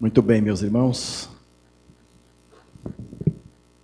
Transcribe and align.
Muito 0.00 0.20
bem, 0.20 0.40
meus 0.40 0.60
irmãos. 0.60 1.30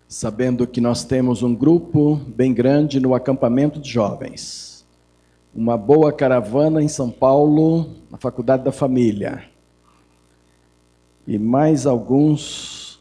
Sabendo 0.09 0.67
que 0.67 0.81
nós 0.81 1.05
temos 1.05 1.43
um 1.45 1.55
grupo 1.55 2.17
bem 2.17 2.53
grande 2.53 2.99
no 2.99 3.15
acampamento 3.15 3.79
de 3.79 3.89
jovens, 3.89 4.85
uma 5.55 5.79
boa 5.79 6.13
caravana 6.13 6.83
em 6.83 6.89
São 6.89 7.13
Paulo, 7.13 7.95
na 8.11 8.19
Faculdade 8.19 8.65
da 8.65 8.73
Família, 8.73 9.45
e 11.29 11.39
mais 11.39 11.87
alguns 11.87 13.01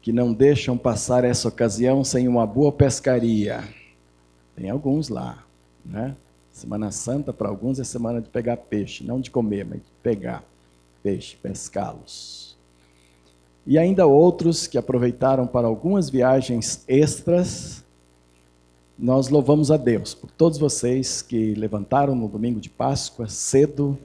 que 0.00 0.12
não 0.12 0.32
deixam 0.32 0.78
passar 0.78 1.24
essa 1.24 1.48
ocasião 1.48 2.04
sem 2.04 2.28
uma 2.28 2.46
boa 2.46 2.70
pescaria. 2.70 3.64
Tem 4.54 4.70
alguns 4.70 5.08
lá, 5.08 5.44
né? 5.84 6.14
Semana 6.52 6.92
Santa 6.92 7.32
para 7.32 7.48
alguns 7.48 7.80
é 7.80 7.84
semana 7.84 8.20
de 8.20 8.28
pegar 8.28 8.56
peixe, 8.56 9.02
não 9.02 9.20
de 9.20 9.32
comer, 9.32 9.64
mas 9.64 9.80
de 9.80 9.90
pegar 10.00 10.44
pescá-los. 11.02 12.56
E 13.66 13.76
ainda 13.78 14.06
outros 14.06 14.66
que 14.66 14.78
aproveitaram 14.78 15.46
para 15.46 15.66
algumas 15.66 16.08
viagens 16.08 16.84
extras. 16.88 17.84
Nós 18.98 19.28
louvamos 19.28 19.70
a 19.70 19.76
Deus 19.76 20.14
por 20.14 20.30
todos 20.30 20.58
vocês 20.58 21.22
que 21.22 21.54
levantaram 21.54 22.14
no 22.14 22.28
domingo 22.28 22.60
de 22.60 22.70
Páscoa 22.70 23.28
cedo 23.28 23.98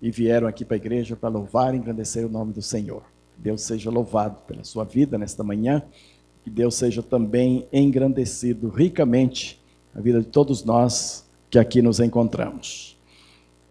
e 0.00 0.10
vieram 0.10 0.46
aqui 0.46 0.64
para 0.64 0.76
a 0.76 0.78
igreja 0.78 1.16
para 1.16 1.28
louvar 1.28 1.74
e 1.74 1.78
engrandecer 1.78 2.24
o 2.24 2.28
nome 2.28 2.52
do 2.52 2.62
Senhor. 2.62 3.02
Deus 3.36 3.62
seja 3.62 3.90
louvado 3.90 4.38
pela 4.46 4.64
sua 4.64 4.84
vida 4.84 5.18
nesta 5.18 5.44
manhã, 5.44 5.82
que 6.42 6.50
Deus 6.50 6.74
seja 6.76 7.02
também 7.02 7.66
engrandecido 7.72 8.68
ricamente 8.68 9.60
na 9.94 10.00
vida 10.00 10.20
de 10.20 10.26
todos 10.26 10.64
nós 10.64 11.28
que 11.50 11.58
aqui 11.58 11.82
nos 11.82 12.00
encontramos. 12.00 12.97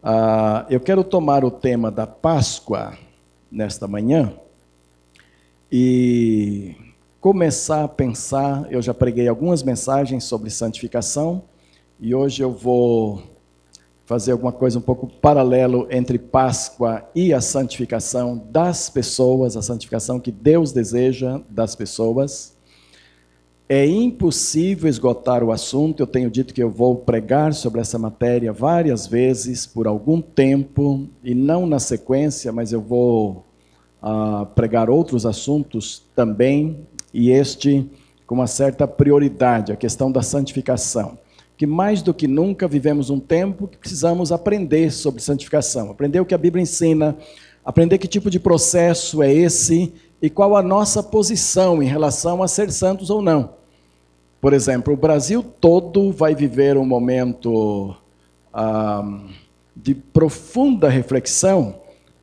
Ah, 0.02 0.66
eu 0.70 0.80
quero 0.80 1.04
tomar 1.04 1.44
o 1.44 1.50
tema 1.50 1.90
da 1.90 2.06
Páscoa 2.06 2.98
nesta 3.52 3.88
manhã 3.88 4.34
e 5.72 6.76
começar 7.20 7.84
a 7.84 7.88
pensar. 7.88 8.68
Eu 8.72 8.82
já 8.82 8.94
preguei 8.94 9.28
algumas 9.28 9.64
mensagens 9.64 10.24
sobre 10.24 10.50
santificação 10.50 11.44
e 12.00 12.14
hoje 12.14 12.44
eu 12.44 12.52
vou 12.52 13.24
fazer 14.06 14.32
alguma 14.32 14.52
coisa 14.52 14.80
um 14.80 14.82
pouco 14.82 15.08
paralelo 15.08 15.88
entre 15.90 16.18
Páscoa 16.18 17.10
e 17.14 17.34
a 17.34 17.42
santificação 17.42 18.38
das 18.52 18.90
pessoas, 18.90 19.58
a 19.58 19.62
santificação 19.62 20.20
que 20.20 20.32
Deus 20.32 20.72
deseja 20.72 21.42
das 21.50 21.76
pessoas. 21.76 22.57
É 23.70 23.86
impossível 23.86 24.90
esgotar 24.90 25.44
o 25.44 25.52
assunto. 25.52 26.02
Eu 26.02 26.08
tenho 26.08 26.32
dito 26.32 26.54
que 26.54 26.64
eu 26.64 26.70
vou 26.70 26.96
pregar 26.96 27.54
sobre 27.54 27.82
essa 27.82 28.00
matéria 28.00 28.54
várias 28.54 29.08
vezes 29.08 29.66
por 29.66 29.88
algum 29.88 30.22
tempo, 30.22 31.06
e 31.22 31.36
não 31.36 31.66
na 31.66 31.78
sequência, 31.78 32.50
mas 32.54 32.72
eu 32.72 32.80
vou 32.80 33.46
uh, 34.02 34.46
pregar 34.56 34.90
outros 34.90 35.26
assuntos 35.26 36.04
também, 36.16 36.78
e 37.14 37.30
este 37.30 37.90
com 38.26 38.36
uma 38.36 38.48
certa 38.48 38.88
prioridade, 38.88 39.72
a 39.72 39.76
questão 39.76 40.12
da 40.12 40.22
santificação. 40.22 41.18
Que 41.58 41.66
mais 41.66 42.02
do 42.02 42.14
que 42.14 42.28
nunca 42.28 42.68
vivemos 42.68 43.10
um 43.10 43.20
tempo 43.20 43.68
que 43.68 43.78
precisamos 43.78 44.32
aprender 44.32 44.92
sobre 44.92 45.22
santificação, 45.22 45.90
aprender 45.90 46.20
o 46.20 46.26
que 46.26 46.36
a 46.36 46.38
Bíblia 46.38 46.62
ensina, 46.62 47.18
aprender 47.66 47.98
que 47.98 48.08
tipo 48.08 48.30
de 48.30 48.40
processo 48.40 49.24
é 49.24 49.34
esse 49.34 49.94
e 50.22 50.30
qual 50.30 50.56
a 50.56 50.62
nossa 50.62 51.02
posição 51.02 51.82
em 51.82 51.88
relação 51.88 52.44
a 52.44 52.48
ser 52.48 52.72
santos 52.72 53.10
ou 53.10 53.22
não. 53.22 53.57
Por 54.40 54.54
exemplo, 54.54 54.94
o 54.94 54.98
Brasil 54.98 55.44
todo 55.44 56.12
vai 56.12 56.36
viver 56.36 56.78
um 56.78 56.86
momento 56.86 57.96
de 59.76 59.94
profunda 59.96 60.90
reflexão 60.90 61.82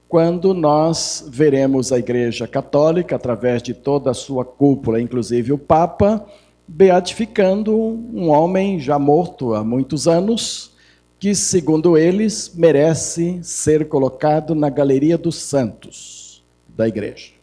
quando 0.09 0.55
nós 0.55 1.27
veremos 1.29 1.91
a 1.91 1.99
Igreja 1.99 2.47
Católica, 2.47 3.17
através 3.17 3.61
de 3.63 3.75
toda 3.75 4.13
a 4.13 4.15
sua 4.15 4.45
cúpula, 4.45 5.01
inclusive 5.01 5.53
o 5.53 5.59
Papa, 5.59 6.25
beatificando 6.69 7.77
um 7.77 8.31
homem 8.31 8.79
já 8.79 8.97
morto 8.97 9.55
há 9.55 9.65
muitos 9.65 10.07
anos, 10.07 10.73
que, 11.19 11.35
segundo 11.35 11.99
eles, 11.99 12.53
merece 12.55 13.41
ser 13.43 13.89
colocado 13.89 14.55
na 14.55 14.71
galeria 14.71 15.19
dos 15.19 15.37
santos 15.37 16.45
da 16.69 16.87
Igreja. 16.87 17.34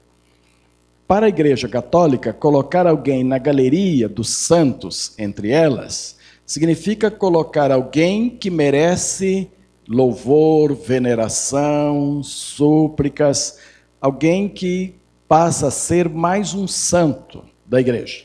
Para 1.12 1.26
a 1.26 1.30
Igreja 1.30 1.68
Católica, 1.68 2.32
colocar 2.32 2.88
alguém 2.88 3.22
na 3.22 3.38
galeria 3.38 4.08
dos 4.08 4.30
santos, 4.30 5.14
entre 5.20 5.50
elas, 5.50 6.16
significa 6.46 7.12
colocar 7.12 7.70
alguém 7.70 8.30
que 8.30 8.50
merece 8.50 9.52
louvor, 9.86 10.74
veneração, 10.74 12.24
súplicas, 12.24 13.60
alguém 14.00 14.48
que 14.48 14.96
passa 15.28 15.68
a 15.68 15.72
ser 15.72 16.08
mais 16.08 16.54
um 16.54 16.66
santo 16.66 17.44
da 17.66 17.82
igreja. 17.82 18.24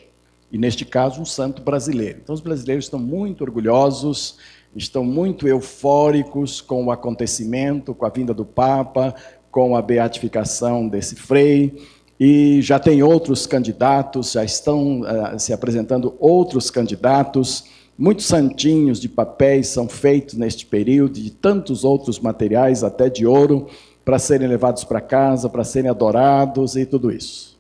E 0.52 0.56
neste 0.56 0.84
caso, 0.84 1.20
um 1.20 1.26
santo 1.26 1.62
brasileiro. 1.62 2.20
Então, 2.22 2.36
os 2.36 2.40
brasileiros 2.40 2.84
estão 2.84 3.00
muito 3.00 3.42
orgulhosos, 3.42 4.38
estão 4.76 5.02
muito 5.02 5.48
eufóricos 5.48 6.60
com 6.60 6.84
o 6.84 6.92
acontecimento, 6.92 7.92
com 7.92 8.06
a 8.06 8.10
vinda 8.10 8.32
do 8.32 8.44
Papa, 8.44 9.12
com 9.50 9.74
a 9.74 9.82
beatificação 9.82 10.88
desse 10.88 11.16
frei 11.16 11.74
e 12.18 12.62
já 12.62 12.78
tem 12.78 13.02
outros 13.02 13.46
candidatos, 13.46 14.32
já 14.32 14.44
estão 14.44 15.00
uh, 15.00 15.38
se 15.38 15.52
apresentando 15.52 16.14
outros 16.18 16.70
candidatos. 16.70 17.64
Muitos 17.98 18.26
santinhos 18.26 18.98
de 18.98 19.08
papéis 19.08 19.68
são 19.68 19.88
feitos 19.88 20.34
neste 20.34 20.64
período, 20.64 21.14
de 21.14 21.30
tantos 21.30 21.84
outros 21.84 22.18
materiais, 22.18 22.82
até 22.82 23.10
de 23.10 23.26
ouro, 23.26 23.68
para 24.04 24.18
serem 24.18 24.48
levados 24.48 24.84
para 24.84 25.00
casa, 25.00 25.48
para 25.48 25.64
serem 25.64 25.90
adorados 25.90 26.76
e 26.76 26.86
tudo 26.86 27.10
isso. 27.10 27.58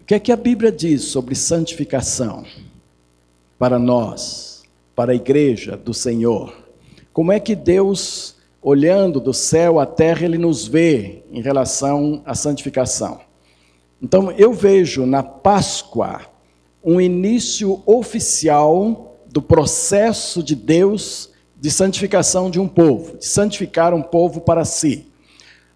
O 0.00 0.04
que 0.04 0.14
é 0.14 0.18
que 0.18 0.32
a 0.32 0.36
Bíblia 0.36 0.72
diz 0.72 1.04
sobre 1.04 1.34
santificação 1.34 2.44
para 3.58 3.78
nós, 3.78 4.64
para 4.94 5.12
a 5.12 5.14
igreja 5.14 5.76
do 5.76 5.94
Senhor? 5.94 6.52
Como 7.12 7.32
é 7.32 7.38
que 7.38 7.54
Deus 7.54 8.34
olhando 8.62 9.20
do 9.20 9.32
céu 9.32 9.78
à 9.78 9.86
terra, 9.86 10.24
ele 10.24 10.38
nos 10.38 10.66
vê 10.66 11.22
em 11.30 11.40
relação 11.40 12.22
à 12.24 12.34
santificação. 12.34 13.20
Então, 14.02 14.30
eu 14.32 14.52
vejo 14.52 15.06
na 15.06 15.22
Páscoa 15.22 16.22
um 16.82 17.00
início 17.00 17.82
oficial 17.86 19.18
do 19.26 19.42
processo 19.42 20.42
de 20.42 20.54
Deus 20.54 21.30
de 21.58 21.70
santificação 21.70 22.50
de 22.50 22.58
um 22.58 22.66
povo, 22.66 23.18
de 23.18 23.26
santificar 23.26 23.92
um 23.92 24.02
povo 24.02 24.40
para 24.40 24.64
si. 24.64 25.06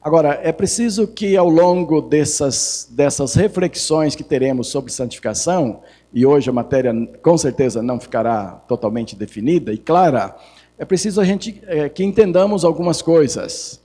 Agora, 0.00 0.40
é 0.42 0.52
preciso 0.52 1.06
que 1.06 1.36
ao 1.36 1.48
longo 1.48 2.00
dessas, 2.00 2.88
dessas 2.90 3.34
reflexões 3.34 4.14
que 4.14 4.24
teremos 4.24 4.68
sobre 4.68 4.90
santificação, 4.92 5.80
e 6.12 6.24
hoje 6.24 6.48
a 6.48 6.52
matéria 6.52 6.92
com 7.22 7.36
certeza 7.36 7.82
não 7.82 8.00
ficará 8.00 8.62
totalmente 8.68 9.16
definida 9.16 9.72
e 9.72 9.78
clara, 9.78 10.36
é 10.76 10.84
preciso 10.84 11.20
a 11.20 11.24
gente 11.24 11.62
é, 11.66 11.88
que 11.88 12.02
entendamos 12.02 12.64
algumas 12.64 13.00
coisas. 13.00 13.80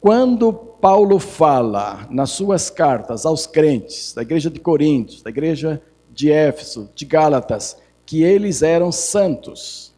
Quando 0.00 0.52
Paulo 0.52 1.18
fala 1.18 2.06
nas 2.10 2.30
suas 2.30 2.70
cartas 2.70 3.26
aos 3.26 3.46
crentes 3.46 4.12
da 4.14 4.22
igreja 4.22 4.50
de 4.50 4.60
Coríntios, 4.60 5.22
da 5.22 5.30
igreja 5.30 5.82
de 6.10 6.30
Éfeso, 6.30 6.90
de 6.94 7.04
Gálatas, 7.04 7.78
que 8.04 8.22
eles 8.22 8.62
eram 8.62 8.92
santos 8.92 9.92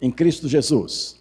em 0.00 0.10
Cristo 0.10 0.48
Jesus, 0.48 1.16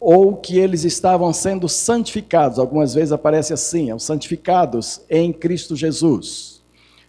ou 0.00 0.36
que 0.36 0.58
eles 0.58 0.84
estavam 0.84 1.32
sendo 1.32 1.68
santificados, 1.68 2.58
algumas 2.58 2.94
vezes 2.94 3.12
aparece 3.12 3.52
assim, 3.52 3.88
são 3.88 3.98
santificados 3.98 5.00
em 5.08 5.32
Cristo 5.32 5.76
Jesus. 5.76 6.62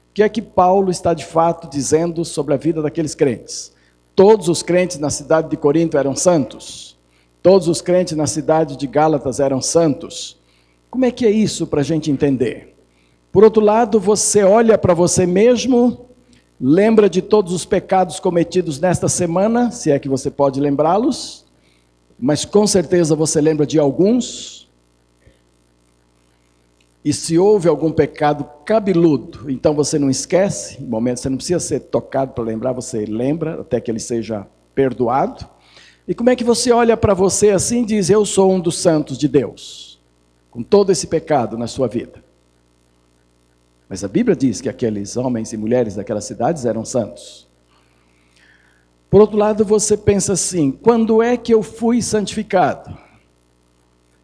O 0.10 0.14
que 0.14 0.24
é 0.24 0.30
que 0.30 0.42
Paulo 0.42 0.92
está 0.92 1.14
de 1.14 1.26
fato 1.26 1.70
dizendo 1.70 2.24
sobre 2.26 2.54
a 2.54 2.58
vida 2.58 2.82
daqueles 2.82 3.14
crentes? 3.14 3.76
Todos 4.18 4.50
os 4.50 4.64
crentes 4.64 4.98
na 4.98 5.12
cidade 5.12 5.48
de 5.48 5.56
Corinto 5.56 5.96
eram 5.96 6.16
santos. 6.16 6.98
Todos 7.40 7.68
os 7.68 7.82
crentes 7.82 8.18
na 8.18 8.26
cidade 8.26 8.76
de 8.76 8.88
Gálatas 8.88 9.40
eram 9.40 9.62
santos. 9.62 10.40
Como 10.90 11.06
é 11.06 11.12
que 11.12 11.24
é 11.24 11.30
isso 11.30 11.68
para 11.68 11.82
a 11.82 11.84
gente 11.84 12.10
entender? 12.10 12.76
Por 13.32 13.44
outro 13.44 13.64
lado, 13.64 14.00
você 14.00 14.44
olha 14.44 14.76
para 14.76 14.96
você 14.96 15.28
mesmo, 15.28 16.08
lembra 16.60 17.08
de 17.08 17.22
todos 17.22 17.54
os 17.54 17.64
pecados 17.64 18.20
cometidos 18.20 18.80
nesta 18.80 19.08
semana, 19.08 19.70
se 19.70 19.92
é 19.92 20.00
que 20.00 20.10
você 20.10 20.32
pode 20.32 20.60
lembrá-los, 20.60 21.46
mas 22.18 22.44
com 22.44 22.66
certeza 22.66 23.16
você 23.16 23.40
lembra 23.40 23.68
de 23.68 23.78
alguns, 23.78 24.67
e 27.04 27.14
se 27.14 27.38
houve 27.38 27.70
algum 27.70 27.92
pecado 27.92 28.44
cabeludo, 28.66 29.50
então 29.50 29.74
você 29.74 29.98
não 29.98 30.10
esquece, 30.10 30.82
no 30.82 30.90
momento 30.90 31.20
você 31.20 31.30
não 31.30 31.38
precisa 31.38 31.60
ser 31.60 31.80
tocado 31.82 32.34
para 32.34 32.44
lembrar, 32.44 32.74
você 32.74 33.06
lembra 33.06 33.62
até 33.62 33.80
que 33.80 33.90
ele 33.90 34.00
seja 34.00 34.46
perdoado. 34.76 35.48
E 36.08 36.14
como 36.14 36.30
é 36.30 36.36
que 36.36 36.44
você 36.44 36.72
olha 36.72 36.98
para 36.98 37.14
você 37.14 37.52
assim 37.52 37.84
e 37.84 37.86
diz: 37.86 38.10
Eu 38.10 38.26
sou 38.26 38.52
um 38.52 38.60
dos 38.60 38.78
santos 38.78 39.18
de 39.18 39.28
Deus, 39.28 40.02
com 40.52 40.64
todo 40.64 40.92
esse 40.92 41.08
pecado 41.08 41.58
na 41.58 41.68
sua 41.68 41.88
vida? 41.88 42.24
Mas 43.90 44.04
a 44.04 44.08
Bíblia 44.08 44.36
diz 44.36 44.60
que 44.60 44.68
aqueles 44.68 45.16
homens 45.16 45.54
e 45.54 45.58
mulheres 45.58 45.96
daquelas 45.96 46.26
cidades 46.26 46.66
eram 46.66 46.84
santos. 46.84 47.48
Por 49.10 49.22
outro 49.22 49.38
lado, 49.38 49.64
você 49.64 49.96
pensa 49.96 50.34
assim: 50.34 50.72
quando 50.72 51.22
é 51.24 51.38
que 51.38 51.54
eu 51.54 51.64
fui 51.64 52.02
santificado? 52.02 53.07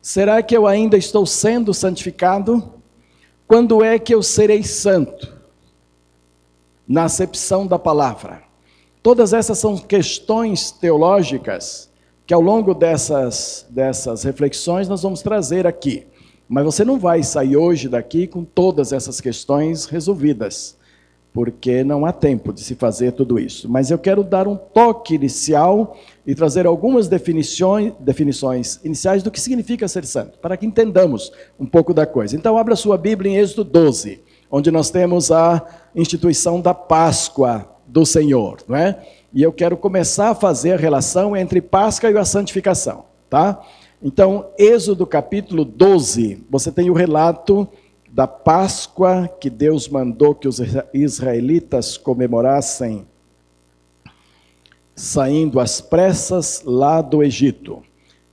Será 0.03 0.44
que 0.44 0.55
eu 0.55 0.67
ainda 0.67 0.97
estou 0.97 1.25
sendo 1.25 1.73
santificado? 1.73 2.73
Quando 3.47 3.81
é 3.81 3.97
que 3.97 4.13
eu 4.13 4.21
serei 4.21 4.61
santo? 4.61 5.33
Na 6.85 7.05
acepção 7.05 7.65
da 7.65 7.79
palavra. 7.79 8.44
Todas 9.01 9.31
essas 9.31 9.59
são 9.59 9.77
questões 9.77 10.71
teológicas 10.71 11.89
que 12.27 12.33
ao 12.33 12.41
longo 12.41 12.73
dessas, 12.73 13.65
dessas 13.69 14.23
reflexões 14.23 14.89
nós 14.89 15.03
vamos 15.03 15.21
trazer 15.21 15.65
aqui. 15.65 16.05
Mas 16.50 16.65
você 16.65 16.83
não 16.83 17.00
vai 17.00 17.23
sair 17.23 17.55
hoje 17.55 17.88
daqui 17.88 18.27
com 18.27 18.44
todas 18.44 18.91
essas 18.91 19.21
questões 19.21 19.85
resolvidas, 19.85 20.75
porque 21.33 21.83
não 21.83 22.06
há 22.06 22.13
tempo 22.13 22.53
de 22.53 22.62
se 22.62 22.75
fazer 22.75 23.12
tudo 23.13 23.39
isso. 23.39 23.68
Mas 23.68 23.89
eu 23.89 23.97
quero 23.97 24.24
dar 24.24 24.47
um 24.47 24.56
toque 24.56 25.15
inicial 25.15 25.97
e 26.25 26.35
trazer 26.35 26.68
algumas 26.68 27.07
definições, 27.07 27.91
definições 28.00 28.80
iniciais 28.83 29.24
do 29.24 29.31
que 29.31 29.41
significa 29.41 29.88
ser 29.88 30.06
santo, 30.06 30.38
para 30.38 30.56
que 30.56 30.65
entendamos 30.65 31.31
um 31.59 31.65
pouco 31.65 31.91
da 31.91 32.06
coisa. 32.06 32.35
Então, 32.35 32.56
abra 32.56 32.75
sua 32.75 33.00
Bíblia 33.00 33.31
em 33.31 33.38
Êxodo 33.38 33.63
12, 33.63 34.21
onde 34.51 34.69
nós 34.69 34.91
temos 34.91 35.31
a 35.31 35.65
instituição 35.95 36.62
da 36.62 36.74
Páscoa 36.74 37.68
do 37.88 38.06
Senhor, 38.06 38.57
não 38.68 38.75
é? 38.75 39.03
E 39.33 39.41
eu 39.41 39.51
quero 39.51 39.75
começar 39.75 40.29
a 40.29 40.36
fazer 40.36 40.74
a 40.74 40.77
relação 40.77 41.36
entre 41.36 41.59
Páscoa 41.59 42.12
e 42.12 42.18
a 42.18 42.24
santificação, 42.24 43.06
tá? 43.27 43.59
Então, 44.01 44.47
Êxodo 44.57 45.07
capítulo 45.07 45.65
12, 45.65 46.44
você 46.50 46.71
tem 46.71 46.91
o 46.91 46.94
relato 46.94 47.68
da 48.13 48.27
Páscoa 48.27 49.27
que 49.39 49.50
Deus 49.50 49.89
mandou 49.89 50.36
que 50.36 50.48
os 50.48 50.62
israelitas 50.94 51.98
comemorassem 51.98 53.07
saindo 54.95 55.60
às 55.60 55.81
pressas 55.81 56.62
lá 56.63 57.01
do 57.01 57.24
Egito. 57.24 57.81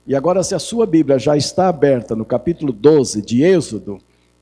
E 0.05 0.13
agora, 0.13 0.43
se 0.43 0.53
a 0.53 0.59
sua 0.59 0.85
Bíblia 0.85 1.17
já 1.17 1.35
está 1.35 1.67
aberta 1.67 2.15
no 2.15 2.23
capítulo 2.23 2.71
12 2.71 3.23
de 3.23 3.41
Êxodo, 3.41 3.97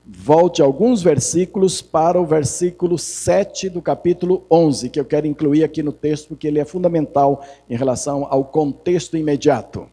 volte 0.06 0.62
alguns 0.62 1.02
versículos 1.02 1.82
para 1.82 2.20
o 2.20 2.26
versículo 2.26 2.98
7 2.98 3.70
do 3.70 3.82
capítulo 3.82 4.46
11, 4.52 4.90
que 4.90 5.00
eu 5.00 5.06
quero 5.06 5.26
incluir 5.26 5.64
aqui 5.64 5.82
no 5.82 5.94
texto, 5.94 6.28
porque 6.28 6.50
ele 6.50 6.60
é 6.60 6.66
fundamental 6.66 7.46
em 7.70 7.78
relação 7.78 8.28
ao 8.30 8.44
contexto 8.44 9.16
imediato. 9.16 9.88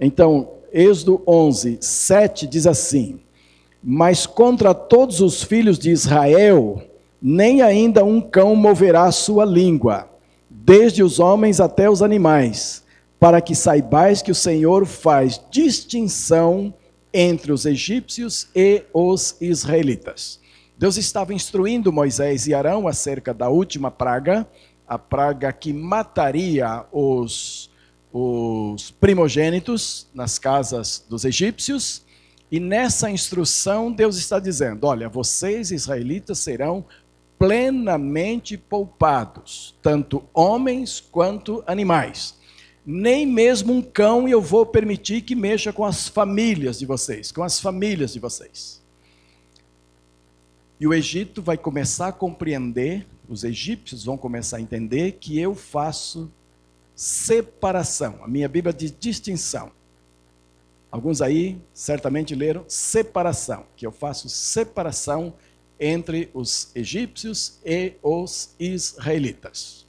Então, 0.00 0.52
Êxodo 0.72 1.22
11, 1.26 1.76
7 1.82 2.46
diz 2.46 2.66
assim: 2.66 3.20
Mas 3.88 4.26
contra 4.26 4.74
todos 4.74 5.20
os 5.20 5.44
filhos 5.44 5.78
de 5.78 5.92
Israel, 5.92 6.82
nem 7.22 7.62
ainda 7.62 8.04
um 8.04 8.20
cão 8.20 8.56
moverá 8.56 9.12
sua 9.12 9.44
língua, 9.44 10.10
desde 10.50 11.04
os 11.04 11.20
homens 11.20 11.60
até 11.60 11.88
os 11.88 12.02
animais, 12.02 12.82
para 13.16 13.40
que 13.40 13.54
saibais 13.54 14.22
que 14.22 14.32
o 14.32 14.34
Senhor 14.34 14.86
faz 14.86 15.40
distinção 15.52 16.74
entre 17.14 17.52
os 17.52 17.64
egípcios 17.64 18.48
e 18.56 18.82
os 18.92 19.36
israelitas. 19.40 20.40
Deus 20.76 20.96
estava 20.96 21.32
instruindo 21.32 21.92
Moisés 21.92 22.48
e 22.48 22.54
Arão 22.54 22.88
acerca 22.88 23.32
da 23.32 23.48
última 23.48 23.88
praga, 23.88 24.44
a 24.84 24.98
praga 24.98 25.52
que 25.52 25.72
mataria 25.72 26.84
os, 26.90 27.70
os 28.12 28.90
primogênitos 28.90 30.08
nas 30.12 30.40
casas 30.40 31.04
dos 31.08 31.24
egípcios. 31.24 32.04
E 32.50 32.60
nessa 32.60 33.10
instrução, 33.10 33.92
Deus 33.92 34.16
está 34.16 34.38
dizendo: 34.38 34.86
Olha, 34.86 35.08
vocês, 35.08 35.70
israelitas, 35.70 36.38
serão 36.38 36.84
plenamente 37.38 38.56
poupados, 38.56 39.74
tanto 39.82 40.24
homens 40.32 41.00
quanto 41.00 41.62
animais 41.66 42.36
nem 42.86 43.26
mesmo 43.26 43.72
um 43.72 43.82
cão 43.82 44.28
eu 44.28 44.40
vou 44.40 44.64
permitir 44.64 45.22
que 45.22 45.34
mexa 45.34 45.72
com 45.72 45.84
as 45.84 46.06
famílias 46.06 46.78
de 46.78 46.86
vocês, 46.86 47.32
com 47.32 47.42
as 47.42 47.58
famílias 47.58 48.12
de 48.12 48.20
vocês. 48.20 48.80
E 50.78 50.86
o 50.86 50.94
Egito 50.94 51.42
vai 51.42 51.58
começar 51.58 52.08
a 52.08 52.12
compreender, 52.12 53.04
os 53.28 53.42
egípcios 53.42 54.04
vão 54.04 54.16
começar 54.16 54.58
a 54.58 54.60
entender 54.60 55.12
que 55.12 55.36
eu 55.36 55.52
faço 55.52 56.30
separação. 56.94 58.20
A 58.22 58.28
minha 58.28 58.48
Bíblia 58.48 58.72
diz 58.72 58.94
distinção. 58.96 59.72
Alguns 60.96 61.20
aí 61.20 61.60
certamente 61.74 62.34
leram 62.34 62.64
separação, 62.66 63.66
que 63.76 63.86
eu 63.86 63.92
faço 63.92 64.30
separação 64.30 65.34
entre 65.78 66.30
os 66.32 66.70
egípcios 66.74 67.60
e 67.66 67.92
os 68.02 68.54
israelitas. 68.58 69.86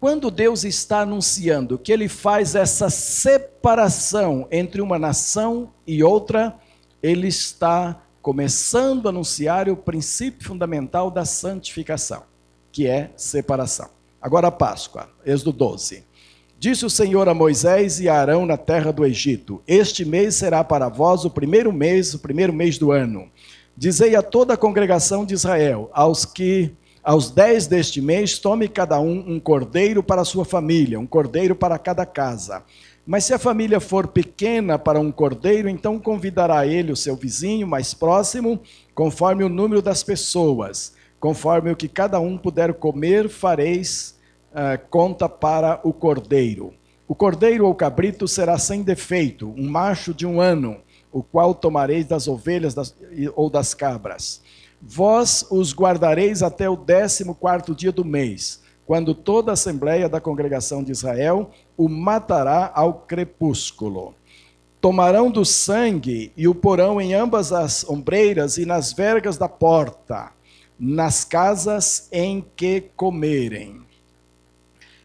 Quando 0.00 0.30
Deus 0.30 0.64
está 0.64 1.00
anunciando 1.00 1.78
que 1.78 1.92
ele 1.92 2.08
faz 2.08 2.54
essa 2.54 2.88
separação 2.88 4.48
entre 4.50 4.80
uma 4.80 4.98
nação 4.98 5.74
e 5.86 6.02
outra, 6.02 6.58
ele 7.02 7.28
está 7.28 8.02
começando 8.22 9.08
a 9.08 9.10
anunciar 9.10 9.68
o 9.68 9.76
princípio 9.76 10.48
fundamental 10.48 11.10
da 11.10 11.26
santificação, 11.26 12.22
que 12.72 12.86
é 12.86 13.12
separação. 13.14 13.90
Agora 14.22 14.46
a 14.46 14.50
Páscoa, 14.50 15.10
Êxodo 15.22 15.52
12. 15.52 16.02
Disse 16.60 16.84
o 16.84 16.90
Senhor 16.90 17.26
a 17.26 17.32
Moisés 17.32 18.00
e 18.00 18.08
a 18.10 18.20
Arão 18.20 18.44
na 18.44 18.58
terra 18.58 18.92
do 18.92 19.02
Egito: 19.02 19.62
Este 19.66 20.04
mês 20.04 20.34
será 20.34 20.62
para 20.62 20.90
vós 20.90 21.24
o 21.24 21.30
primeiro 21.30 21.72
mês, 21.72 22.12
o 22.12 22.18
primeiro 22.18 22.52
mês 22.52 22.76
do 22.76 22.92
ano. 22.92 23.30
Dizei 23.74 24.14
a 24.14 24.20
toda 24.20 24.52
a 24.52 24.58
congregação 24.58 25.24
de 25.24 25.32
Israel, 25.32 25.88
aos 25.90 26.26
que 26.26 26.70
aos 27.02 27.30
dez 27.30 27.66
deste 27.66 28.02
mês, 28.02 28.38
tome 28.38 28.68
cada 28.68 29.00
um 29.00 29.24
um 29.26 29.40
cordeiro 29.40 30.02
para 30.02 30.20
a 30.20 30.24
sua 30.24 30.44
família, 30.44 31.00
um 31.00 31.06
cordeiro 31.06 31.56
para 31.56 31.78
cada 31.78 32.04
casa. 32.04 32.62
Mas 33.06 33.24
se 33.24 33.32
a 33.32 33.38
família 33.38 33.80
for 33.80 34.08
pequena 34.08 34.78
para 34.78 35.00
um 35.00 35.10
cordeiro, 35.10 35.66
então 35.66 35.98
convidará 35.98 36.66
ele 36.66 36.92
o 36.92 36.96
seu 36.96 37.16
vizinho 37.16 37.66
mais 37.66 37.94
próximo, 37.94 38.60
conforme 38.94 39.44
o 39.44 39.48
número 39.48 39.80
das 39.80 40.02
pessoas. 40.02 40.92
Conforme 41.18 41.70
o 41.70 41.76
que 41.76 41.88
cada 41.88 42.20
um 42.20 42.36
puder 42.36 42.74
comer, 42.74 43.30
fareis 43.30 44.19
uh, 44.50 44.88
conta 44.88 45.28
para 45.28 45.80
o 45.84 45.92
cordeiro. 45.92 46.72
O 47.06 47.14
cordeiro 47.14 47.66
ou 47.66 47.74
cabrito 47.74 48.28
será 48.28 48.56
sem 48.58 48.82
defeito, 48.82 49.52
um 49.56 49.68
macho 49.68 50.14
de 50.14 50.26
um 50.26 50.40
ano, 50.40 50.78
o 51.12 51.22
qual 51.22 51.54
tomareis 51.54 52.06
das 52.06 52.28
ovelhas 52.28 52.72
das, 52.72 52.94
ou 53.34 53.50
das 53.50 53.74
cabras. 53.74 54.40
Vós 54.80 55.44
os 55.50 55.74
guardareis 55.74 56.42
até 56.42 56.70
o 56.70 56.76
décimo 56.76 57.34
quarto 57.34 57.74
dia 57.74 57.92
do 57.92 58.04
mês, 58.04 58.62
quando 58.86 59.14
toda 59.14 59.50
a 59.50 59.54
assembleia 59.54 60.08
da 60.08 60.20
congregação 60.20 60.82
de 60.82 60.92
Israel 60.92 61.50
o 61.76 61.88
matará 61.88 62.70
ao 62.74 62.94
crepúsculo. 62.94 64.14
Tomarão 64.80 65.30
do 65.30 65.44
sangue 65.44 66.32
e 66.36 66.48
o 66.48 66.54
porão 66.54 67.00
em 67.00 67.12
ambas 67.12 67.52
as 67.52 67.88
ombreiras 67.88 68.56
e 68.56 68.64
nas 68.64 68.92
vergas 68.92 69.36
da 69.36 69.48
porta, 69.48 70.32
nas 70.78 71.24
casas 71.24 72.08
em 72.10 72.42
que 72.56 72.80
comerem. 72.96 73.79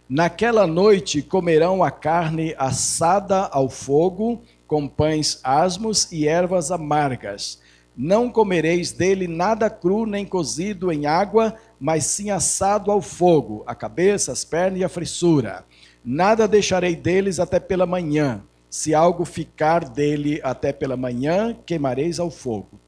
Naquela 0.07 0.67
noite 0.67 1.21
comerão 1.21 1.83
a 1.83 1.89
carne 1.89 2.53
assada 2.57 3.49
ao 3.51 3.69
fogo, 3.69 4.41
com 4.67 4.87
pães 4.87 5.39
asmos 5.43 6.11
e 6.11 6.27
ervas 6.27 6.71
amargas 6.71 7.59
não 7.97 8.29
comereis 8.29 8.91
dele 8.91 9.27
nada 9.27 9.69
cru 9.69 10.05
nem 10.05 10.25
cozido 10.25 10.91
em 10.91 11.05
água, 11.05 11.55
mas 11.79 12.05
sim 12.05 12.29
assado 12.29 12.91
ao 12.91 13.01
fogo, 13.01 13.63
a 13.65 13.73
cabeça, 13.73 14.31
as 14.31 14.43
pernas 14.43 14.79
e 14.79 14.83
a 14.83 14.89
frissura. 14.89 15.63
Nada 16.03 16.47
deixarei 16.47 16.95
deles 16.95 17.39
até 17.39 17.59
pela 17.59 17.85
manhã. 17.85 18.43
Se 18.69 18.93
algo 18.93 19.23
ficar 19.23 19.87
dele 19.87 20.41
até 20.43 20.73
pela 20.73 20.97
manhã, 20.97 21.55
queimareis 21.65 22.19
ao 22.19 22.29
fogo. 22.29 22.79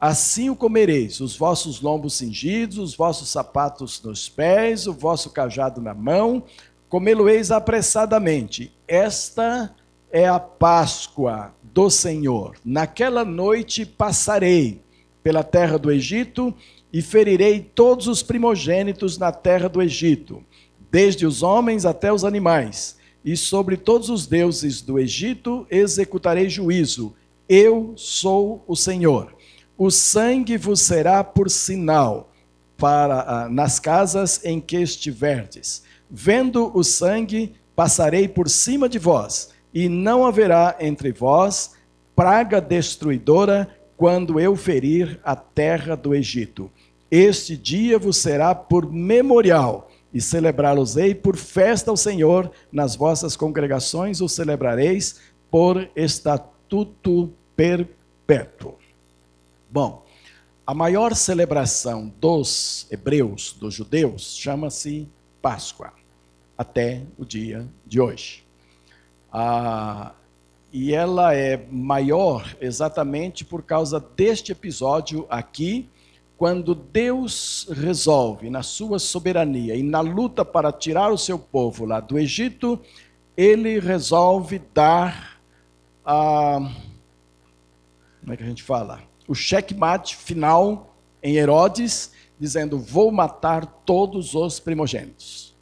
Assim 0.00 0.48
o 0.48 0.56
comereis, 0.56 1.20
os 1.20 1.36
vossos 1.36 1.82
lombos 1.82 2.14
cingidos, 2.14 2.78
os 2.78 2.94
vossos 2.96 3.28
sapatos 3.28 4.00
nos 4.02 4.30
pés, 4.30 4.86
o 4.86 4.94
vosso 4.94 5.28
cajado 5.28 5.78
na 5.78 5.92
mão, 5.92 6.42
comê-lo-eis 6.88 7.50
apressadamente. 7.50 8.72
Esta 8.88 9.74
é 10.10 10.26
a 10.26 10.40
Páscoa 10.40 11.54
do 11.62 11.90
Senhor. 11.90 12.56
Naquela 12.64 13.26
noite 13.26 13.84
passarei 13.84 14.80
pela 15.22 15.44
terra 15.44 15.78
do 15.78 15.92
Egito 15.92 16.54
e 16.90 17.02
ferirei 17.02 17.60
todos 17.60 18.06
os 18.06 18.22
primogênitos 18.22 19.18
na 19.18 19.30
terra 19.30 19.68
do 19.68 19.82
Egito, 19.82 20.42
desde 20.90 21.26
os 21.26 21.42
homens 21.42 21.84
até 21.84 22.10
os 22.10 22.24
animais, 22.24 22.96
e 23.22 23.36
sobre 23.36 23.76
todos 23.76 24.08
os 24.08 24.26
deuses 24.26 24.80
do 24.80 24.98
Egito 24.98 25.66
executarei 25.70 26.48
juízo. 26.48 27.14
Eu 27.46 27.92
sou 27.96 28.64
o 28.66 28.74
Senhor. 28.74 29.38
O 29.82 29.90
sangue 29.90 30.58
vos 30.58 30.82
será 30.82 31.24
por 31.24 31.48
sinal 31.48 32.30
para 32.76 33.22
ah, 33.22 33.48
nas 33.48 33.80
casas 33.80 34.44
em 34.44 34.60
que 34.60 34.76
estiverdes. 34.76 35.82
Vendo 36.10 36.70
o 36.76 36.84
sangue, 36.84 37.54
passarei 37.74 38.28
por 38.28 38.46
cima 38.50 38.90
de 38.90 38.98
vós 38.98 39.52
e 39.72 39.88
não 39.88 40.26
haverá 40.26 40.76
entre 40.80 41.12
vós 41.12 41.76
praga 42.14 42.60
destruidora 42.60 43.74
quando 43.96 44.38
eu 44.38 44.54
ferir 44.54 45.18
a 45.24 45.34
terra 45.34 45.96
do 45.96 46.14
Egito. 46.14 46.70
Este 47.10 47.56
dia 47.56 47.98
vos 47.98 48.18
será 48.18 48.54
por 48.54 48.92
memorial, 48.92 49.90
e 50.12 50.20
celebrá-los-ei 50.20 51.14
por 51.14 51.36
festa 51.36 51.90
ao 51.90 51.96
Senhor, 51.96 52.50
nas 52.70 52.94
vossas 52.94 53.34
congregações 53.34 54.20
o 54.20 54.28
celebrareis 54.28 55.20
por 55.50 55.88
estatuto 55.96 57.32
perpétuo. 57.56 58.79
Bom, 59.72 60.04
a 60.66 60.74
maior 60.74 61.14
celebração 61.14 62.12
dos 62.20 62.88
hebreus, 62.90 63.52
dos 63.52 63.72
judeus, 63.72 64.36
chama-se 64.36 65.08
Páscoa, 65.40 65.92
até 66.58 67.04
o 67.16 67.24
dia 67.24 67.68
de 67.86 68.00
hoje. 68.00 68.44
Ah, 69.32 70.10
e 70.72 70.92
ela 70.92 71.36
é 71.36 71.56
maior 71.70 72.56
exatamente 72.60 73.44
por 73.44 73.62
causa 73.62 74.00
deste 74.00 74.50
episódio 74.50 75.24
aqui, 75.30 75.88
quando 76.36 76.74
Deus 76.74 77.68
resolve, 77.70 78.50
na 78.50 78.64
sua 78.64 78.98
soberania 78.98 79.76
e 79.76 79.84
na 79.84 80.00
luta 80.00 80.44
para 80.44 80.72
tirar 80.72 81.12
o 81.12 81.18
seu 81.18 81.38
povo 81.38 81.84
lá 81.84 82.00
do 82.00 82.18
Egito, 82.18 82.76
ele 83.36 83.78
resolve 83.78 84.60
dar 84.74 85.40
a. 86.04 86.58
Como 88.18 88.32
é 88.32 88.36
que 88.36 88.42
a 88.42 88.46
gente 88.46 88.64
fala? 88.64 89.09
O 89.30 89.34
checkmate 89.36 90.16
final 90.16 90.92
em 91.22 91.36
Herodes, 91.36 92.10
dizendo: 92.36 92.80
Vou 92.80 93.12
matar 93.12 93.64
todos 93.64 94.34
os 94.34 94.58
primogênitos. 94.58 95.54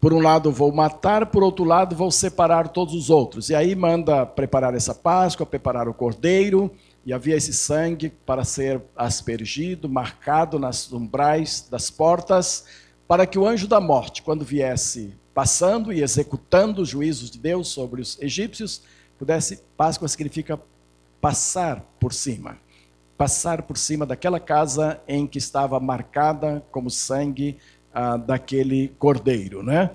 Por 0.00 0.14
um 0.14 0.20
lado 0.20 0.50
vou 0.50 0.72
matar, 0.72 1.26
por 1.26 1.42
outro 1.42 1.66
lado 1.66 1.94
vou 1.94 2.10
separar 2.10 2.68
todos 2.68 2.94
os 2.94 3.10
outros. 3.10 3.50
E 3.50 3.54
aí 3.54 3.74
manda 3.74 4.24
preparar 4.24 4.74
essa 4.74 4.94
Páscoa, 4.94 5.44
preparar 5.44 5.86
o 5.86 5.92
cordeiro, 5.92 6.70
e 7.04 7.12
havia 7.12 7.36
esse 7.36 7.52
sangue 7.52 8.08
para 8.08 8.42
ser 8.42 8.80
aspergido, 8.96 9.86
marcado 9.86 10.58
nas 10.58 10.90
umbrais 10.90 11.68
das 11.70 11.90
portas, 11.90 12.64
para 13.06 13.26
que 13.26 13.38
o 13.38 13.46
anjo 13.46 13.68
da 13.68 13.82
morte, 13.82 14.22
quando 14.22 14.46
viesse 14.46 15.14
passando 15.34 15.92
e 15.92 16.02
executando 16.02 16.80
os 16.80 16.88
juízos 16.88 17.30
de 17.30 17.38
Deus 17.38 17.68
sobre 17.68 18.00
os 18.00 18.18
egípcios, 18.18 18.80
pudesse, 19.18 19.62
Páscoa 19.76 20.08
significa 20.08 20.58
passar 21.26 21.80
por 21.98 22.14
cima. 22.14 22.56
Passar 23.18 23.62
por 23.62 23.76
cima 23.76 24.06
daquela 24.06 24.38
casa 24.38 25.02
em 25.08 25.26
que 25.26 25.38
estava 25.38 25.80
marcada 25.80 26.64
como 26.70 26.88
sangue 26.88 27.58
ah, 27.92 28.16
daquele 28.16 28.94
cordeiro. 28.96 29.60
Né? 29.60 29.90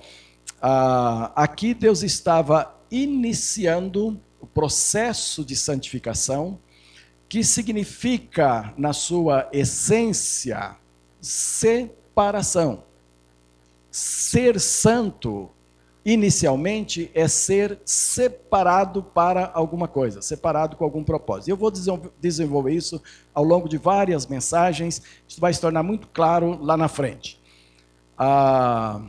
Ah, 0.61 1.31
aqui 1.33 1.73
Deus 1.73 2.03
estava 2.03 2.75
iniciando 2.91 4.19
o 4.41 4.45
processo 4.45 5.45
de 5.45 5.55
santificação 5.55 6.59
que 7.29 7.45
significa, 7.45 8.73
na 8.77 8.91
sua 8.91 9.47
essência, 9.53 10.75
separação. 11.21 12.83
Ser 13.89 14.59
santo, 14.59 15.49
inicialmente, 16.03 17.11
é 17.13 17.27
ser 17.27 17.79
separado 17.85 19.03
para 19.03 19.51
alguma 19.53 19.87
coisa, 19.87 20.21
separado 20.21 20.75
com 20.75 20.83
algum 20.83 21.03
propósito. 21.03 21.49
Eu 21.49 21.57
vou 21.57 21.71
desenvolver 22.19 22.73
isso 22.73 23.01
ao 23.33 23.43
longo 23.43 23.69
de 23.69 23.77
várias 23.77 24.25
mensagens, 24.25 25.01
isso 25.27 25.39
vai 25.39 25.53
se 25.53 25.61
tornar 25.61 25.83
muito 25.83 26.07
claro 26.07 26.57
lá 26.61 26.75
na 26.75 26.87
frente. 26.87 27.39
Ah 28.17 29.01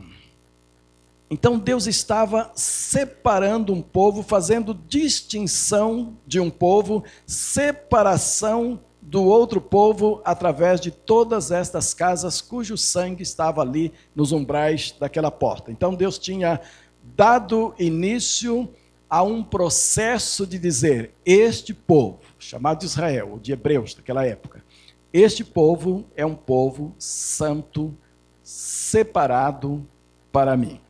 então 1.33 1.57
Deus 1.57 1.87
estava 1.87 2.51
separando 2.53 3.73
um 3.73 3.81
povo, 3.81 4.21
fazendo 4.21 4.71
distinção 4.71 6.15
de 6.27 6.39
um 6.39 6.51
povo, 6.51 7.03
separação 7.25 8.79
do 9.01 9.23
outro 9.23 9.59
povo 9.59 10.21
através 10.23 10.79
de 10.79 10.91
todas 10.91 11.49
estas 11.49 11.91
casas 11.91 12.39
cujo 12.39 12.77
sangue 12.77 13.23
estava 13.23 13.61
ali 13.61 13.91
nos 14.15 14.31
umbrais 14.31 14.93
daquela 14.99 15.31
porta. 15.31 15.71
Então 15.71 15.95
Deus 15.95 16.19
tinha 16.19 16.61
dado 17.03 17.75
início 17.77 18.69
a 19.09 19.21
um 19.21 19.43
processo 19.43 20.47
de 20.47 20.57
dizer: 20.57 21.13
este 21.25 21.73
povo, 21.73 22.19
chamado 22.39 22.79
de 22.79 22.85
Israel, 22.85 23.33
ou 23.33 23.39
de 23.39 23.51
Hebreus 23.51 23.93
daquela 23.93 24.25
época, 24.25 24.63
este 25.11 25.43
povo 25.43 26.05
é 26.15 26.25
um 26.25 26.35
povo 26.35 26.95
santo, 26.97 27.95
separado 28.41 29.87
para 30.31 30.57
mim. 30.57 30.81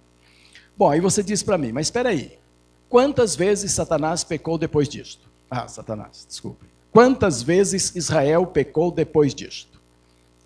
Bom, 0.78 0.90
aí 0.90 1.00
você 1.00 1.22
diz 1.22 1.44
para 1.44 1.58
mim, 1.58 1.72
mas 1.72 1.88
espera 1.88 2.10
aí, 2.10 2.40
quantas 2.88 3.36
vezes 3.36 3.74
Satanás 3.74 4.24
pecou 4.24 4.58
depois 4.58 4.88
disto? 4.88 5.30
Ah, 5.52 5.68
Satanás, 5.68 6.26
desculpe. 6.28 6.66
Quantas 6.92 7.44
vezes 7.44 7.96
Israel 7.96 8.48
pecou 8.48 8.92
depois 8.92 9.36
disto? 9.36 9.82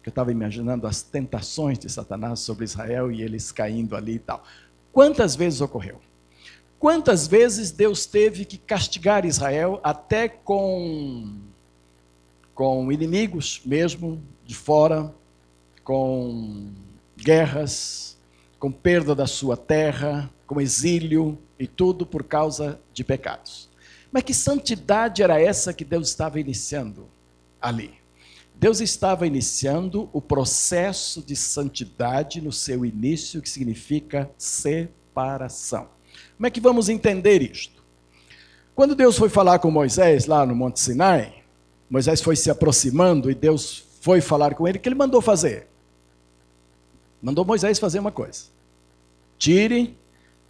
Eu 0.03 0.09
estava 0.09 0.31
imaginando 0.31 0.87
as 0.87 1.01
tentações 1.01 1.77
de 1.77 1.89
Satanás 1.89 2.39
sobre 2.39 2.63
Israel 2.63 3.11
e 3.11 3.21
eles 3.21 3.51
caindo 3.51 3.95
ali 3.95 4.15
e 4.15 4.19
tal. 4.19 4.43
Quantas 4.97 5.35
vezes 5.35 5.61
ocorreu? 5.61 6.01
Quantas 6.79 7.27
vezes 7.27 7.69
Deus 7.69 8.07
teve 8.07 8.43
que 8.43 8.57
castigar 8.57 9.27
Israel 9.27 9.79
até 9.83 10.27
com 10.27 11.37
com 12.55 12.91
inimigos 12.91 13.61
mesmo 13.63 14.19
de 14.43 14.55
fora, 14.55 15.13
com 15.83 16.71
guerras, 17.15 18.17
com 18.57 18.71
perda 18.71 19.13
da 19.13 19.27
sua 19.27 19.55
terra, 19.55 20.31
com 20.47 20.59
exílio 20.59 21.37
e 21.59 21.67
tudo 21.67 22.03
por 22.03 22.23
causa 22.23 22.79
de 22.91 23.03
pecados. 23.03 23.69
Mas 24.11 24.23
que 24.23 24.33
santidade 24.33 25.21
era 25.21 25.39
essa 25.39 25.75
que 25.75 25.85
Deus 25.85 26.09
estava 26.09 26.39
iniciando 26.39 27.07
ali? 27.61 27.93
Deus 28.59 28.81
estava 28.81 29.27
iniciando 29.27 30.09
o 30.11 30.19
processo 30.19 31.21
de 31.21 31.35
santidade 31.35 32.41
no 32.41 32.51
seu 32.51 32.83
início, 32.83 33.41
que 33.41 33.49
significa 33.49 34.29
separação. 34.35 35.89
Como 36.35 36.47
é 36.47 36.49
que 36.49 36.59
vamos 36.59 36.89
entender 36.89 37.43
isto? 37.43 37.83
Quando 38.73 38.95
Deus 38.95 39.15
foi 39.15 39.29
falar 39.29 39.59
com 39.59 39.69
Moisés 39.69 40.25
lá 40.25 40.43
no 40.43 40.55
Monte 40.55 40.79
Sinai, 40.79 41.43
Moisés 41.87 42.19
foi 42.19 42.35
se 42.35 42.49
aproximando 42.49 43.29
e 43.29 43.35
Deus 43.35 43.83
foi 44.01 44.21
falar 44.21 44.55
com 44.55 44.67
ele, 44.67 44.79
o 44.79 44.81
que 44.81 44.89
ele 44.89 44.95
mandou 44.95 45.21
fazer? 45.21 45.67
mandou 47.21 47.43
Moisés 47.43 47.77
fazer 47.77 47.99
uma 47.99 48.11
coisa: 48.11 48.45
tire 49.37 49.97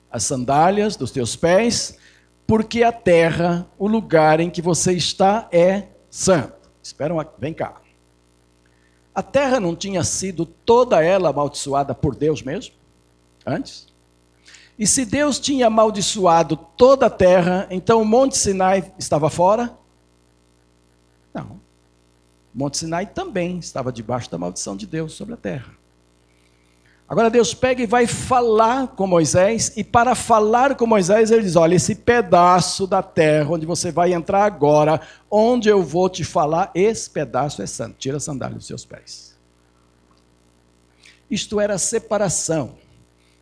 as 0.10 0.24
sandálias 0.24 0.96
dos 0.96 1.12
teus 1.12 1.36
pés, 1.36 1.98
porque 2.46 2.84
a 2.84 2.92
terra, 2.92 3.68
o 3.78 3.88
lugar 3.88 4.40
em 4.40 4.50
que 4.50 4.62
você 4.62 4.94
está, 4.94 5.50
é 5.52 5.88
santo. 6.10 6.70
Espera, 6.82 7.14
vem 7.38 7.54
cá. 7.54 7.82
A 9.18 9.24
terra 9.24 9.60
não 9.60 9.76
tinha 9.76 10.04
sido 10.04 10.46
toda 10.46 11.04
ela 11.04 11.30
amaldiçoada 11.30 11.96
por 11.96 12.14
Deus 12.14 12.44
mesmo? 12.44 12.76
Antes? 13.44 13.88
E 14.78 14.86
se 14.86 15.06
Deus 15.06 15.40
tinha 15.40 15.66
amaldiçoado 15.66 16.56
toda 16.56 17.08
a 17.08 17.10
terra, 17.10 17.68
então 17.72 18.00
o 18.00 18.06
Monte 18.06 18.38
Sinai 18.38 18.94
estava 18.96 19.28
fora? 19.28 19.76
Não. 21.34 21.60
O 22.54 22.60
Monte 22.60 22.78
Sinai 22.78 23.08
também 23.08 23.58
estava 23.58 23.92
debaixo 23.92 24.30
da 24.30 24.38
maldição 24.38 24.78
de 24.78 24.86
Deus 24.86 25.14
sobre 25.14 25.34
a 25.34 25.38
terra. 25.38 25.74
Agora 27.10 27.30
Deus 27.30 27.54
pega 27.54 27.82
e 27.82 27.86
vai 27.86 28.06
falar 28.06 28.88
com 28.90 29.08
Moisés, 29.08 29.72
e 29.78 29.84
para 29.84 30.14
falar 30.14 30.76
com 30.76 30.86
Moisés, 30.86 31.32
ele 31.32 31.44
diz: 31.44 31.56
Olha, 31.56 31.76
esse 31.76 31.96
pedaço 31.96 32.86
da 32.86 33.02
terra 33.02 33.52
onde 33.52 33.66
você 33.66 33.92
vai 33.92 34.12
entrar 34.12 34.44
agora, 34.44 35.00
onde 35.32 35.70
eu 35.70 35.82
vou 35.82 36.10
te 36.10 36.26
falar, 36.26 36.70
esse 36.76 37.10
pedaço 37.10 37.62
é 37.62 37.66
santo. 37.66 37.96
Tira 37.98 38.18
a 38.18 38.20
sandália 38.20 38.58
dos 38.58 38.68
seus 38.68 38.84
pés. 38.84 39.38
Isto 41.32 41.62
era 41.62 41.78
separação. 41.78 42.76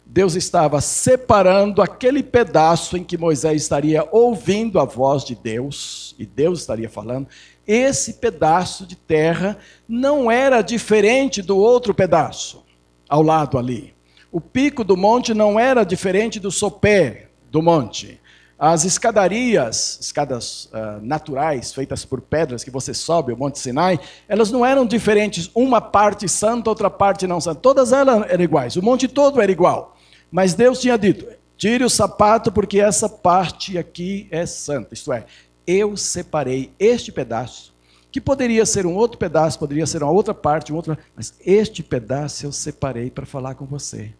Deus 0.05 0.35
estava 0.35 0.79
separando 0.79 1.81
aquele 1.81 2.21
pedaço 2.21 2.95
em 2.95 3.03
que 3.03 3.17
Moisés 3.17 3.63
estaria 3.63 4.07
ouvindo 4.11 4.79
a 4.79 4.85
voz 4.85 5.23
de 5.23 5.33
Deus, 5.33 6.13
e 6.19 6.25
Deus 6.27 6.59
estaria 6.59 6.87
falando. 6.87 7.27
Esse 7.65 8.13
pedaço 8.13 8.85
de 8.85 8.95
terra 8.95 9.57
não 9.87 10.29
era 10.29 10.61
diferente 10.61 11.41
do 11.41 11.57
outro 11.57 11.95
pedaço 11.95 12.64
ao 13.09 13.21
lado 13.21 13.57
ali. 13.57 13.93
O 14.31 14.41
pico 14.41 14.83
do 14.83 14.97
monte 14.97 15.33
não 15.33 15.59
era 15.59 15.83
diferente 15.83 16.39
do 16.39 16.51
sopé 16.51 17.29
do 17.49 17.61
monte. 17.61 18.19
As 18.57 18.85
escadarias, 18.85 19.99
escadas 19.99 20.65
uh, 20.65 21.01
naturais 21.01 21.73
feitas 21.73 22.05
por 22.05 22.21
pedras 22.21 22.63
que 22.63 22.71
você 22.71 22.93
sobe, 22.93 23.33
o 23.33 23.37
Monte 23.37 23.59
Sinai, 23.59 23.99
elas 24.29 24.49
não 24.49 24.65
eram 24.65 24.85
diferentes, 24.85 25.51
uma 25.53 25.81
parte 25.81 26.29
santa, 26.29 26.69
outra 26.69 26.89
parte 26.89 27.27
não 27.27 27.41
santa. 27.41 27.59
Todas 27.59 27.91
elas 27.91 28.29
eram 28.29 28.43
iguais, 28.45 28.77
o 28.77 28.81
monte 28.81 29.09
todo 29.09 29.41
era 29.41 29.51
igual. 29.51 29.97
Mas 30.31 30.53
Deus 30.53 30.79
tinha 30.79 30.97
dito: 30.97 31.27
tire 31.57 31.83
o 31.83 31.89
sapato, 31.89 32.49
porque 32.49 32.79
essa 32.79 33.09
parte 33.09 33.77
aqui 33.77 34.25
é 34.31 34.45
santa. 34.45 34.93
Isto 34.93 35.11
é, 35.11 35.25
eu 35.67 35.97
separei 35.97 36.71
este 36.79 37.11
pedaço 37.11 37.74
que 38.15 38.21
poderia 38.21 38.65
ser 38.65 38.85
um 38.85 38.95
outro 38.95 39.17
pedaço, 39.17 39.59
poderia 39.59 39.85
ser 39.85 40.01
uma 40.01 40.09
outra 40.09 40.33
parte, 40.33 40.71
um 40.71 40.77
outro, 40.77 40.97
mas 41.13 41.33
este 41.45 41.83
pedaço 41.83 42.45
eu 42.45 42.51
separei 42.53 43.11
para 43.11 43.25
falar 43.25 43.55
com 43.55 43.65
você. 43.65 44.13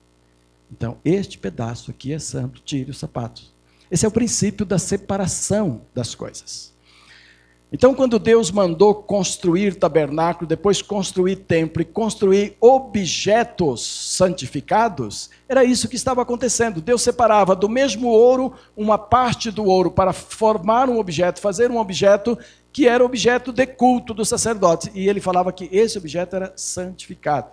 Então, 0.70 0.98
este 1.06 1.38
pedaço 1.38 1.92
aqui 1.92 2.12
é 2.12 2.20
santo, 2.20 2.62
tire 2.66 2.92
os 2.92 2.98
sapatos. 2.98 3.54
Esse 3.90 4.04
é 4.04 4.08
o 4.10 4.12
princípio 4.12 4.66
da 4.66 4.78
separação 4.78 5.84
das 5.94 6.14
coisas. 6.14 6.76
Então, 7.72 7.96
quando 7.96 8.20
Deus 8.20 8.52
mandou 8.52 8.94
construir 8.96 9.76
tabernáculo, 9.76 10.46
depois 10.46 10.82
construir 10.82 11.38
templo 11.38 11.82
e 11.82 11.86
construir 11.86 12.58
objetos 12.60 13.82
santificados, 14.18 15.30
era 15.48 15.64
isso 15.64 15.88
que 15.88 15.96
estava 15.96 16.22
acontecendo. 16.22 16.82
Deus 16.82 17.02
separava 17.02 17.56
do 17.56 17.70
mesmo 17.70 18.10
ouro 18.10 18.54
uma 18.76 18.98
parte 18.98 19.50
do 19.52 19.64
ouro 19.64 19.90
para 19.90 20.12
formar 20.12 20.90
um 20.90 21.00
objeto, 21.00 21.40
fazer 21.40 21.72
um 21.72 21.78
objeto 21.78 22.38
que 22.76 22.90
era 22.90 23.06
objeto 23.06 23.54
de 23.54 23.66
culto 23.66 24.14
do 24.14 24.26
sacerdote. 24.26 24.92
E 24.94 25.08
ele 25.08 25.22
falava 25.22 25.54
que 25.54 25.70
esse 25.72 25.98
objeto 25.98 26.36
era 26.36 26.52
santificado. 26.58 27.50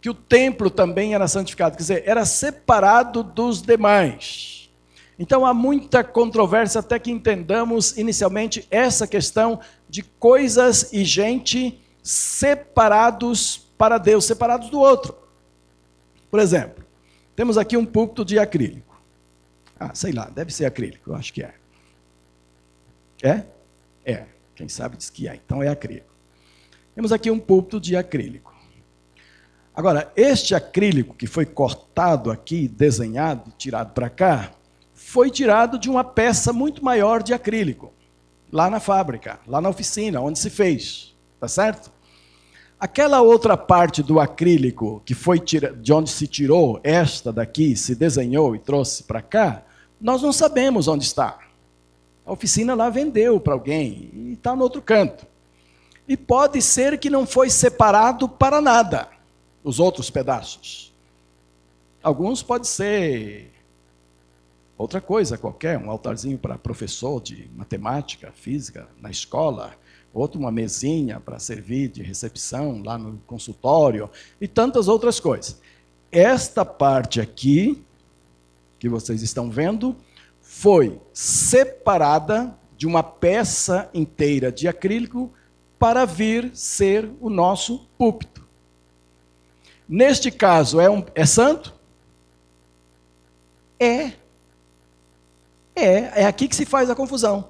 Que 0.00 0.08
o 0.08 0.14
templo 0.14 0.70
também 0.70 1.12
era 1.12 1.28
santificado, 1.28 1.76
quer 1.76 1.82
dizer, 1.82 2.02
era 2.06 2.24
separado 2.24 3.22
dos 3.22 3.60
demais. 3.60 4.70
Então 5.18 5.44
há 5.44 5.52
muita 5.52 6.02
controvérsia 6.02 6.78
até 6.78 6.98
que 6.98 7.10
entendamos 7.10 7.98
inicialmente 7.98 8.66
essa 8.70 9.06
questão 9.06 9.60
de 9.86 10.02
coisas 10.02 10.90
e 10.90 11.04
gente 11.04 11.78
separados 12.02 13.70
para 13.76 13.98
Deus, 13.98 14.24
separados 14.24 14.70
do 14.70 14.80
outro. 14.80 15.14
Por 16.30 16.40
exemplo, 16.40 16.82
temos 17.36 17.58
aqui 17.58 17.76
um 17.76 17.84
púlpito 17.84 18.24
de 18.24 18.38
acrílico. 18.38 18.98
Ah, 19.78 19.94
sei 19.94 20.12
lá, 20.12 20.30
deve 20.30 20.50
ser 20.50 20.64
acrílico, 20.64 21.10
eu 21.10 21.14
acho 21.14 21.30
que 21.30 21.42
é. 21.42 21.54
É? 23.22 23.59
Quem 24.60 24.68
sabe 24.68 24.98
diz 24.98 25.08
que 25.08 25.26
é, 25.26 25.34
então 25.42 25.62
é 25.62 25.68
acrílico. 25.68 26.12
Temos 26.94 27.12
aqui 27.12 27.30
um 27.30 27.38
púlpito 27.38 27.80
de 27.80 27.96
acrílico. 27.96 28.54
Agora, 29.74 30.12
este 30.14 30.54
acrílico 30.54 31.14
que 31.14 31.26
foi 31.26 31.46
cortado 31.46 32.30
aqui, 32.30 32.68
desenhado, 32.68 33.50
tirado 33.56 33.94
para 33.94 34.10
cá, 34.10 34.50
foi 34.92 35.30
tirado 35.30 35.78
de 35.78 35.88
uma 35.88 36.04
peça 36.04 36.52
muito 36.52 36.84
maior 36.84 37.22
de 37.22 37.32
acrílico, 37.32 37.90
lá 38.52 38.68
na 38.68 38.80
fábrica, 38.80 39.40
lá 39.46 39.62
na 39.62 39.70
oficina, 39.70 40.20
onde 40.20 40.38
se 40.38 40.50
fez. 40.50 41.16
Tá 41.40 41.48
certo? 41.48 41.90
Aquela 42.78 43.22
outra 43.22 43.56
parte 43.56 44.02
do 44.02 44.20
acrílico 44.20 45.00
que 45.06 45.14
foi 45.14 45.40
tira, 45.40 45.72
de 45.72 45.90
onde 45.90 46.10
se 46.10 46.26
tirou, 46.26 46.78
esta 46.84 47.32
daqui, 47.32 47.74
se 47.74 47.94
desenhou 47.94 48.54
e 48.54 48.58
trouxe 48.58 49.04
para 49.04 49.22
cá, 49.22 49.62
nós 49.98 50.20
não 50.20 50.34
sabemos 50.34 50.86
onde 50.86 51.04
está. 51.06 51.49
A 52.24 52.32
oficina 52.32 52.74
lá 52.74 52.88
vendeu 52.90 53.40
para 53.40 53.54
alguém 53.54 54.10
e 54.12 54.32
está 54.32 54.54
no 54.54 54.62
outro 54.62 54.80
canto. 54.82 55.26
E 56.06 56.16
pode 56.16 56.60
ser 56.60 56.98
que 56.98 57.08
não 57.08 57.26
foi 57.26 57.50
separado 57.50 58.28
para 58.28 58.60
nada, 58.60 59.08
os 59.62 59.78
outros 59.78 60.10
pedaços. 60.10 60.92
Alguns 62.02 62.42
pode 62.42 62.66
ser 62.66 63.52
outra 64.76 65.00
coisa 65.00 65.36
qualquer, 65.36 65.78
um 65.78 65.90
altarzinho 65.90 66.38
para 66.38 66.56
professor 66.56 67.20
de 67.20 67.48
matemática, 67.54 68.32
física 68.32 68.88
na 69.00 69.10
escola, 69.10 69.74
outro 70.12 70.40
uma 70.40 70.50
mesinha 70.50 71.20
para 71.20 71.38
servir 71.38 71.88
de 71.88 72.02
recepção 72.02 72.82
lá 72.82 72.96
no 72.96 73.18
consultório 73.26 74.10
e 74.40 74.48
tantas 74.48 74.88
outras 74.88 75.20
coisas. 75.20 75.60
Esta 76.10 76.64
parte 76.64 77.20
aqui 77.20 77.84
que 78.78 78.88
vocês 78.88 79.22
estão 79.22 79.50
vendo 79.50 79.94
foi 80.52 81.00
separada 81.12 82.58
de 82.76 82.84
uma 82.84 83.04
peça 83.04 83.88
inteira 83.94 84.50
de 84.50 84.66
acrílico 84.66 85.32
para 85.78 86.04
vir 86.04 86.50
ser 86.52 87.08
o 87.20 87.30
nosso 87.30 87.86
púlpito. 87.96 88.44
Neste 89.88 90.28
caso, 90.28 90.80
é, 90.80 90.90
um, 90.90 91.04
é 91.14 91.24
santo? 91.24 91.72
É. 93.78 94.12
É, 95.76 96.22
é 96.22 96.26
aqui 96.26 96.48
que 96.48 96.56
se 96.56 96.66
faz 96.66 96.90
a 96.90 96.96
confusão. 96.96 97.48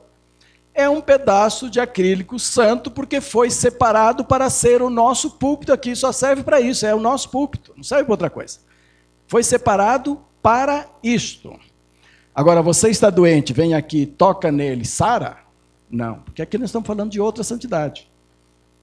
É 0.75 0.87
um 0.87 1.00
pedaço 1.00 1.71
de 1.71 1.80
acrílico 1.80 2.38
santo, 2.38 2.90
porque 2.90 3.23
foi 3.23 3.50
separado 3.50 4.26
para 4.26 4.50
ser 4.50 4.83
o 4.83 4.90
nosso 4.90 5.30
púlpito 5.33 5.73
aqui, 5.73 5.97
só 5.97 6.12
serve 6.12 6.42
para 6.42 6.61
isso, 6.61 6.85
é 6.85 6.95
o 6.95 7.00
nosso 7.00 7.30
púlpito, 7.30 7.73
não 7.75 7.83
serve 7.83 8.04
para 8.04 8.12
outra 8.12 8.30
coisa. 8.30 8.59
Foi 9.26 9.42
separado 9.42 10.23
para 10.42 10.87
isto. 11.02 11.59
Agora, 12.34 12.62
você 12.62 12.88
está 12.88 13.10
doente, 13.10 13.52
vem 13.52 13.75
aqui, 13.75 14.06
toca 14.06 14.52
nele, 14.52 14.84
sara? 14.84 15.38
Não, 15.90 16.20
porque 16.20 16.42
aqui 16.42 16.56
nós 16.56 16.68
estamos 16.68 16.87
falando 16.87 17.10
de 17.10 17.20
outra 17.20 17.42
santidade. 17.42 18.08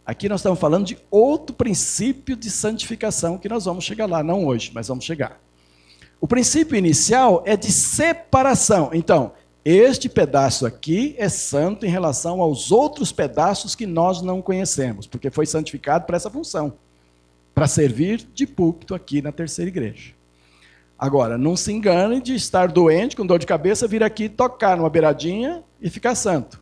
Aqui 0.05 0.29
nós 0.29 0.39
estamos 0.39 0.59
falando 0.59 0.85
de 0.85 0.97
outro 1.09 1.55
princípio 1.55 2.35
de 2.35 2.49
santificação 2.49 3.37
que 3.37 3.49
nós 3.49 3.65
vamos 3.65 3.83
chegar 3.83 4.05
lá, 4.05 4.23
não 4.23 4.45
hoje, 4.45 4.71
mas 4.73 4.87
vamos 4.87 5.05
chegar. 5.05 5.39
O 6.19 6.27
princípio 6.27 6.77
inicial 6.77 7.43
é 7.45 7.55
de 7.55 7.71
separação. 7.71 8.89
Então, 8.93 9.33
este 9.63 10.07
pedaço 10.07 10.65
aqui 10.65 11.15
é 11.17 11.29
santo 11.29 11.85
em 11.85 11.89
relação 11.89 12.41
aos 12.41 12.71
outros 12.71 13.11
pedaços 13.11 13.75
que 13.75 13.85
nós 13.85 14.21
não 14.21 14.41
conhecemos, 14.41 15.07
porque 15.07 15.29
foi 15.29 15.45
santificado 15.45 16.05
para 16.05 16.15
essa 16.15 16.29
função 16.29 16.73
para 17.57 17.67
servir 17.67 18.19
de 18.35 18.45
púlpito 18.45 18.93
aqui 18.93 19.19
na 19.19 19.31
terceira 19.31 19.67
igreja. 19.67 20.13
Agora, 20.97 21.37
não 21.37 21.55
se 21.55 21.71
engane 21.71 22.21
de 22.21 22.33
estar 22.33 22.67
doente, 22.67 23.15
com 23.15 23.25
dor 23.25 23.39
de 23.39 23.45
cabeça, 23.45 23.87
vir 23.87 24.03
aqui 24.03 24.27
tocar 24.27 24.75
numa 24.77 24.89
beiradinha 24.89 25.63
e 25.81 25.89
ficar 25.89 26.15
santo. 26.15 26.59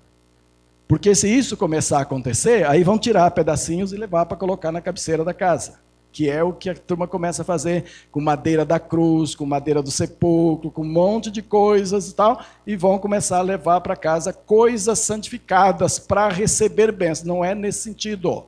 Porque 0.88 1.16
se 1.16 1.28
isso 1.28 1.56
começar 1.56 2.00
a 2.00 2.02
acontecer, 2.02 2.66
aí 2.68 2.84
vão 2.84 2.98
tirar 2.98 3.32
pedacinhos 3.32 3.94
e 3.94 3.98
levar 3.98 4.26
para 4.26 4.38
colocar 4.38 4.72
na 4.72 4.82
cabeceira 4.82 5.24
da 5.24 5.34
casa 5.34 5.86
que 6.16 6.30
é 6.30 6.42
o 6.42 6.54
que 6.54 6.70
a 6.70 6.74
turma 6.74 7.10
começa 7.10 7.42
a 7.42 7.46
fazer 7.46 7.84
com 8.10 8.22
madeira 8.22 8.64
da 8.64 8.80
cruz, 8.80 9.36
com 9.36 9.46
madeira 9.46 9.84
do 9.84 9.92
sepulcro, 9.92 10.72
com 10.72 10.82
um 10.82 10.90
monte 10.90 11.30
de 11.30 11.42
coisas 11.42 12.08
e 12.08 12.16
tal, 12.16 12.42
e 12.66 12.78
vão 12.78 12.98
começar 12.98 13.40
a 13.40 13.42
levar 13.42 13.82
para 13.82 13.98
casa 13.98 14.32
coisas 14.32 14.98
santificadas 15.00 16.00
para 16.00 16.30
receber 16.30 16.94
bênçãos. 16.94 17.28
Não 17.28 17.44
é 17.44 17.54
nesse 17.54 17.82
sentido. 17.82 18.46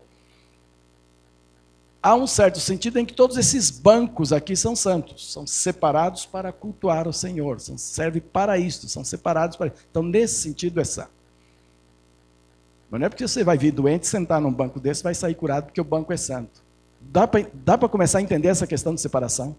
Há 2.01 2.15
um 2.15 2.27
certo 2.27 2.59
sentido 2.59 2.99
em 2.99 3.05
que 3.05 3.13
todos 3.13 3.37
esses 3.37 3.69
bancos 3.69 4.31
aqui 4.31 4.55
são 4.55 4.75
santos, 4.75 5.33
são 5.33 5.47
separados 5.47 6.25
para 6.25 6.53
cultuar 6.53 7.07
o 7.07 7.13
Senhor, 7.13 7.59
são, 7.59 7.77
servem 7.77 8.21
para 8.21 8.57
isto, 8.57 8.87
são 8.87 9.03
separados 9.03 9.57
para. 9.57 9.73
Então, 9.89 10.03
nesse 10.03 10.35
sentido, 10.41 10.79
é 10.79 10.83
santo. 10.83 11.17
Mas 12.89 12.99
não 12.99 13.07
é 13.07 13.09
porque 13.09 13.27
você 13.27 13.43
vai 13.43 13.57
vir 13.57 13.71
doente, 13.71 14.07
sentar 14.07 14.39
num 14.39 14.53
banco 14.53 14.79
desse, 14.79 15.03
vai 15.03 15.13
sair 15.13 15.35
curado 15.35 15.65
porque 15.65 15.81
o 15.81 15.83
banco 15.83 16.13
é 16.13 16.17
santo. 16.17 16.63
Dá 17.01 17.27
para 17.27 17.89
começar 17.89 18.19
a 18.19 18.21
entender 18.21 18.47
essa 18.47 18.67
questão 18.67 18.93
de 18.93 19.01
separação? 19.01 19.55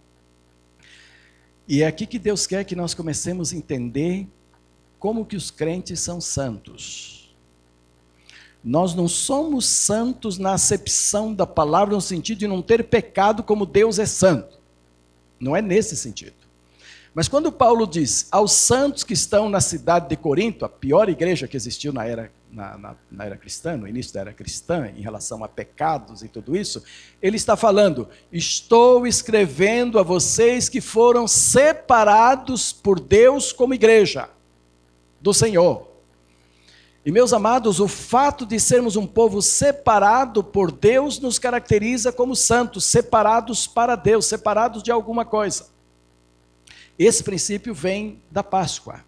E 1.67 1.83
é 1.83 1.87
aqui 1.87 2.07
que 2.07 2.19
Deus 2.19 2.47
quer 2.47 2.65
que 2.65 2.75
nós 2.75 2.95
comecemos 2.95 3.53
a 3.53 3.57
entender 3.57 4.27
como 4.99 5.27
que 5.27 5.37
os 5.37 5.51
crentes 5.51 6.01
são 6.01 6.21
santos. 6.21 7.18
Nós 8.69 8.95
não 8.95 9.09
somos 9.09 9.65
santos 9.65 10.37
na 10.37 10.53
acepção 10.53 11.33
da 11.33 11.47
palavra, 11.47 11.95
no 11.95 12.03
sentido 12.03 12.41
de 12.41 12.47
não 12.47 12.61
ter 12.61 12.85
pecado 12.85 13.43
como 13.43 13.65
Deus 13.65 13.99
é 13.99 14.05
santo. 14.05 14.59
Não 15.41 15.57
é 15.57 15.63
nesse 15.63 15.97
sentido. 15.97 16.35
Mas 17.15 17.29
quando 17.29 17.51
Paulo 17.51 17.87
diz 17.87 18.29
aos 18.31 18.53
santos 18.53 19.05
que 19.05 19.15
estão 19.15 19.49
na 19.49 19.63
cidade 19.63 20.11
de 20.11 20.19
Corinto, 20.19 20.67
a 20.67 20.69
pior 20.69 21.09
igreja 21.09 21.49
que 21.49 21.57
existiu 21.57 21.95
na 21.95 22.05
era 22.05 22.31
na, 22.53 22.77
na, 22.77 22.97
na, 23.11 23.25
era 23.25 23.39
cristã, 23.39 23.75
no 23.75 23.89
início 23.89 24.13
da 24.13 24.21
era 24.21 24.35
cristã, 24.35 24.93
em 24.95 25.01
relação 25.01 25.43
a 25.43 25.49
pecados 25.49 26.23
e 26.23 26.29
tudo 26.29 26.55
isso, 26.55 26.83
ele 27.23 27.39
está 27.39 27.57
falando: 27.57 28.07
estou 28.31 29.07
escrevendo 29.07 29.99
a 29.99 30.03
vocês 30.03 30.69
que 30.69 30.83
foram 30.83 31.27
separados 31.27 32.71
por 32.71 33.01
Deus 33.01 33.51
como 33.51 33.73
igreja 33.73 34.29
do 35.23 35.33
Senhor. 35.33 35.88
E 37.09 37.11
meus 37.11 37.33
amados, 37.33 37.81
o 37.81 37.89
fato 37.89 38.45
de 38.45 38.61
sermos 38.61 38.95
um 38.95 39.07
povo 39.07 39.41
separado 39.41 40.45
por 40.45 40.71
Deus 40.71 41.19
nos 41.19 41.39
caracteriza 41.39 42.13
como 42.13 42.37
santos, 42.37 42.85
separados 42.85 43.67
para 43.67 43.97
Deus, 43.97 44.27
separados 44.27 44.83
de 44.83 44.93
alguma 44.93 45.25
coisa. 45.25 45.69
Esse 46.99 47.25
princípio 47.25 47.73
vem 47.73 48.21
da 48.31 48.43
Páscoa 48.43 49.07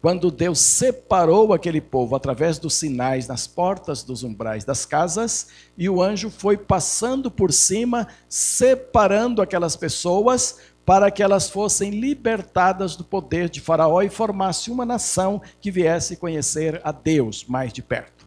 quando 0.00 0.30
Deus 0.30 0.58
separou 0.58 1.52
aquele 1.52 1.80
povo 1.80 2.16
através 2.16 2.58
dos 2.58 2.74
sinais 2.74 3.28
nas 3.28 3.46
portas 3.46 4.02
dos 4.02 4.24
umbrais 4.24 4.64
das 4.64 4.84
casas, 4.84 5.48
e 5.78 5.88
o 5.88 6.02
anjo 6.02 6.30
foi 6.30 6.56
passando 6.56 7.30
por 7.30 7.52
cima, 7.52 8.06
separando 8.28 9.40
aquelas 9.40 9.74
pessoas 9.74 10.58
para 10.86 11.10
que 11.10 11.20
elas 11.20 11.50
fossem 11.50 11.90
libertadas 11.90 12.94
do 12.94 13.04
poder 13.04 13.50
de 13.50 13.60
Faraó 13.60 14.02
e 14.02 14.08
formasse 14.08 14.70
uma 14.70 14.86
nação 14.86 15.42
que 15.60 15.68
viesse 15.68 16.16
conhecer 16.16 16.80
a 16.84 16.92
Deus 16.92 17.44
mais 17.44 17.72
de 17.72 17.82
perto. 17.82 18.24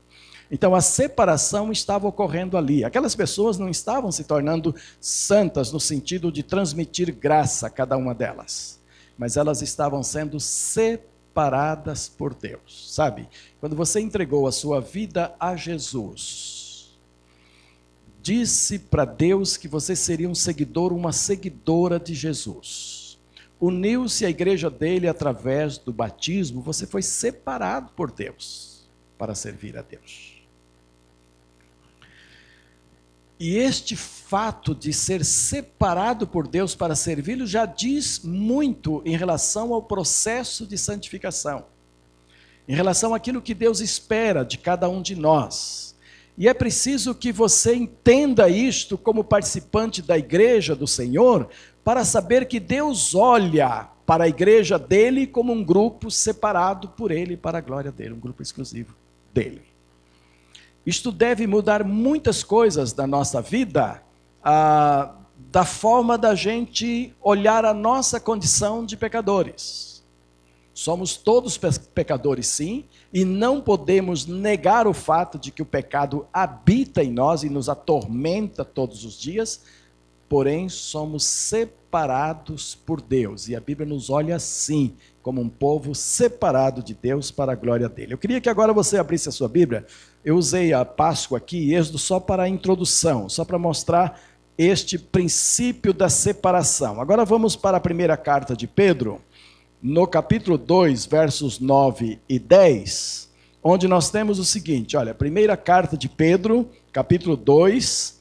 Então 0.51 0.75
a 0.75 0.81
separação 0.81 1.71
estava 1.71 2.07
ocorrendo 2.07 2.57
ali. 2.57 2.83
Aquelas 2.83 3.15
pessoas 3.15 3.57
não 3.57 3.69
estavam 3.69 4.11
se 4.11 4.25
tornando 4.25 4.75
santas 4.99 5.71
no 5.71 5.79
sentido 5.79 6.29
de 6.29 6.43
transmitir 6.43 7.15
graça 7.15 7.67
a 7.67 7.69
cada 7.69 7.95
uma 7.95 8.13
delas, 8.13 8.81
mas 9.17 9.37
elas 9.37 9.61
estavam 9.61 10.03
sendo 10.03 10.37
separadas 10.37 12.09
por 12.09 12.33
Deus. 12.33 12.93
Sabe? 12.93 13.29
Quando 13.61 13.75
você 13.75 14.01
entregou 14.01 14.47
a 14.47 14.51
sua 14.51 14.81
vida 14.81 15.33
a 15.39 15.55
Jesus, 15.55 16.58
disse 18.29 18.77
para 18.77 19.05
Deus 19.05 19.57
que 19.57 19.67
você 19.67 19.95
seria 19.95 20.29
um 20.29 20.35
seguidor, 20.35 20.93
uma 20.93 21.11
seguidora 21.11 21.99
de 21.99 22.13
Jesus. 22.13 23.17
Uniu-se 23.59 24.23
à 24.23 24.29
igreja 24.29 24.69
dele 24.69 25.07
através 25.07 25.79
do 25.79 25.91
batismo, 25.91 26.61
você 26.61 26.85
foi 26.85 27.01
separado 27.01 27.91
por 27.95 28.11
Deus 28.11 28.87
para 29.17 29.33
servir 29.33 29.75
a 29.79 29.81
Deus. 29.81 30.43
E 33.39 33.57
este 33.57 33.95
fato 33.95 34.75
de 34.75 34.93
ser 34.93 35.25
separado 35.25 36.27
por 36.27 36.47
Deus 36.47 36.75
para 36.75 36.95
servi-lo 36.95 37.47
já 37.47 37.65
diz 37.65 38.19
muito 38.19 39.01
em 39.05 39.17
relação 39.17 39.73
ao 39.73 39.81
processo 39.81 40.67
de 40.67 40.77
santificação, 40.77 41.65
em 42.67 42.75
relação 42.75 43.15
àquilo 43.15 43.41
que 43.41 43.55
Deus 43.55 43.79
espera 43.79 44.45
de 44.45 44.59
cada 44.59 44.87
um 44.87 45.01
de 45.01 45.15
nós 45.15 45.88
e 46.39 46.47
é 46.47 46.53
preciso 46.53 47.13
que 47.13 47.33
você 47.33 47.75
entenda 47.75 48.47
isto 48.47 48.97
como 48.97 49.25
participante 49.25 50.01
da 50.01 50.17
igreja 50.17 50.73
do 50.73 50.87
Senhor, 50.87 51.49
para 51.83 52.05
saber 52.05 52.47
que 52.47 52.61
Deus 52.61 53.13
olha 53.13 53.89
para 54.05 54.23
a 54.23 54.27
igreja 54.29 54.79
dele 54.79 55.27
como 55.27 55.51
um 55.51 55.61
grupo 55.61 56.09
separado 56.09 56.87
por 56.87 57.11
ele 57.11 57.35
para 57.35 57.57
a 57.57 57.61
glória 57.61 57.91
dele, 57.91 58.13
um 58.13 58.19
grupo 58.19 58.41
exclusivo 58.41 58.95
dele. 59.33 59.61
Isto 60.85 61.11
deve 61.11 61.45
mudar 61.45 61.83
muitas 61.83 62.41
coisas 62.41 62.93
da 62.93 63.05
nossa 63.05 63.41
vida, 63.41 64.01
ah, 64.41 65.15
da 65.51 65.65
forma 65.65 66.17
da 66.17 66.35
gente 66.35 67.13
olhar 67.21 67.65
a 67.65 67.73
nossa 67.73 68.17
condição 68.17 68.85
de 68.85 68.95
pecadores. 68.95 70.01
Somos 70.73 71.17
todos 71.17 71.59
pecadores, 71.93 72.47
sim, 72.47 72.85
e 73.13 73.25
não 73.25 73.61
podemos 73.61 74.25
negar 74.25 74.87
o 74.87 74.93
fato 74.93 75.39
de 75.39 75.51
que 75.51 75.61
o 75.61 75.65
pecado 75.65 76.27
habita 76.31 77.03
em 77.03 77.11
nós 77.11 77.43
e 77.43 77.49
nos 77.49 77.69
atormenta 77.69 78.63
todos 78.63 79.03
os 79.03 79.19
dias, 79.19 79.61
porém 80.27 80.69
somos 80.69 81.23
separados 81.23 82.75
por 82.75 83.01
Deus, 83.01 83.47
e 83.47 83.55
a 83.55 83.59
Bíblia 83.59 83.87
nos 83.87 84.09
olha 84.09 84.35
assim, 84.35 84.93
como 85.23 85.41
um 85.41 85.49
povo 85.49 85.95
separado 85.95 86.83
de 86.83 86.93
Deus 86.93 87.31
para 87.31 87.53
a 87.53 87.55
glória 87.55 87.89
dele. 87.89 88.13
Eu 88.13 88.17
queria 88.17 88.39
que 88.39 88.49
agora 88.49 88.71
você 88.71 88.97
abrisse 88.97 89.27
a 89.27 89.31
sua 89.31 89.49
Bíblia 89.49 89.85
eu 90.23 90.35
usei 90.35 90.73
a 90.73 90.83
Páscoa 90.83 91.37
aqui, 91.37 91.73
Êxodo, 91.73 91.97
só 91.97 92.19
para 92.19 92.43
a 92.43 92.49
introdução, 92.49 93.29
só 93.29 93.45
para 93.45 93.57
mostrar 93.57 94.19
este 94.57 94.99
princípio 94.99 95.93
da 95.93 96.09
separação. 96.09 96.99
Agora 96.99 97.23
vamos 97.23 97.55
para 97.55 97.77
a 97.77 97.81
primeira 97.81 98.17
carta 98.17 98.55
de 98.55 98.67
Pedro, 98.67 99.21
no 99.81 100.05
capítulo 100.07 100.57
2, 100.57 101.05
versos 101.05 101.59
9 101.59 102.19
e 102.27 102.37
10, 102.37 103.29
onde 103.63 103.87
nós 103.87 104.09
temos 104.09 104.39
o 104.39 104.45
seguinte: 104.45 104.97
olha, 104.97 105.13
primeira 105.13 105.55
carta 105.55 105.97
de 105.97 106.09
Pedro, 106.09 106.69
capítulo 106.91 107.35
2. 107.37 108.19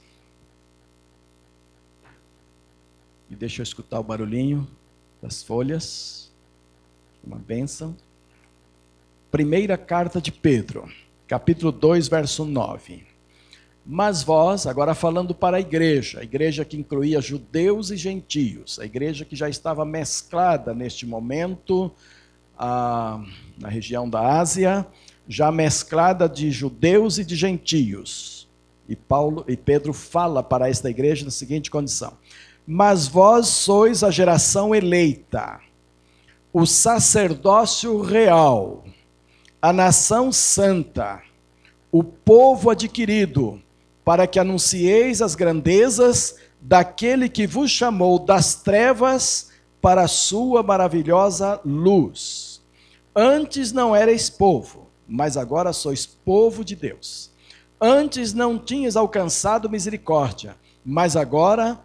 E 3.31 3.37
deixa 3.37 3.61
eu 3.61 3.65
escutar 3.65 4.01
o 4.01 4.05
barulhinho 4.05 4.67
das 5.21 5.43
folhas. 5.43 6.31
Uma 7.23 7.37
bênção. 7.37 7.95
Primeira 9.31 9.77
carta 9.77 10.21
de 10.21 10.33
Pedro 10.33 10.89
capítulo 11.29 11.71
2, 11.71 12.09
verso 12.09 12.47
9. 12.47 13.07
Mas 13.91 14.23
vós, 14.23 14.67
agora 14.67 14.95
falando 14.95 15.35
para 15.35 15.57
a 15.57 15.61
igreja, 15.61 16.21
a 16.21 16.23
igreja 16.23 16.63
que 16.63 16.77
incluía 16.77 17.23
judeus 17.23 17.91
e 17.91 17.97
gentios, 17.97 18.79
a 18.79 18.85
igreja 18.85 19.25
que 19.25 19.35
já 19.35 19.49
estava 19.49 19.83
mesclada 19.83 20.75
neste 20.75 21.07
momento 21.07 21.91
na 22.59 23.69
região 23.69 24.07
da 24.07 24.41
Ásia, 24.41 24.87
já 25.27 25.51
mesclada 25.51 26.29
de 26.29 26.51
judeus 26.51 27.17
e 27.17 27.25
de 27.25 27.35
gentios. 27.35 28.47
E 28.87 28.95
Paulo 28.95 29.43
e 29.49 29.57
Pedro 29.57 29.95
fala 29.95 30.43
para 30.43 30.69
esta 30.69 30.91
igreja 30.91 31.25
na 31.25 31.31
seguinte 31.31 31.71
condição: 31.71 32.13
Mas 32.67 33.09
vós 33.09 33.47
sois 33.49 34.05
a 34.05 34.11
geração 34.11 34.75
eleita, 34.75 35.61
o 36.53 36.67
sacerdócio 36.67 38.03
real, 38.03 38.85
a 39.63 39.73
nação 39.73 40.31
santa, 40.31 41.23
o 41.91 42.05
povo 42.05 42.69
adquirido, 42.69 43.63
para 44.09 44.27
que 44.27 44.39
anuncieis 44.39 45.21
as 45.21 45.35
grandezas 45.35 46.37
daquele 46.59 47.29
que 47.29 47.47
vos 47.47 47.71
chamou 47.71 48.19
das 48.19 48.55
trevas 48.55 49.51
para 49.83 50.05
a 50.05 50.09
sua 50.09 50.63
maravilhosa 50.63 51.61
luz. 51.63 52.63
Antes 53.15 53.71
não 53.71 53.95
erais 53.95 54.31
povo, 54.31 54.89
mas 55.07 55.37
agora 55.37 55.75
sois 55.75 56.07
povo 56.07 56.65
de 56.65 56.75
Deus. 56.75 57.31
Antes 57.79 58.33
não 58.33 58.59
tinhas 58.59 58.97
alcançado 58.97 59.69
misericórdia, 59.69 60.57
mas 60.83 61.15
agora 61.15 61.79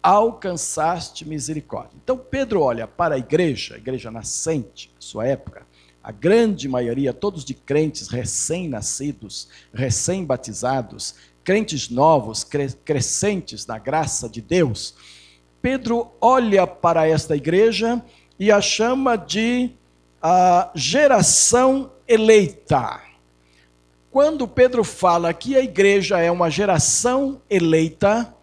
alcançaste 0.00 1.26
misericórdia. 1.26 1.98
Então 2.04 2.16
Pedro 2.16 2.62
olha 2.62 2.86
para 2.86 3.16
a 3.16 3.18
igreja, 3.18 3.74
a 3.74 3.78
igreja 3.78 4.12
nascente, 4.12 4.94
sua 4.96 5.26
época, 5.26 5.66
a 6.04 6.12
grande 6.12 6.68
maioria, 6.68 7.14
todos 7.14 7.44
de 7.44 7.54
crentes 7.54 8.08
recém-nascidos, 8.08 9.48
recém-batizados, 9.72 11.14
crentes 11.44 11.90
novos, 11.90 12.42
cre 12.42 12.68
crescentes 12.84 13.66
na 13.66 13.78
graça 13.78 14.28
de 14.28 14.40
Deus, 14.40 14.94
Pedro 15.60 16.10
olha 16.20 16.66
para 16.66 17.08
esta 17.08 17.36
igreja 17.36 18.02
e 18.38 18.50
a 18.50 18.60
chama 18.60 19.16
de 19.16 19.70
a 20.20 20.70
geração 20.74 21.90
eleita. 22.08 23.00
Quando 24.10 24.46
Pedro 24.46 24.84
fala 24.84 25.32
que 25.34 25.56
a 25.56 25.60
igreja 25.60 26.18
é 26.18 26.30
uma 26.30 26.50
geração 26.50 27.40
eleita, 27.48 28.34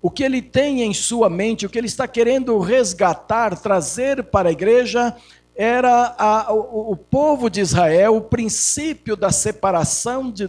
o 0.00 0.10
que 0.10 0.22
ele 0.22 0.40
tem 0.40 0.82
em 0.82 0.94
sua 0.94 1.28
mente, 1.28 1.66
o 1.66 1.68
que 1.68 1.78
ele 1.78 1.86
está 1.86 2.06
querendo 2.06 2.58
resgatar, 2.58 3.58
trazer 3.60 4.22
para 4.24 4.48
a 4.48 4.52
igreja, 4.52 5.14
era 5.54 6.14
a, 6.16 6.52
o, 6.52 6.92
o, 6.92 6.96
povo 6.96 7.50
de 7.50 7.60
Israel, 7.60 8.16
o 8.16 8.20
princípio 8.20 9.16
da 9.16 9.32
separação 9.32 10.30
de, 10.30 10.48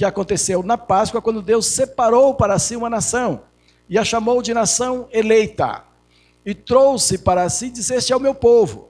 que 0.00 0.04
aconteceu 0.06 0.62
na 0.62 0.78
Páscoa, 0.78 1.20
quando 1.20 1.42
Deus 1.42 1.66
separou 1.66 2.34
para 2.34 2.58
si 2.58 2.74
uma 2.74 2.88
nação 2.88 3.42
e 3.86 3.98
a 3.98 4.04
chamou 4.04 4.40
de 4.40 4.54
nação 4.54 5.06
eleita 5.12 5.84
e 6.42 6.54
trouxe 6.54 7.18
para 7.18 7.46
si 7.50 7.68
disse: 7.68 7.92
Este 7.92 8.10
é 8.10 8.16
o 8.16 8.20
meu 8.20 8.34
povo. 8.34 8.88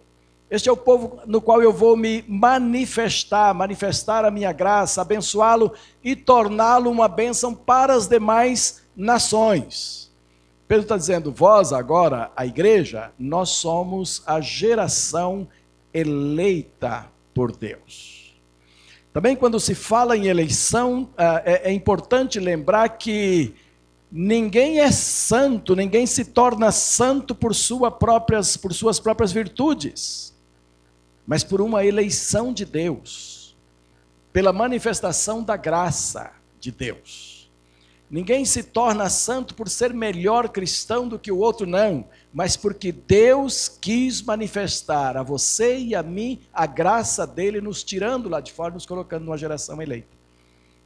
Este 0.48 0.68
é 0.68 0.72
o 0.72 0.76
povo 0.76 1.20
no 1.26 1.40
qual 1.40 1.60
eu 1.60 1.72
vou 1.72 1.96
me 1.96 2.24
manifestar, 2.28 3.52
manifestar 3.52 4.24
a 4.24 4.30
minha 4.30 4.52
graça, 4.52 5.02
abençoá-lo 5.02 5.72
e 6.02 6.14
torná-lo 6.14 6.88
uma 6.88 7.08
bênção 7.08 7.56
para 7.56 7.92
as 7.92 8.06
demais 8.06 8.82
nações. 8.94 10.12
Pedro 10.68 10.84
está 10.84 10.96
dizendo: 10.96 11.32
Vós 11.32 11.72
agora, 11.72 12.30
a 12.36 12.46
igreja, 12.46 13.10
nós 13.18 13.48
somos 13.48 14.22
a 14.24 14.40
geração 14.40 15.48
eleita 15.92 17.10
por 17.34 17.50
Deus. 17.50 18.19
Também, 19.12 19.34
quando 19.34 19.58
se 19.58 19.74
fala 19.74 20.16
em 20.16 20.26
eleição, 20.26 21.08
ah, 21.16 21.42
é, 21.44 21.70
é 21.70 21.72
importante 21.72 22.38
lembrar 22.38 22.88
que 22.90 23.54
ninguém 24.10 24.80
é 24.80 24.90
santo, 24.90 25.74
ninguém 25.74 26.06
se 26.06 26.24
torna 26.24 26.70
santo 26.70 27.34
por, 27.34 27.54
sua 27.54 27.90
próprias, 27.90 28.56
por 28.56 28.72
suas 28.72 29.00
próprias 29.00 29.32
virtudes, 29.32 30.34
mas 31.26 31.42
por 31.42 31.60
uma 31.60 31.84
eleição 31.84 32.52
de 32.52 32.64
Deus, 32.64 33.56
pela 34.32 34.52
manifestação 34.52 35.42
da 35.42 35.56
graça 35.56 36.32
de 36.60 36.70
Deus. 36.70 37.29
Ninguém 38.10 38.44
se 38.44 38.64
torna 38.64 39.08
santo 39.08 39.54
por 39.54 39.68
ser 39.68 39.94
melhor 39.94 40.48
cristão 40.48 41.06
do 41.06 41.16
que 41.16 41.30
o 41.30 41.38
outro, 41.38 41.64
não, 41.64 42.04
mas 42.32 42.56
porque 42.56 42.90
Deus 42.90 43.68
quis 43.68 44.20
manifestar 44.20 45.16
a 45.16 45.22
você 45.22 45.78
e 45.78 45.94
a 45.94 46.02
mim 46.02 46.40
a 46.52 46.66
graça 46.66 47.24
dele, 47.24 47.60
nos 47.60 47.84
tirando 47.84 48.28
lá 48.28 48.40
de 48.40 48.52
fora, 48.52 48.74
nos 48.74 48.84
colocando 48.84 49.26
numa 49.26 49.38
geração 49.38 49.80
eleita. 49.80 50.18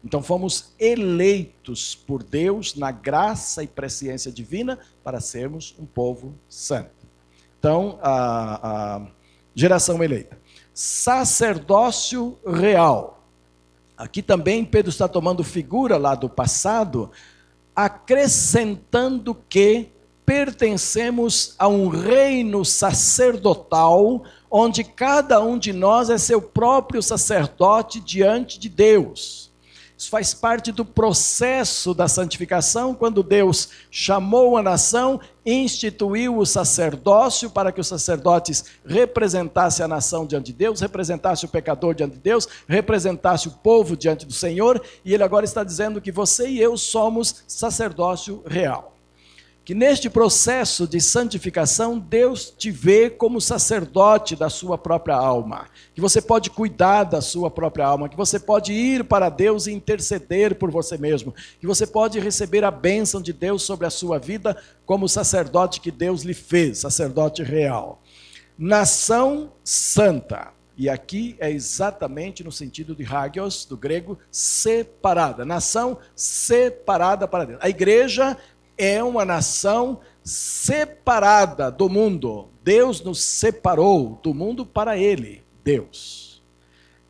Então 0.04 0.22
fomos 0.22 0.74
eleitos 0.78 1.94
por 1.94 2.22
Deus 2.22 2.74
na 2.74 2.90
graça 2.90 3.62
e 3.62 3.66
presciência 3.66 4.30
divina 4.30 4.78
para 5.02 5.18
sermos 5.18 5.74
um 5.78 5.86
povo 5.86 6.34
santo. 6.46 7.04
Então, 7.58 7.98
a, 8.02 8.96
a 8.96 9.06
geração 9.54 10.04
eleita. 10.04 10.38
Sacerdócio 10.74 12.38
real. 12.46 13.13
Aqui 13.96 14.22
também 14.22 14.64
Pedro 14.64 14.90
está 14.90 15.06
tomando 15.06 15.44
figura 15.44 15.96
lá 15.96 16.14
do 16.14 16.28
passado, 16.28 17.10
acrescentando 17.76 19.36
que 19.48 19.88
pertencemos 20.26 21.54
a 21.58 21.68
um 21.68 21.88
reino 21.88 22.64
sacerdotal, 22.64 24.24
onde 24.50 24.82
cada 24.82 25.40
um 25.40 25.58
de 25.58 25.72
nós 25.72 26.10
é 26.10 26.18
seu 26.18 26.40
próprio 26.40 27.02
sacerdote 27.02 28.00
diante 28.00 28.58
de 28.58 28.68
Deus. 28.68 29.52
Isso 29.96 30.10
faz 30.10 30.34
parte 30.34 30.72
do 30.72 30.84
processo 30.84 31.94
da 31.94 32.08
santificação, 32.08 32.94
quando 32.94 33.22
Deus 33.22 33.68
chamou 33.90 34.56
a 34.56 34.62
nação, 34.62 35.20
instituiu 35.46 36.38
o 36.38 36.44
sacerdócio 36.44 37.48
para 37.48 37.70
que 37.70 37.80
os 37.80 37.86
sacerdotes 37.86 38.64
representassem 38.84 39.84
a 39.84 39.88
nação 39.88 40.26
diante 40.26 40.46
de 40.46 40.54
Deus, 40.54 40.80
representassem 40.80 41.48
o 41.48 41.52
pecador 41.52 41.94
diante 41.94 42.14
de 42.14 42.20
Deus, 42.20 42.48
representassem 42.66 43.52
o 43.52 43.54
povo 43.54 43.96
diante 43.96 44.26
do 44.26 44.32
Senhor, 44.32 44.82
e 45.04 45.14
ele 45.14 45.22
agora 45.22 45.44
está 45.44 45.62
dizendo 45.62 46.00
que 46.00 46.10
você 46.10 46.48
e 46.48 46.60
eu 46.60 46.76
somos 46.76 47.44
sacerdócio 47.46 48.42
real. 48.46 48.93
Que 49.64 49.74
neste 49.74 50.10
processo 50.10 50.86
de 50.86 51.00
santificação, 51.00 51.98
Deus 51.98 52.52
te 52.56 52.70
vê 52.70 53.08
como 53.08 53.40
sacerdote 53.40 54.36
da 54.36 54.50
sua 54.50 54.76
própria 54.76 55.16
alma, 55.16 55.66
que 55.94 56.00
você 56.02 56.20
pode 56.20 56.50
cuidar 56.50 57.04
da 57.04 57.22
sua 57.22 57.50
própria 57.50 57.86
alma, 57.86 58.08
que 58.08 58.16
você 58.16 58.38
pode 58.38 58.72
ir 58.72 59.04
para 59.04 59.30
Deus 59.30 59.66
e 59.66 59.72
interceder 59.72 60.56
por 60.56 60.70
você 60.70 60.98
mesmo, 60.98 61.34
que 61.58 61.66
você 61.66 61.86
pode 61.86 62.20
receber 62.20 62.62
a 62.62 62.70
bênção 62.70 63.22
de 63.22 63.32
Deus 63.32 63.62
sobre 63.62 63.86
a 63.86 63.90
sua 63.90 64.18
vida 64.18 64.56
como 64.84 65.08
sacerdote 65.08 65.80
que 65.80 65.90
Deus 65.90 66.22
lhe 66.22 66.34
fez, 66.34 66.78
sacerdote 66.78 67.42
real. 67.42 68.02
Nação 68.58 69.50
santa. 69.64 70.52
E 70.76 70.88
aqui 70.88 71.36
é 71.38 71.50
exatamente 71.50 72.42
no 72.42 72.50
sentido 72.50 72.96
de 72.96 73.04
hagios, 73.04 73.64
do 73.64 73.76
grego, 73.76 74.18
separada. 74.30 75.44
Nação 75.44 75.98
separada 76.16 77.28
para 77.28 77.44
Deus. 77.44 77.60
A 77.62 77.68
igreja 77.68 78.36
é 78.76 79.02
uma 79.02 79.24
nação 79.24 80.00
separada 80.22 81.70
do 81.70 81.88
mundo. 81.88 82.48
Deus 82.62 83.00
nos 83.00 83.20
separou 83.20 84.18
do 84.22 84.32
mundo 84.32 84.64
para 84.64 84.96
Ele, 84.96 85.42
Deus. 85.62 86.42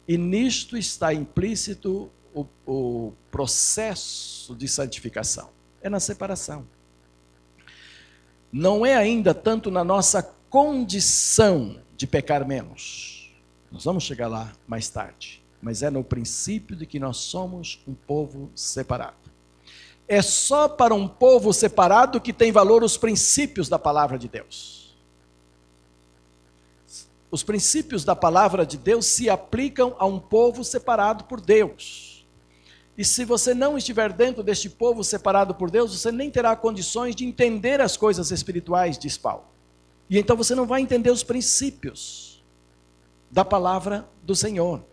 E 0.06 0.18
nisto 0.18 0.76
está 0.76 1.14
implícito 1.14 2.10
o, 2.34 2.46
o 2.66 3.12
processo 3.30 4.54
de 4.54 4.68
santificação. 4.68 5.50
É 5.80 5.88
na 5.88 6.00
separação. 6.00 6.66
Não 8.52 8.84
é 8.84 8.94
ainda 8.94 9.32
tanto 9.34 9.70
na 9.70 9.82
nossa 9.82 10.22
condição 10.50 11.80
de 11.96 12.06
pecar 12.06 12.46
menos. 12.46 13.32
Nós 13.70 13.84
vamos 13.84 14.04
chegar 14.04 14.28
lá 14.28 14.52
mais 14.66 14.88
tarde. 14.88 15.42
Mas 15.60 15.82
é 15.82 15.90
no 15.90 16.04
princípio 16.04 16.76
de 16.76 16.86
que 16.86 17.00
nós 17.00 17.16
somos 17.16 17.80
um 17.88 17.94
povo 17.94 18.50
separado. 18.54 19.23
É 20.06 20.20
só 20.20 20.68
para 20.68 20.94
um 20.94 21.08
povo 21.08 21.52
separado 21.52 22.20
que 22.20 22.32
tem 22.32 22.52
valor 22.52 22.82
os 22.82 22.96
princípios 22.96 23.68
da 23.68 23.78
palavra 23.78 24.18
de 24.18 24.28
Deus. 24.28 24.94
Os 27.30 27.42
princípios 27.42 28.04
da 28.04 28.14
palavra 28.14 28.64
de 28.64 28.76
Deus 28.76 29.06
se 29.06 29.28
aplicam 29.28 29.96
a 29.98 30.06
um 30.06 30.20
povo 30.20 30.62
separado 30.62 31.24
por 31.24 31.40
Deus. 31.40 32.24
E 32.96 33.04
se 33.04 33.24
você 33.24 33.52
não 33.52 33.76
estiver 33.76 34.12
dentro 34.12 34.42
deste 34.42 34.70
povo 34.70 35.02
separado 35.02 35.54
por 35.54 35.68
Deus, 35.68 35.98
você 35.98 36.12
nem 36.12 36.30
terá 36.30 36.54
condições 36.54 37.16
de 37.16 37.24
entender 37.24 37.80
as 37.80 37.96
coisas 37.96 38.30
espirituais, 38.30 38.96
diz 38.96 39.18
Paulo. 39.18 39.46
E 40.08 40.18
então 40.18 40.36
você 40.36 40.54
não 40.54 40.66
vai 40.66 40.80
entender 40.80 41.10
os 41.10 41.24
princípios 41.24 42.44
da 43.30 43.44
palavra 43.44 44.08
do 44.22 44.36
Senhor. 44.36 44.84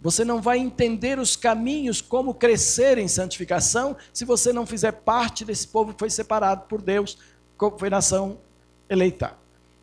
Você 0.00 0.24
não 0.24 0.40
vai 0.40 0.58
entender 0.58 1.18
os 1.18 1.34
caminhos 1.34 2.00
como 2.00 2.34
crescer 2.34 2.98
em 2.98 3.08
santificação 3.08 3.96
se 4.12 4.24
você 4.24 4.52
não 4.52 4.64
fizer 4.64 4.92
parte 4.92 5.44
desse 5.44 5.66
povo 5.66 5.92
que 5.92 5.98
foi 5.98 6.10
separado 6.10 6.62
por 6.68 6.80
Deus, 6.80 7.18
foi 7.76 7.90
nação 7.90 8.38
eleita. 8.88 9.36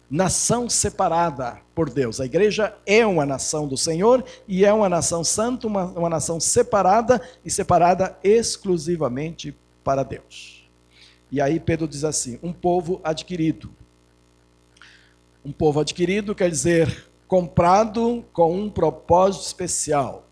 Nação 0.10 0.70
separada 0.70 1.60
por 1.74 1.90
Deus. 1.90 2.22
A 2.22 2.26
igreja 2.26 2.78
é 2.86 3.06
uma 3.06 3.26
nação 3.26 3.68
do 3.68 3.76
Senhor 3.76 4.24
e 4.48 4.64
é 4.64 4.72
uma 4.72 4.88
nação 4.88 5.24
santa, 5.24 5.68
uma, 5.68 5.86
uma 5.86 6.10
nação 6.10 6.40
separada 6.40 7.20
e 7.44 7.50
separada 7.50 8.18
exclusivamente 8.24 9.58
para 9.84 10.04
Deus. 10.04 10.70
E 11.32 11.42
aí 11.42 11.60
Pedro 11.60 11.88
diz 11.88 12.04
assim: 12.04 12.40
um 12.42 12.54
povo 12.54 13.02
adquirido. 13.04 13.74
Um 15.44 15.52
povo 15.52 15.80
adquirido 15.80 16.36
quer 16.36 16.50
dizer 16.50 17.08
comprado 17.28 18.24
com 18.32 18.56
um 18.56 18.70
propósito 18.70 19.46
especial, 19.46 20.28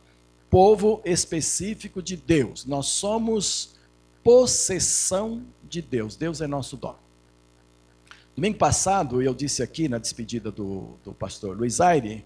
povo 0.49 1.01
específico 1.03 2.01
de 2.01 2.15
Deus. 2.15 2.65
Nós 2.65 2.87
somos 2.87 3.75
possessão 4.23 5.43
de 5.63 5.81
Deus. 5.81 6.15
Deus 6.15 6.41
é 6.41 6.47
nosso 6.47 6.77
dono. 6.77 6.99
Domingo 8.35 8.57
passado, 8.57 9.21
eu 9.21 9.33
disse 9.33 9.61
aqui 9.61 9.87
na 9.87 9.99
despedida 9.99 10.51
do, 10.51 10.97
do 11.03 11.13
pastor 11.13 11.55
Luiz 11.55 11.79
Aire, 11.79 12.25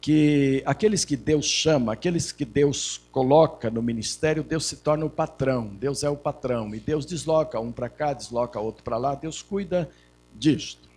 que 0.00 0.62
aqueles 0.64 1.04
que 1.04 1.16
Deus 1.16 1.46
chama, 1.46 1.92
aqueles 1.92 2.30
que 2.30 2.44
Deus 2.44 3.00
coloca 3.10 3.68
no 3.68 3.82
ministério, 3.82 4.44
Deus 4.44 4.66
se 4.66 4.76
torna 4.76 5.04
o 5.04 5.10
patrão, 5.10 5.66
Deus 5.66 6.04
é 6.04 6.08
o 6.08 6.16
patrão, 6.16 6.72
e 6.72 6.78
Deus 6.78 7.04
desloca 7.04 7.58
um 7.58 7.72
para 7.72 7.88
cá, 7.88 8.12
desloca 8.12 8.60
outro 8.60 8.84
para 8.84 8.96
lá, 8.96 9.16
Deus 9.16 9.42
cuida 9.42 9.90
disto. 10.32 10.88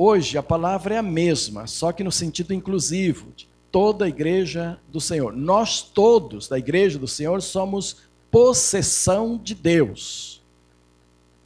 Hoje 0.00 0.38
a 0.38 0.42
palavra 0.44 0.94
é 0.94 0.98
a 0.98 1.02
mesma, 1.02 1.66
só 1.66 1.90
que 1.90 2.04
no 2.04 2.12
sentido 2.12 2.54
inclusivo, 2.54 3.32
de 3.34 3.48
toda 3.72 4.04
a 4.04 4.08
igreja 4.08 4.78
do 4.86 5.00
Senhor. 5.00 5.32
Nós 5.32 5.82
todos 5.82 6.46
da 6.46 6.56
igreja 6.56 7.00
do 7.00 7.08
Senhor 7.08 7.42
somos 7.42 7.96
possessão 8.30 9.36
de 9.36 9.56
Deus. 9.56 10.40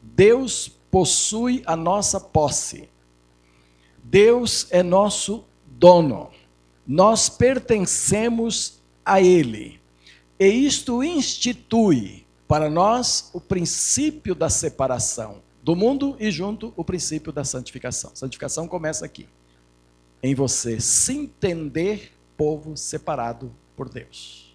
Deus 0.03 0.71
possui 0.91 1.62
a 1.65 1.75
nossa 1.75 2.21
posse. 2.21 2.91
Deus 4.05 4.67
é 4.71 4.83
nosso 4.83 5.45
dono. 5.65 6.29
Nós 6.87 7.31
pertencemos 7.31 8.83
a 9.03 9.19
Ele. 9.19 9.81
E 10.38 10.47
isto 10.47 11.03
institui 11.03 12.27
para 12.47 12.69
nós 12.69 13.31
o 13.33 13.41
princípio 13.41 14.35
da 14.35 14.51
separação 14.51 15.41
do 15.62 15.77
mundo 15.77 16.16
e 16.18 16.31
junto 16.31 16.72
o 16.77 16.85
princípio 16.85 17.33
da 17.33 17.44
santificação. 17.44 18.11
Santificação 18.14 18.66
começa 18.66 19.05
aqui, 19.05 19.29
em 20.22 20.35
você 20.35 20.81
se 20.81 21.12
entender 21.12 22.12
povo 22.37 22.77
separado 22.77 23.55
por 23.77 23.88
Deus. 23.88 24.53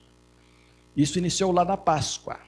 Isso 0.96 1.18
iniciou 1.18 1.52
lá 1.52 1.64
na 1.64 1.78
Páscoa. 1.78 2.40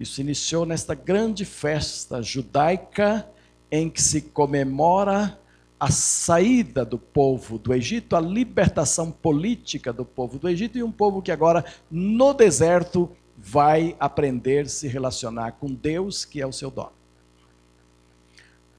Isso 0.00 0.20
iniciou 0.20 0.66
nesta 0.66 0.94
grande 0.94 1.44
festa 1.44 2.20
judaica 2.20 3.28
em 3.70 3.88
que 3.88 4.02
se 4.02 4.20
comemora 4.20 5.38
a 5.78 5.90
saída 5.90 6.84
do 6.84 6.98
povo 6.98 7.58
do 7.58 7.72
Egito, 7.72 8.16
a 8.16 8.20
libertação 8.20 9.10
política 9.10 9.92
do 9.92 10.04
povo 10.04 10.38
do 10.38 10.48
Egito 10.48 10.78
e 10.78 10.82
um 10.82 10.90
povo 10.90 11.20
que 11.20 11.30
agora 11.30 11.64
no 11.90 12.32
deserto 12.32 13.10
vai 13.36 13.94
aprender 14.00 14.64
a 14.64 14.68
se 14.68 14.88
relacionar 14.88 15.52
com 15.52 15.72
Deus, 15.72 16.24
que 16.24 16.40
é 16.40 16.46
o 16.46 16.52
seu 16.52 16.70
dono. 16.70 17.03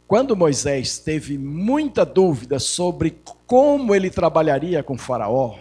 Quando 0.08 0.36
Moisés 0.36 1.00
teve 1.00 1.38
muita 1.38 2.06
dúvida 2.06 2.60
sobre 2.60 3.18
como 3.48 3.96
ele 3.96 4.12
trabalharia 4.12 4.84
com 4.84 4.98
Faraó, 4.98 5.58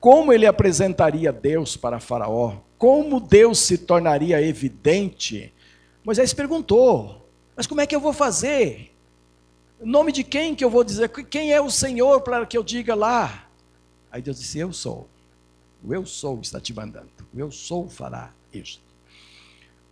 como 0.00 0.32
ele 0.32 0.44
apresentaria 0.44 1.32
Deus 1.32 1.76
para 1.76 2.00
Faraó, 2.00 2.56
como 2.76 3.20
Deus 3.20 3.60
se 3.60 3.78
tornaria 3.78 4.42
evidente, 4.42 5.52
Moisés 6.04 6.34
perguntou: 6.34 7.28
Mas 7.54 7.66
como 7.66 7.80
é 7.80 7.86
que 7.86 7.94
eu 7.94 8.00
vou 8.00 8.12
fazer? 8.12 8.92
Em 9.80 9.86
nome 9.86 10.10
de 10.10 10.24
quem 10.24 10.54
que 10.54 10.64
eu 10.64 10.70
vou 10.70 10.82
dizer? 10.82 11.08
Quem 11.08 11.52
é 11.52 11.60
o 11.60 11.70
Senhor 11.70 12.22
para 12.22 12.44
que 12.44 12.58
eu 12.58 12.64
diga 12.64 12.94
lá? 12.94 13.46
Aí 14.10 14.20
Deus 14.20 14.40
disse: 14.40 14.58
Eu 14.58 14.72
sou. 14.72 15.08
O 15.84 15.94
eu 15.94 16.04
sou 16.04 16.40
está 16.40 16.60
te 16.60 16.74
mandando. 16.74 17.08
O 17.32 17.38
eu 17.38 17.52
sou 17.52 17.88
fará 17.88 18.32
isto. 18.52 18.82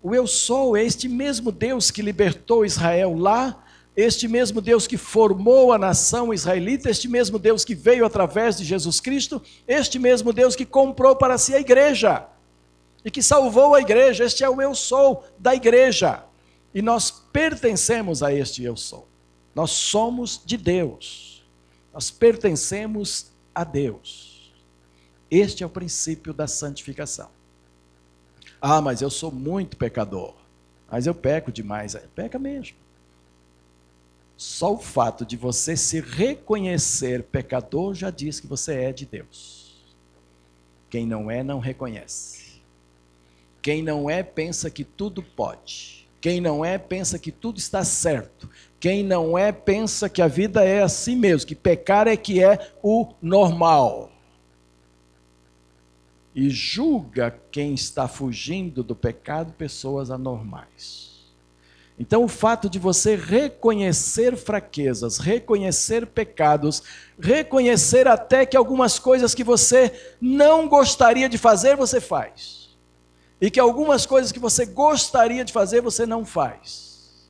O 0.03 0.15
eu 0.15 0.27
sou 0.27 0.77
é 0.77 0.83
este 0.83 1.09
mesmo 1.09 1.53
Deus 1.53 1.91
que 1.91 2.03
libertou 2.03 2.65
Israel 2.65 3.17
lá 3.17 3.65
este 3.97 4.27
mesmo 4.27 4.61
Deus 4.61 4.87
que 4.87 4.97
formou 4.97 5.73
a 5.73 5.79
nação 5.79 6.35
israelita, 6.35 6.91
este 6.91 7.07
mesmo 7.07 7.39
Deus 7.39 7.65
que 7.65 7.75
veio 7.75 8.05
através 8.05 8.57
de 8.57 8.65
Jesus 8.65 9.01
Cristo, 9.01 9.41
este 9.69 9.99
mesmo 9.99 10.33
Deus 10.33 10.57
que 10.57 10.67
comprou 10.67 11.15
para 11.15 11.39
si 11.39 11.55
a 11.55 11.61
igreja 11.61 12.27
e 13.05 13.11
que 13.11 13.23
salvou 13.23 13.75
a 13.75 13.81
igreja, 13.81 14.25
este 14.25 14.43
é 14.43 14.49
o 14.49 14.61
eu 14.61 14.75
sou 14.75 15.25
da 15.39 15.55
igreja. 15.55 16.25
E 16.75 16.81
nós 16.83 17.11
pertencemos 17.11 18.23
a 18.23 18.33
este 18.33 18.65
eu 18.65 18.77
sou. 18.77 19.07
Nós 19.55 19.71
somos 19.71 20.41
de 20.45 20.57
Deus. 20.57 21.45
Nós 21.93 22.11
pertencemos 22.11 23.31
a 23.55 23.63
Deus. 23.63 24.53
Este 25.31 25.63
é 25.63 25.67
o 25.67 25.71
princípio 25.71 26.33
da 26.33 26.49
santificação. 26.49 27.29
Ah, 28.61 28.81
mas 28.81 29.03
eu 29.03 29.11
sou 29.11 29.31
muito 29.31 29.77
pecador. 29.77 30.35
Mas 30.91 31.07
eu 31.07 31.15
peco 31.15 31.53
demais. 31.53 31.95
Peca 32.15 32.39
mesmo. 32.39 32.77
Só 34.37 34.75
o 34.75 34.79
fato 34.79 35.25
de 35.25 35.37
você 35.37 35.77
se 35.77 36.01
reconhecer 36.01 37.23
pecador 37.23 37.95
já 37.95 38.11
diz 38.11 38.41
que 38.41 38.47
você 38.47 38.75
é 38.75 38.93
de 38.93 39.07
Deus. 39.07 39.65
Quem 40.91 41.07
não 41.07 41.31
é, 41.31 41.43
não 41.43 41.59
reconhece. 41.59 42.61
Quem 43.63 43.83
não 43.83 44.11
é, 44.11 44.23
pensa 44.23 44.71
que 44.71 44.85
tudo 44.85 45.23
pode. 45.23 46.07
Quem 46.21 46.41
não 46.41 46.65
é, 46.65 46.79
pensa 46.79 47.19
que 47.19 47.31
tudo 47.31 47.59
está 47.59 47.85
certo. 47.85 48.49
Quem 48.81 49.03
não 49.03 49.39
é, 49.39 49.53
pensa 49.53 50.09
que 50.09 50.21
a 50.21 50.27
vida 50.27 50.65
é 50.65 50.83
assim 50.83 51.17
mesmo, 51.17 51.47
que 51.47 51.55
pecar 51.55 52.07
é 52.07 52.17
que 52.17 52.43
é 52.43 52.73
o 52.83 53.15
normal. 53.23 54.11
E 56.35 56.51
julga 56.51 57.39
quem 57.51 57.75
está 57.75 58.09
fugindo 58.09 58.83
do 58.83 58.97
pecado 58.97 59.53
pessoas 59.53 60.11
anormais. 60.11 61.14
Então, 61.99 62.25
o 62.25 62.29
fato 62.29 62.69
de 62.69 62.79
você 62.79 63.15
reconhecer 63.15 64.37
fraquezas, 64.37 65.19
reconhecer 65.19 66.07
pecados, 66.07 66.83
reconhecer 67.19 68.09
até 68.09 68.45
que 68.45 68.57
algumas 68.57 68.99
coisas 68.99 69.33
que 69.35 69.45
você 69.45 69.93
não 70.21 70.69
gostaria 70.69 71.29
de 71.29 71.39
fazer, 71.39 71.77
você 71.77 72.01
faz. 72.01 72.65
e 73.41 73.51
que 73.51 73.61
algumas 73.61 74.07
coisas 74.07 74.33
que 74.33 74.39
você 74.39 74.65
gostaria 74.65 75.45
de 75.45 75.53
fazer 75.53 75.83
você 75.83 76.07
não 76.07 76.25
faz. 76.25 77.29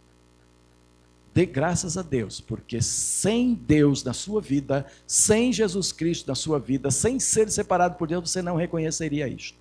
Dê 1.35 1.45
graças 1.45 1.99
a 1.99 2.03
Deus, 2.03 2.41
porque 2.41 2.81
sem 2.81 3.55
Deus 3.55 4.05
na 4.05 4.13
sua 4.13 4.41
vida, 4.41 4.87
sem 5.07 5.53
Jesus 5.53 5.91
Cristo 5.91 6.29
na 6.29 6.37
sua 6.37 6.61
vida, 6.61 6.91
sem 6.93 7.19
ser 7.19 7.51
separado 7.51 7.97
por 7.97 8.07
Deus, 8.07 8.31
você 8.31 8.41
não 8.41 8.55
reconheceria 8.55 9.27
isto. 9.27 9.59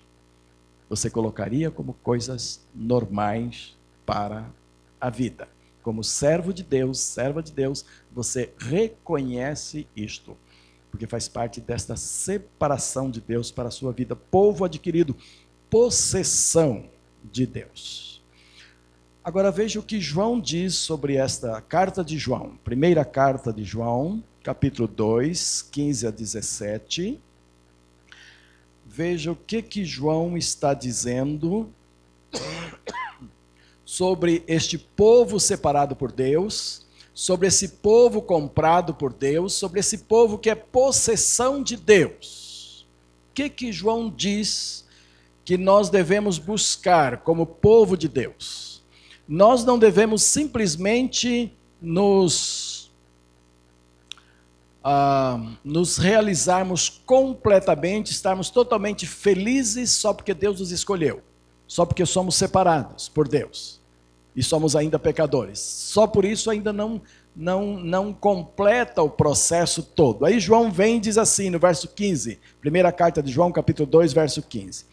Você 0.88 1.10
colocaria 1.10 1.72
como 1.72 1.94
coisas 1.94 2.60
normais 2.72 3.76
para 4.06 4.46
a 5.04 5.10
vida. 5.10 5.46
Como 5.82 6.02
servo 6.02 6.50
de 6.50 6.62
Deus, 6.62 6.98
serva 6.98 7.42
de 7.42 7.52
Deus, 7.52 7.84
você 8.10 8.54
reconhece 8.58 9.86
isto 9.94 10.34
porque 10.90 11.08
faz 11.08 11.26
parte 11.26 11.60
desta 11.60 11.96
separação 11.96 13.10
de 13.10 13.20
Deus 13.20 13.50
para 13.50 13.66
a 13.66 13.70
sua 13.70 13.92
vida, 13.92 14.14
povo 14.14 14.64
adquirido, 14.64 15.16
possessão 15.68 16.88
de 17.32 17.44
Deus. 17.44 18.22
Agora 19.24 19.50
veja 19.50 19.80
o 19.80 19.82
que 19.82 20.00
João 20.00 20.40
diz 20.40 20.76
sobre 20.76 21.16
esta 21.16 21.60
carta 21.60 22.04
de 22.04 22.16
João. 22.16 22.56
Primeira 22.62 23.04
carta 23.04 23.52
de 23.52 23.64
João, 23.64 24.22
capítulo 24.42 24.86
2, 24.86 25.62
15 25.62 26.06
a 26.06 26.10
17. 26.12 27.20
Veja 28.86 29.32
o 29.32 29.36
que 29.36 29.62
que 29.62 29.84
João 29.84 30.36
está 30.36 30.74
dizendo 30.74 31.68
sobre 33.84 34.42
este 34.46 34.78
povo 34.78 35.38
separado 35.38 35.94
por 35.94 36.10
Deus 36.10 36.84
sobre 37.14 37.46
esse 37.46 37.68
povo 37.68 38.20
comprado 38.20 38.92
por 38.92 39.12
Deus, 39.12 39.54
sobre 39.54 39.78
esse 39.78 39.98
povo 39.98 40.36
que 40.36 40.50
é 40.50 40.54
possessão 40.56 41.62
de 41.62 41.76
Deus. 41.76 42.84
O 43.30 43.34
que 43.34 43.48
que 43.48 43.72
João 43.72 44.10
diz 44.10 44.84
que 45.44 45.56
nós 45.56 45.88
devemos 45.88 46.38
buscar 46.38 47.18
como 47.18 47.46
povo 47.46 47.96
de 47.96 48.08
Deus? 48.08 48.82
Nós 49.28 49.64
não 49.64 49.78
devemos 49.78 50.22
simplesmente 50.24 51.52
nos 51.80 52.90
uh, 54.84 55.56
nos 55.62 55.96
realizarmos 55.96 56.88
completamente, 56.88 58.10
estarmos 58.10 58.50
totalmente 58.50 59.06
felizes 59.06 59.90
só 59.90 60.12
porque 60.12 60.34
Deus 60.34 60.58
nos 60.58 60.72
escolheu, 60.72 61.22
só 61.66 61.84
porque 61.84 62.04
somos 62.04 62.34
separados 62.34 63.08
por 63.08 63.28
Deus 63.28 63.80
e 64.34 64.42
somos 64.42 64.74
ainda 64.74 64.98
pecadores. 64.98 65.58
Só 65.58 66.06
por 66.06 66.24
isso 66.24 66.50
ainda 66.50 66.72
não 66.72 67.00
não 67.36 67.76
não 67.80 68.12
completa 68.12 69.02
o 69.02 69.10
processo 69.10 69.82
todo. 69.82 70.24
Aí 70.24 70.38
João 70.38 70.70
vem 70.70 70.96
e 70.96 71.00
diz 71.00 71.18
assim 71.18 71.50
no 71.50 71.58
verso 71.58 71.88
15, 71.88 72.38
primeira 72.60 72.92
carta 72.92 73.22
de 73.22 73.32
João, 73.32 73.50
capítulo 73.50 73.88
2, 73.88 74.12
verso 74.12 74.42
15. 74.42 74.86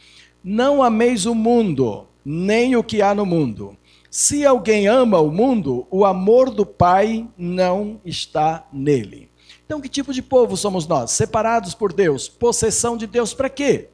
Não 0.43 0.81
ameis 0.81 1.25
o 1.25 1.35
mundo, 1.35 2.07
nem 2.25 2.75
o 2.75 2.83
que 2.83 3.01
há 3.01 3.13
no 3.13 3.25
mundo. 3.25 3.77
Se 4.09 4.45
alguém 4.45 4.87
ama 4.87 5.19
o 5.19 5.31
mundo, 5.31 5.87
o 5.89 6.03
amor 6.03 6.49
do 6.49 6.65
Pai 6.65 7.27
não 7.37 8.01
está 8.03 8.67
nele. 8.73 9.29
Então, 9.65 9.79
que 9.79 9.87
tipo 9.87 10.11
de 10.11 10.21
povo 10.21 10.57
somos 10.57 10.85
nós? 10.85 11.11
Separados 11.11 11.73
por 11.73 11.93
Deus, 11.93 12.27
possessão 12.27 12.97
de 12.97 13.07
Deus 13.07 13.33
para 13.33 13.49
quê? 13.49 13.89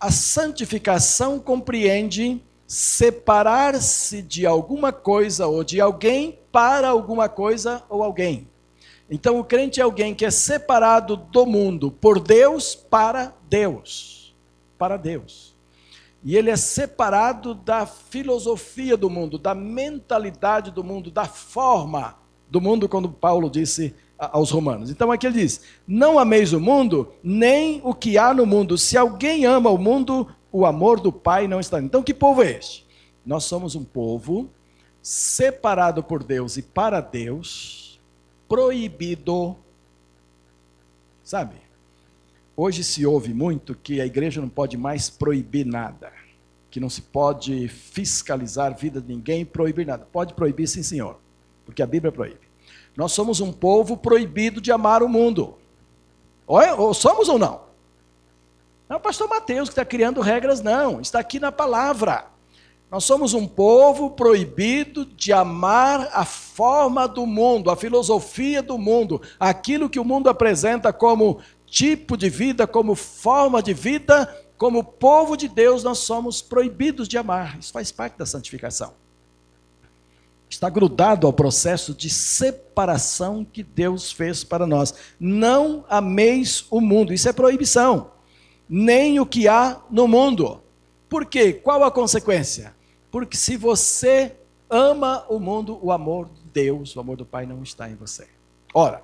A 0.00 0.10
santificação 0.10 1.38
compreende 1.38 2.42
separar-se 2.66 4.22
de 4.22 4.46
alguma 4.46 4.92
coisa 4.92 5.46
ou 5.46 5.62
de 5.62 5.78
alguém 5.80 6.38
para 6.50 6.88
alguma 6.88 7.28
coisa 7.28 7.82
ou 7.88 8.02
alguém. 8.02 8.48
Então 9.10 9.38
o 9.38 9.44
crente 9.44 9.80
é 9.80 9.82
alguém 9.82 10.14
que 10.14 10.24
é 10.24 10.30
separado 10.30 11.16
do 11.16 11.44
mundo 11.44 11.90
por 11.90 12.18
Deus 12.18 12.74
para 12.74 13.34
Deus. 13.48 14.34
Para 14.78 14.96
Deus. 14.96 15.54
E 16.22 16.36
ele 16.36 16.48
é 16.48 16.56
separado 16.56 17.54
da 17.54 17.84
filosofia 17.84 18.96
do 18.96 19.10
mundo, 19.10 19.36
da 19.36 19.54
mentalidade 19.54 20.70
do 20.70 20.84
mundo, 20.84 21.10
da 21.10 21.24
forma 21.24 22.16
do 22.48 22.60
mundo, 22.60 22.88
quando 22.88 23.10
Paulo 23.10 23.50
disse 23.50 23.94
aos 24.20 24.50
romanos. 24.50 24.90
Então 24.90 25.10
aqui 25.10 25.26
ele 25.26 25.40
diz: 25.40 25.62
Não 25.86 26.18
ameis 26.18 26.52
o 26.52 26.60
mundo, 26.60 27.12
nem 27.22 27.80
o 27.82 27.94
que 27.94 28.18
há 28.18 28.34
no 28.34 28.44
mundo. 28.44 28.76
Se 28.76 28.96
alguém 28.96 29.46
ama 29.46 29.70
o 29.70 29.78
mundo, 29.78 30.28
o 30.52 30.66
amor 30.66 31.00
do 31.00 31.10
Pai 31.10 31.48
não 31.48 31.58
está. 31.58 31.80
Então, 31.80 32.02
que 32.02 32.12
povo 32.12 32.42
é 32.42 32.52
este? 32.52 32.86
Nós 33.24 33.44
somos 33.44 33.74
um 33.74 33.84
povo 33.84 34.50
separado 35.02 36.02
por 36.02 36.22
Deus 36.22 36.58
e 36.58 36.62
para 36.62 37.00
Deus, 37.00 37.98
proibido. 38.46 39.56
Sabe? 41.22 41.56
Hoje 42.56 42.84
se 42.84 43.06
ouve 43.06 43.32
muito 43.32 43.74
que 43.74 44.00
a 44.00 44.06
igreja 44.06 44.40
não 44.40 44.48
pode 44.48 44.76
mais 44.76 45.08
proibir 45.08 45.64
nada, 45.64 46.12
que 46.70 46.80
não 46.80 46.90
se 46.90 47.00
pode 47.00 47.68
fiscalizar 47.68 48.72
a 48.72 48.76
vida 48.76 49.00
de 49.00 49.08
ninguém, 49.08 49.46
proibir 49.46 49.86
nada. 49.86 50.06
Pode 50.12 50.34
proibir, 50.34 50.66
sim, 50.66 50.82
senhor, 50.82 51.18
porque 51.64 51.82
a 51.82 51.86
Bíblia 51.86 52.12
proíbe. 52.12 52.49
Nós 53.00 53.12
somos 53.12 53.40
um 53.40 53.50
povo 53.50 53.96
proibido 53.96 54.60
de 54.60 54.70
amar 54.70 55.02
o 55.02 55.08
mundo. 55.08 55.56
Ou, 56.46 56.60
ou 56.78 56.92
somos 56.92 57.30
ou 57.30 57.38
não? 57.38 57.62
Não 58.86 58.96
é 58.96 58.98
o 58.98 59.00
pastor 59.00 59.26
Mateus 59.26 59.70
que 59.70 59.72
está 59.72 59.86
criando 59.86 60.20
regras, 60.20 60.60
não. 60.60 61.00
Está 61.00 61.18
aqui 61.18 61.40
na 61.40 61.50
palavra. 61.50 62.26
Nós 62.90 63.04
somos 63.04 63.32
um 63.32 63.48
povo 63.48 64.10
proibido 64.10 65.06
de 65.06 65.32
amar 65.32 66.10
a 66.12 66.26
forma 66.26 67.08
do 67.08 67.24
mundo, 67.24 67.70
a 67.70 67.76
filosofia 67.76 68.62
do 68.62 68.76
mundo, 68.76 69.22
aquilo 69.38 69.88
que 69.88 69.98
o 69.98 70.04
mundo 70.04 70.28
apresenta 70.28 70.92
como 70.92 71.40
tipo 71.64 72.18
de 72.18 72.28
vida, 72.28 72.66
como 72.66 72.94
forma 72.94 73.62
de 73.62 73.72
vida, 73.72 74.28
como 74.58 74.84
povo 74.84 75.38
de 75.38 75.48
Deus, 75.48 75.82
nós 75.82 76.00
somos 76.00 76.42
proibidos 76.42 77.08
de 77.08 77.16
amar. 77.16 77.58
Isso 77.58 77.72
faz 77.72 77.90
parte 77.90 78.18
da 78.18 78.26
santificação. 78.26 78.92
Está 80.50 80.68
grudado 80.68 81.26
ao 81.26 81.32
processo 81.32 81.94
de 81.94 82.10
separação 82.10 83.46
que 83.50 83.62
Deus 83.62 84.12
fez 84.12 84.44
para 84.44 84.66
nós. 84.66 84.92
Não 85.18 85.86
ameis 85.88 86.66
o 86.70 86.80
mundo, 86.80 87.14
isso 87.14 87.28
é 87.28 87.32
proibição 87.32 88.10
nem 88.70 89.18
o 89.18 89.26
que 89.26 89.48
há 89.48 89.80
no 89.90 90.06
mundo. 90.06 90.62
Por 91.08 91.26
quê? 91.26 91.52
Qual 91.52 91.82
a 91.82 91.90
consequência? 91.90 92.72
Porque 93.10 93.36
se 93.36 93.56
você 93.56 94.36
ama 94.70 95.26
o 95.28 95.40
mundo, 95.40 95.80
o 95.82 95.90
amor 95.90 96.26
de 96.26 96.42
Deus, 96.52 96.94
o 96.94 97.00
amor 97.00 97.16
do 97.16 97.26
Pai 97.26 97.44
não 97.44 97.64
está 97.64 97.90
em 97.90 97.96
você. 97.96 98.28
Ora, 98.72 99.02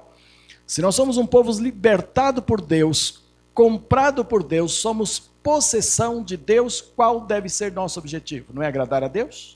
se 0.64 0.80
nós 0.80 0.94
somos 0.94 1.16
um 1.16 1.26
povo 1.26 1.50
libertado 1.60 2.40
por 2.40 2.60
Deus, 2.60 3.24
comprado 3.52 4.24
por 4.24 4.44
Deus, 4.44 4.72
somos 4.74 5.18
possessão 5.42 6.22
de 6.22 6.36
Deus, 6.36 6.80
qual 6.80 7.20
deve 7.20 7.48
ser 7.48 7.72
nosso 7.72 7.98
objetivo? 7.98 8.52
Não 8.54 8.62
é 8.62 8.68
agradar 8.68 9.02
a 9.02 9.08
Deus? 9.08 9.55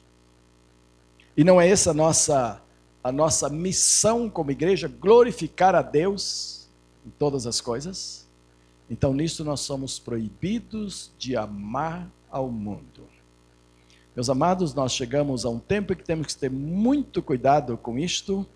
E 1.40 1.44
não 1.44 1.59
é 1.59 1.70
essa 1.70 1.92
a 1.92 1.94
nossa 1.94 2.62
a 3.03 3.11
nossa 3.11 3.48
missão 3.48 4.29
como 4.29 4.50
igreja 4.50 4.87
glorificar 4.87 5.74
a 5.74 5.81
Deus 5.81 6.68
em 7.07 7.09
todas 7.09 7.46
as 7.46 7.62
coisas? 7.62 8.29
Então, 8.90 9.14
nisso 9.14 9.42
nós 9.42 9.61
somos 9.61 9.98
proibidos 9.98 11.11
de 11.18 11.38
amar 11.38 12.11
ao 12.31 12.50
mundo. 12.50 13.09
Meus 14.14 14.29
amados, 14.29 14.74
nós 14.74 14.92
chegamos 14.92 15.46
a 15.46 15.48
um 15.48 15.59
tempo 15.59 15.96
que 15.96 16.05
temos 16.05 16.26
que 16.26 16.37
ter 16.37 16.50
muito 16.50 17.22
cuidado 17.22 17.79
com 17.79 17.98
isto, 17.98 18.46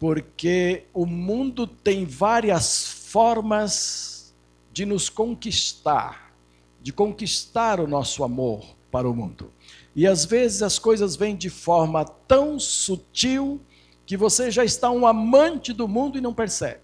porque 0.00 0.86
o 0.92 1.06
mundo 1.06 1.68
tem 1.68 2.04
várias 2.04 2.84
formas 3.12 4.34
de 4.72 4.84
nos 4.84 5.08
conquistar, 5.08 6.34
de 6.82 6.92
conquistar 6.92 7.78
o 7.78 7.86
nosso 7.86 8.24
amor 8.24 8.74
para 8.90 9.08
o 9.08 9.14
mundo. 9.14 9.53
E 9.94 10.06
às 10.06 10.24
vezes 10.24 10.62
as 10.62 10.78
coisas 10.78 11.14
vêm 11.14 11.36
de 11.36 11.48
forma 11.48 12.04
tão 12.04 12.58
sutil 12.58 13.60
que 14.04 14.16
você 14.16 14.50
já 14.50 14.64
está 14.64 14.90
um 14.90 15.06
amante 15.06 15.72
do 15.72 15.86
mundo 15.86 16.18
e 16.18 16.20
não 16.20 16.34
percebe. 16.34 16.80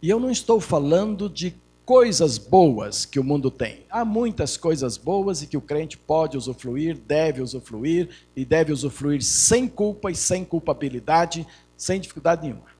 E 0.00 0.08
eu 0.08 0.18
não 0.18 0.30
estou 0.30 0.60
falando 0.60 1.28
de 1.28 1.54
coisas 1.84 2.38
boas 2.38 3.04
que 3.04 3.20
o 3.20 3.24
mundo 3.24 3.50
tem. 3.50 3.84
Há 3.90 4.04
muitas 4.04 4.56
coisas 4.56 4.96
boas 4.96 5.42
e 5.42 5.46
que 5.46 5.56
o 5.56 5.60
crente 5.60 5.98
pode 5.98 6.36
usufruir, 6.36 6.96
deve 6.96 7.42
usufruir 7.42 8.08
e 8.34 8.44
deve 8.44 8.72
usufruir 8.72 9.22
sem 9.22 9.68
culpa 9.68 10.10
e 10.10 10.14
sem 10.14 10.44
culpabilidade, 10.44 11.46
sem 11.76 12.00
dificuldade 12.00 12.42
nenhuma. 12.42 12.72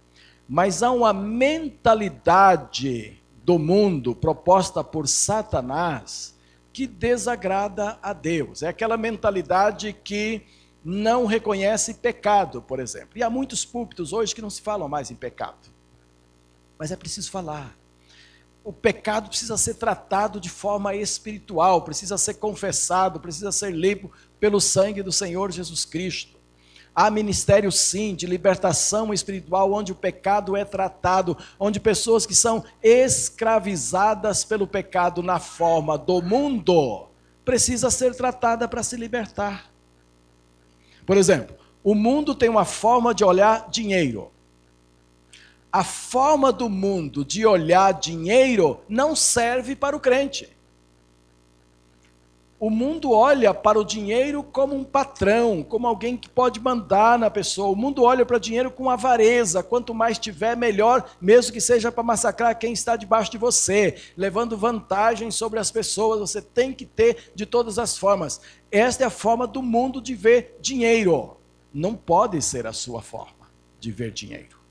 Mas 0.48 0.82
há 0.82 0.90
uma 0.90 1.12
mentalidade 1.12 3.22
do 3.44 3.58
mundo 3.58 4.14
proposta 4.14 4.82
por 4.82 5.06
Satanás 5.06 6.31
que 6.72 6.86
desagrada 6.86 7.98
a 8.02 8.12
Deus. 8.12 8.62
É 8.62 8.68
aquela 8.68 8.96
mentalidade 8.96 9.92
que 9.92 10.42
não 10.84 11.26
reconhece 11.26 11.94
pecado, 11.94 12.62
por 12.62 12.80
exemplo. 12.80 13.10
E 13.16 13.22
há 13.22 13.30
muitos 13.30 13.64
púlpitos 13.64 14.12
hoje 14.12 14.34
que 14.34 14.42
não 14.42 14.50
se 14.50 14.62
falam 14.62 14.88
mais 14.88 15.10
em 15.10 15.14
pecado 15.14 15.72
mas 16.82 16.90
é 16.90 16.96
preciso 16.96 17.30
falar. 17.30 17.78
O 18.64 18.72
pecado 18.72 19.28
precisa 19.28 19.56
ser 19.56 19.74
tratado 19.74 20.40
de 20.40 20.50
forma 20.50 20.96
espiritual, 20.96 21.82
precisa 21.82 22.18
ser 22.18 22.34
confessado, 22.34 23.20
precisa 23.20 23.52
ser 23.52 23.70
limpo 23.70 24.10
pelo 24.40 24.60
sangue 24.60 25.00
do 25.00 25.12
Senhor 25.12 25.52
Jesus 25.52 25.84
Cristo. 25.84 26.40
Há 26.94 27.10
ministério, 27.10 27.72
sim, 27.72 28.14
de 28.14 28.26
libertação 28.26 29.14
espiritual, 29.14 29.72
onde 29.72 29.92
o 29.92 29.94
pecado 29.94 30.54
é 30.54 30.64
tratado, 30.64 31.36
onde 31.58 31.80
pessoas 31.80 32.26
que 32.26 32.34
são 32.34 32.62
escravizadas 32.82 34.44
pelo 34.44 34.66
pecado 34.66 35.22
na 35.22 35.38
forma 35.38 35.96
do 35.96 36.20
mundo, 36.20 37.08
precisa 37.44 37.90
ser 37.90 38.14
tratada 38.14 38.68
para 38.68 38.82
se 38.82 38.96
libertar. 38.96 39.72
Por 41.06 41.16
exemplo, 41.16 41.56
o 41.82 41.94
mundo 41.94 42.34
tem 42.34 42.48
uma 42.48 42.64
forma 42.64 43.14
de 43.14 43.24
olhar 43.24 43.70
dinheiro. 43.70 44.30
A 45.72 45.82
forma 45.82 46.52
do 46.52 46.68
mundo 46.68 47.24
de 47.24 47.46
olhar 47.46 47.92
dinheiro 47.92 48.80
não 48.86 49.16
serve 49.16 49.74
para 49.74 49.96
o 49.96 50.00
crente. 50.00 50.54
O 52.62 52.70
mundo 52.70 53.10
olha 53.10 53.52
para 53.52 53.76
o 53.76 53.84
dinheiro 53.84 54.40
como 54.40 54.76
um 54.76 54.84
patrão, 54.84 55.64
como 55.64 55.84
alguém 55.84 56.16
que 56.16 56.28
pode 56.28 56.60
mandar 56.60 57.18
na 57.18 57.28
pessoa. 57.28 57.72
O 57.72 57.74
mundo 57.74 58.04
olha 58.04 58.24
para 58.24 58.36
o 58.36 58.40
dinheiro 58.40 58.70
com 58.70 58.88
avareza. 58.88 59.64
Quanto 59.64 59.92
mais 59.92 60.16
tiver, 60.16 60.56
melhor, 60.56 61.10
mesmo 61.20 61.52
que 61.52 61.60
seja 61.60 61.90
para 61.90 62.04
massacrar 62.04 62.56
quem 62.56 62.72
está 62.72 62.94
debaixo 62.94 63.32
de 63.32 63.36
você, 63.36 63.96
levando 64.16 64.56
vantagem 64.56 65.28
sobre 65.32 65.58
as 65.58 65.72
pessoas. 65.72 66.20
Você 66.20 66.40
tem 66.40 66.72
que 66.72 66.86
ter 66.86 67.32
de 67.34 67.44
todas 67.44 67.80
as 67.80 67.98
formas. 67.98 68.40
Esta 68.70 69.02
é 69.02 69.06
a 69.08 69.10
forma 69.10 69.44
do 69.44 69.60
mundo 69.60 70.00
de 70.00 70.14
ver 70.14 70.56
dinheiro. 70.60 71.38
Não 71.74 71.96
pode 71.96 72.40
ser 72.40 72.64
a 72.68 72.72
sua 72.72 73.02
forma 73.02 73.50
de 73.80 73.90
ver 73.90 74.12
dinheiro. 74.12 74.61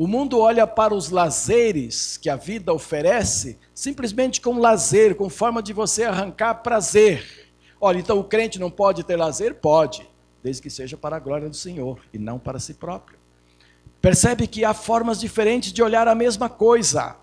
O 0.00 0.06
mundo 0.06 0.38
olha 0.38 0.66
para 0.66 0.94
os 0.94 1.10
lazeres 1.10 2.16
que 2.16 2.30
a 2.30 2.34
vida 2.34 2.72
oferece 2.72 3.58
simplesmente 3.74 4.40
como 4.40 4.58
lazer, 4.58 5.14
com 5.14 5.28
forma 5.28 5.62
de 5.62 5.74
você 5.74 6.04
arrancar 6.04 6.54
prazer. 6.62 7.52
Olha, 7.78 7.98
então 7.98 8.18
o 8.18 8.24
crente 8.24 8.58
não 8.58 8.70
pode 8.70 9.04
ter 9.04 9.16
lazer? 9.16 9.56
Pode, 9.56 10.08
desde 10.42 10.62
que 10.62 10.70
seja 10.70 10.96
para 10.96 11.16
a 11.16 11.20
glória 11.20 11.50
do 11.50 11.54
Senhor 11.54 12.00
e 12.14 12.18
não 12.18 12.38
para 12.38 12.58
si 12.58 12.72
próprio. 12.72 13.18
Percebe 14.00 14.46
que 14.46 14.64
há 14.64 14.72
formas 14.72 15.20
diferentes 15.20 15.70
de 15.70 15.82
olhar 15.82 16.08
a 16.08 16.14
mesma 16.14 16.48
coisa, 16.48 17.18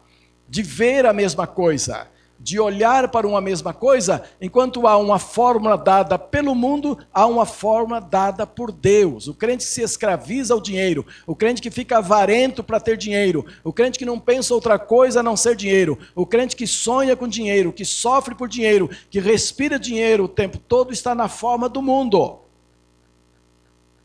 de 0.47 0.61
ver 0.61 1.07
a 1.07 1.13
mesma 1.13 1.47
coisa 1.47 2.07
de 2.39 2.59
olhar 2.59 3.09
para 3.09 3.27
uma 3.27 3.41
mesma 3.41 3.73
coisa, 3.73 4.23
enquanto 4.39 4.87
há 4.87 4.97
uma 4.97 5.19
fórmula 5.19 5.77
dada 5.77 6.17
pelo 6.19 6.53
mundo, 6.53 6.97
há 7.13 7.25
uma 7.25 7.45
forma 7.45 7.99
dada 7.99 8.45
por 8.45 8.71
Deus. 8.71 9.27
O 9.27 9.33
crente 9.33 9.65
que 9.65 9.71
se 9.71 9.81
escraviza 9.81 10.53
ao 10.53 10.61
dinheiro, 10.61 11.05
o 11.25 11.35
crente 11.35 11.61
que 11.61 11.71
fica 11.71 11.97
avarento 11.97 12.63
para 12.63 12.79
ter 12.79 12.97
dinheiro, 12.97 13.45
o 13.63 13.73
crente 13.73 13.99
que 13.99 14.05
não 14.05 14.19
pensa 14.19 14.53
outra 14.53 14.77
coisa 14.77 15.19
a 15.19 15.23
não 15.23 15.35
ser 15.35 15.55
dinheiro, 15.55 15.97
o 16.15 16.25
crente 16.25 16.55
que 16.55 16.67
sonha 16.67 17.15
com 17.15 17.27
dinheiro, 17.27 17.73
que 17.73 17.85
sofre 17.85 18.35
por 18.35 18.47
dinheiro, 18.47 18.89
que 19.09 19.19
respira 19.19 19.79
dinheiro 19.79 20.25
o 20.25 20.29
tempo 20.29 20.57
todo, 20.57 20.93
está 20.93 21.15
na 21.15 21.27
forma 21.27 21.67
do 21.67 21.81
mundo 21.81 22.39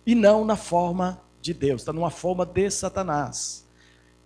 e 0.06 0.14
não 0.14 0.44
na 0.44 0.56
forma 0.56 1.20
de 1.40 1.54
Deus, 1.54 1.82
está 1.82 1.92
numa 1.92 2.10
forma 2.10 2.44
de 2.44 2.70
Satanás. 2.70 3.61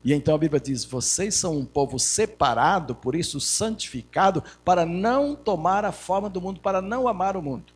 E 0.05 0.13
então 0.13 0.35
a 0.35 0.39
Bíblia 0.39 0.61
diz: 0.61 0.85
vocês 0.85 1.35
são 1.35 1.57
um 1.57 1.65
povo 1.65 1.99
separado, 1.99 2.95
por 2.95 3.15
isso 3.15 3.41
santificado, 3.41 4.43
para 4.65 4.87
não 4.87 5.35
tomar 5.35 5.85
a 5.85 5.93
forma 5.93 6.31
do 6.31 6.41
mundo, 6.41 6.61
para 6.61 6.81
não 6.81 7.09
amar 7.09 7.37
o 7.37 7.43
mundo. 7.43 7.73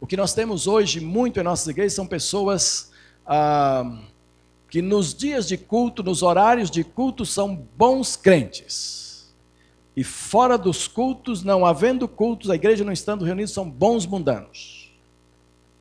O 0.00 0.06
que 0.06 0.16
nós 0.16 0.34
temos 0.34 0.66
hoje 0.66 1.00
muito 1.00 1.38
em 1.38 1.42
nossas 1.42 1.68
igrejas 1.68 1.94
são 1.94 2.06
pessoas 2.06 2.90
ah, 3.26 4.00
que 4.70 4.80
nos 4.82 5.14
dias 5.14 5.46
de 5.46 5.56
culto, 5.56 6.02
nos 6.02 6.22
horários 6.22 6.70
de 6.70 6.84
culto, 6.84 7.24
são 7.24 7.54
bons 7.76 8.16
crentes. 8.16 9.32
E 9.96 10.04
fora 10.04 10.56
dos 10.56 10.86
cultos, 10.86 11.42
não 11.42 11.66
havendo 11.66 12.06
cultos, 12.06 12.50
a 12.50 12.54
igreja 12.54 12.84
não 12.84 12.92
estando 12.92 13.24
reunida, 13.24 13.48
são 13.48 13.68
bons 13.68 14.06
mundanos. 14.06 14.92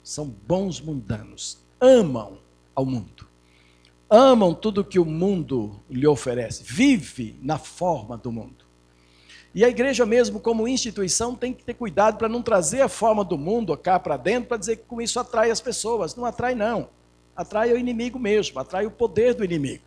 São 0.04 0.28
bons 0.28 0.82
mundanos. 0.82 1.60
Amam 1.80 2.40
ao 2.74 2.86
mundo 2.86 3.17
amam 4.10 4.54
tudo 4.54 4.84
que 4.84 5.00
o 5.00 5.06
mundo 5.06 5.80
lhe 5.90 6.08
oferece, 6.08 6.64
vive 6.64 7.38
na 7.42 7.58
forma 7.58 8.18
do 8.18 8.32
mundo. 8.32 8.66
E 9.54 9.66
a 9.66 9.70
igreja 9.70 10.06
mesmo 10.06 10.40
como 10.40 10.68
instituição 10.68 11.34
tem 11.34 11.52
que 11.52 11.64
ter 11.64 11.74
cuidado 11.74 12.18
para 12.18 12.30
não 12.30 12.44
trazer 12.44 12.82
a 12.82 12.90
forma 12.90 13.24
do 13.24 13.38
mundo 13.38 13.76
cá 13.76 14.00
para 14.00 14.16
dentro 14.16 14.50
para 14.50 14.58
dizer 14.58 14.78
que 14.78 14.84
com 14.84 15.02
isso 15.02 15.20
atrai 15.20 15.50
as 15.50 15.60
pessoas. 15.60 16.16
Não 16.16 16.26
atrai 16.26 16.54
não. 16.54 16.90
Atrai 17.36 17.74
o 17.74 17.78
inimigo 17.78 18.20
mesmo, 18.20 18.60
atrai 18.60 18.86
o 18.86 18.92
poder 18.92 19.34
do 19.34 19.44
inimigo. 19.44 19.84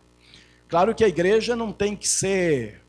Claro 0.67 0.93
que 0.93 1.03
a 1.03 1.07
igreja 1.07 1.55
não 1.55 1.71
tem 1.71 1.95
que 1.95 2.07
ser 2.07 2.80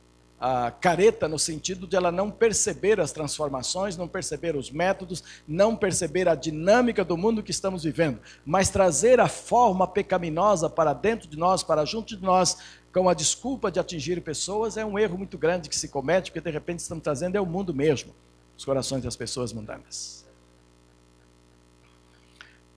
a 0.45 0.73
careta 0.73 1.29
no 1.29 1.39
sentido 1.39 1.87
de 1.87 1.95
ela 1.95 2.11
não 2.11 2.29
perceber 2.29 2.99
as 2.99 3.13
transformações, 3.13 3.97
não 3.97 4.09
perceber 4.09 4.57
os 4.57 4.73
métodos, 4.73 5.23
não 5.47 5.77
perceber 5.77 6.29
a 6.29 6.35
dinâmica 6.35 7.05
do 7.05 7.17
mundo 7.17 7.45
que 7.45 7.53
estamos 7.53 7.85
vivendo, 7.85 8.19
mas 8.45 8.69
trazer 8.69 9.21
a 9.21 9.29
forma 9.29 9.87
pecaminosa 9.87 10.69
para 10.69 10.93
dentro 10.93 11.29
de 11.29 11.39
nós, 11.39 11.63
para 11.63 11.85
junto 11.85 12.17
de 12.17 12.25
nós, 12.25 12.59
com 12.93 13.09
a 13.09 13.15
desculpa 13.15 13.71
de 13.71 13.79
atingir 13.79 14.21
pessoas, 14.21 14.77
é 14.77 14.85
um 14.85 14.99
erro 14.99 15.17
muito 15.17 15.39
grande 15.39 15.69
que 15.69 15.77
se 15.77 15.87
comete, 15.87 16.33
porque 16.33 16.41
de 16.41 16.51
repente 16.51 16.81
estamos 16.81 17.05
trazendo 17.05 17.37
é 17.37 17.41
o 17.41 17.47
mundo 17.47 17.73
mesmo, 17.73 18.13
os 18.59 18.65
corações 18.65 19.05
das 19.05 19.15
pessoas 19.15 19.53
mundanas. 19.53 20.27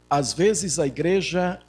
Às 0.07 0.33
vezes 0.33 0.77
a 0.77 0.85
igreja 0.85 1.59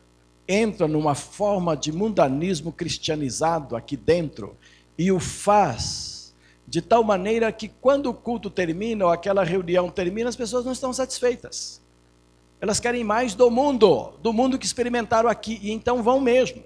entra 0.47 0.87
numa 0.87 1.15
forma 1.15 1.75
de 1.75 1.91
mundanismo 1.91 2.71
cristianizado 2.71 3.75
aqui 3.75 3.97
dentro, 3.97 4.59
e 4.99 5.13
o 5.13 5.21
faz 5.21 6.35
de 6.67 6.83
tal 6.83 7.05
maneira 7.05 7.51
que 7.53 7.69
quando 7.69 8.11
o 8.11 8.15
culto 8.15 8.51
termina 8.51 9.05
ou 9.05 9.11
aquela 9.13 9.45
reunião 9.45 9.89
termina, 9.89 10.29
as 10.29 10.37
pessoas 10.37 10.65
não 10.65 10.73
estão 10.73 10.93
satisfeitas. 10.93 11.81
Elas 12.61 12.81
querem 12.81 13.05
mais 13.05 13.35
do 13.35 13.51
mundo, 13.51 14.15
do 14.23 14.33
mundo 14.33 14.59
que 14.59 14.67
experimentaram 14.67 15.29
aqui, 15.29 15.61
e 15.63 15.71
então 15.71 16.03
vão 16.03 16.21
mesmo. 16.21 16.65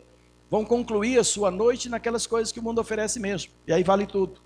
Vão 0.48 0.64
concluir 0.64 1.18
a 1.18 1.24
sua 1.24 1.50
noite 1.50 1.88
naquelas 1.88 2.26
coisas 2.26 2.50
que 2.50 2.60
o 2.60 2.62
mundo 2.62 2.80
oferece 2.80 3.20
mesmo. 3.20 3.52
E 3.66 3.72
aí 3.72 3.82
vale 3.82 4.06
tudo. 4.06 4.40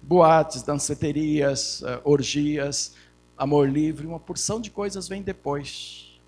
Boates, 0.00 0.62
danceterias, 0.62 1.82
eh, 1.82 2.00
orgias, 2.04 2.94
amor 3.36 3.68
livre, 3.68 4.06
uma 4.06 4.20
porção 4.20 4.60
de 4.60 4.70
coisas 4.70 5.08
vem 5.08 5.22
depois. 5.22 6.20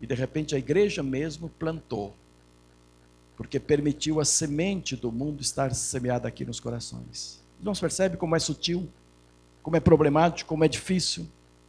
E 0.00 0.06
de 0.06 0.14
repente 0.14 0.54
a 0.54 0.58
igreja 0.58 1.02
mesmo 1.02 1.48
plantou 1.48 2.14
porque 3.42 3.58
permitiu 3.58 4.20
a 4.20 4.24
semente 4.24 4.94
do 4.94 5.10
mundo 5.10 5.42
estar 5.42 5.74
semeada 5.74 6.28
aqui 6.28 6.44
nos 6.44 6.60
corações. 6.60 7.42
Não 7.60 7.74
se 7.74 7.80
percebe 7.80 8.16
como 8.16 8.36
é 8.36 8.38
sutil, 8.38 8.88
como 9.64 9.76
é 9.76 9.80
problemático, 9.80 10.48
como 10.48 10.62
é 10.62 10.68
difícil 10.68 11.26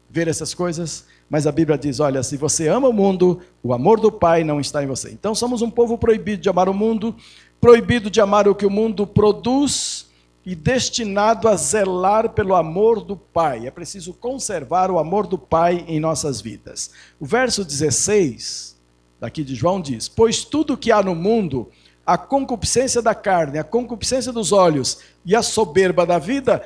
ver 0.08 0.28
essas 0.28 0.54
coisas? 0.54 1.06
Mas 1.28 1.48
a 1.48 1.52
Bíblia 1.52 1.76
diz: 1.76 2.00
olha, 2.00 2.22
se 2.22 2.38
você 2.38 2.68
ama 2.68 2.88
o 2.88 2.94
mundo, 2.94 3.42
o 3.64 3.74
amor 3.74 4.00
do 4.00 4.12
Pai 4.12 4.44
não 4.44 4.60
está 4.60 4.84
em 4.84 4.88
você. 4.88 5.10
Então 5.10 5.34
somos 5.34 5.64
um 5.64 5.70
povo 5.70 5.98
proibido 5.98 6.44
de 6.44 6.48
amar 6.48 6.70
o 6.70 6.76
mundo, 6.76 7.16
proibido 7.60 8.08
de 8.08 8.22
amar 8.22 8.48
o 8.48 8.54
que 8.54 8.68
o 8.68 8.70
mundo 8.70 9.08
produz 9.08 10.06
e 10.46 10.54
destinado 10.54 11.48
a 11.48 11.56
zelar 11.56 12.30
pelo 12.30 12.54
amor 12.54 13.04
do 13.04 13.18
Pai. 13.18 13.66
É 13.66 13.72
preciso 13.72 14.14
conservar 14.14 14.92
o 14.92 15.00
amor 15.00 15.26
do 15.26 15.40
Pai 15.40 15.84
em 15.88 16.00
nossas 16.00 16.40
vidas. 16.40 16.92
O 17.20 17.26
verso 17.26 17.66
16 17.66 18.73
daqui 19.24 19.42
de 19.42 19.56
João 19.56 19.80
diz: 19.80 20.10
Pois 20.10 20.44
tudo 20.44 20.78
que 20.78 20.92
há 20.92 21.02
no 21.02 21.16
mundo, 21.16 21.70
a 22.06 22.18
concupiscência 22.18 23.02
da 23.02 23.16
carne, 23.16 23.58
a 23.58 23.64
concupiscência 23.64 24.34
dos 24.34 24.52
olhos 24.52 25.00
e 25.26 25.34
a 25.34 25.42
soberba 25.42 26.06
da 26.06 26.20
vida, 26.20 26.62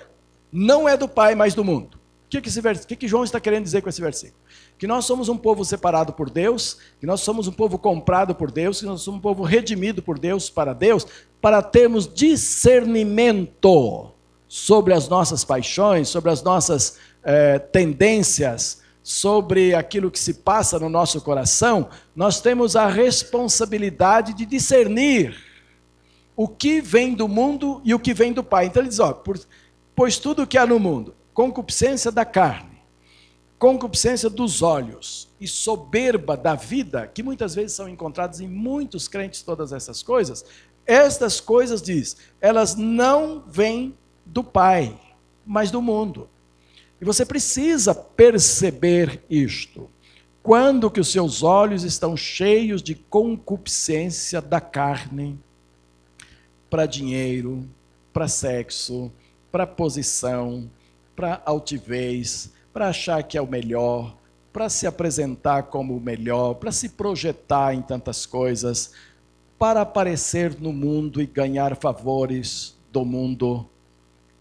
não 0.52 0.90
é 0.90 0.98
do 0.98 1.08
Pai, 1.08 1.36
mas 1.36 1.54
do 1.54 1.64
mundo. 1.64 1.98
O 2.26 2.30
que, 2.30 2.42
que, 2.42 2.50
esse 2.50 2.60
vers... 2.60 2.84
o 2.84 2.88
que, 2.88 2.96
que 2.96 3.08
João 3.08 3.24
está 3.24 3.40
querendo 3.40 3.64
dizer 3.64 3.84
com 3.84 3.90
esse 3.90 4.02
versículo? 4.02 4.42
Que 4.76 4.88
nós 4.88 5.06
somos 5.06 5.30
um 5.30 5.38
povo 5.38 5.64
separado 5.64 6.14
por 6.14 6.32
Deus, 6.32 6.80
que 7.00 7.06
nós 7.06 7.22
somos 7.22 7.48
um 7.48 7.52
povo 7.52 7.78
comprado 7.78 8.34
por 8.34 8.50
Deus, 8.50 8.80
que 8.80 8.88
nós 8.88 9.02
somos 9.02 9.20
um 9.20 9.22
povo 9.22 9.44
redimido 9.44 10.02
por 10.02 10.18
Deus 10.18 10.50
para 10.50 10.74
Deus, 10.74 11.06
para 11.40 11.62
termos 11.62 12.12
discernimento 12.12 14.10
sobre 14.48 14.96
as 14.96 15.08
nossas 15.08 15.46
paixões, 15.46 16.10
sobre 16.10 16.32
as 16.32 16.42
nossas 16.42 16.98
eh, 17.24 17.60
tendências, 17.60 18.82
sobre 19.08 19.74
aquilo 19.74 20.12
que 20.12 20.20
se 20.20 20.34
passa 20.34 20.78
no 20.78 20.90
nosso 20.90 21.22
coração, 21.22 21.88
nós 22.14 22.42
temos 22.42 22.76
a 22.76 22.88
responsabilidade 22.88 24.34
de 24.34 24.46
discernir 24.46 25.34
o 26.36 26.46
que 26.46 26.82
vem 26.82 27.14
do 27.14 27.26
mundo 27.26 27.82
e 27.86 27.94
o 27.94 28.00
que 28.00 28.14
vem 28.14 28.34
do 28.34 28.44
Pai. 28.44 28.66
Então 28.66 28.82
ele 28.82 28.90
diz: 28.90 29.00
ó, 29.00 29.24
pois 29.96 30.18
tudo 30.18 30.46
que 30.46 30.58
há 30.58 30.68
no 30.68 30.78
mundo, 30.78 31.16
concupiscência 31.34 32.12
da 32.12 32.26
carne, 32.26 32.82
concupiscência 33.58 34.30
dos 34.30 34.62
olhos 34.62 35.30
e 35.40 35.48
soberba 35.48 36.36
da 36.36 36.56
vida, 36.56 37.08
que 37.08 37.24
muitas 37.24 37.56
vezes 37.56 37.78
são 37.78 37.88
encontradas 37.88 38.42
em 38.42 38.48
muitos 38.50 39.08
crentes, 39.08 39.42
todas 39.42 39.72
essas 39.72 40.04
coisas, 40.04 40.44
estas 40.86 41.40
coisas, 41.40 41.82
diz, 41.82 42.18
elas 42.42 42.76
não 42.76 43.42
vêm 43.48 43.98
do 44.26 44.44
Pai, 44.44 45.00
mas 45.46 45.72
do 45.72 45.82
mundo. 45.82 46.28
E 47.00 47.06
você 47.06 47.26
precisa 47.26 47.94
perceber 47.94 49.24
isto. 49.30 49.90
Quando 50.42 50.90
que 50.90 51.00
os 51.00 51.12
seus 51.12 51.44
olhos 51.44 51.84
estão 51.84 52.16
cheios 52.16 52.82
de 52.82 52.96
concupiscência 52.96 54.42
da 54.42 54.62
carne 54.62 55.38
para 56.70 56.86
dinheiro, 56.86 57.68
para 58.14 58.28
sexo, 58.28 59.12
para 59.52 59.68
posição, 59.68 60.70
para 61.16 61.42
altivez, 61.46 62.52
para 62.74 62.90
achar 62.90 63.24
que 63.24 63.38
é 63.38 63.42
o 63.42 63.48
melhor, 63.48 64.16
para 64.54 64.70
se 64.70 64.88
apresentar 64.88 65.64
como 65.64 65.96
o 65.96 66.02
melhor, 66.02 66.56
para 66.56 66.72
se 66.72 66.90
projetar 66.90 67.74
em 67.74 67.82
tantas 67.82 68.26
coisas, 68.26 68.92
para 69.60 69.82
aparecer 69.82 70.60
no 70.60 70.72
mundo 70.72 71.22
e 71.22 71.26
ganhar 71.26 71.76
favores 71.76 72.76
do 72.92 73.04
mundo. 73.04 73.68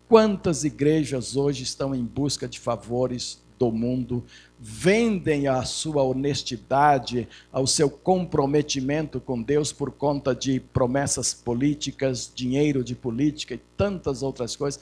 Quantas 0.08 0.62
igrejas 0.62 1.36
hoje 1.36 1.64
estão 1.64 1.94
em 1.94 2.04
busca 2.04 2.46
de 2.46 2.60
favores 2.60 3.42
do 3.58 3.72
mundo, 3.72 4.24
vendem 4.58 5.48
a 5.48 5.64
sua 5.64 6.02
honestidade, 6.02 7.28
ao 7.50 7.66
seu 7.66 7.90
comprometimento 7.90 9.20
com 9.20 9.42
Deus 9.42 9.72
por 9.72 9.90
conta 9.90 10.34
de 10.34 10.60
promessas 10.60 11.34
políticas, 11.34 12.30
dinheiro 12.32 12.84
de 12.84 12.94
política 12.94 13.54
e 13.54 13.60
tantas 13.76 14.22
outras 14.22 14.54
coisas. 14.54 14.80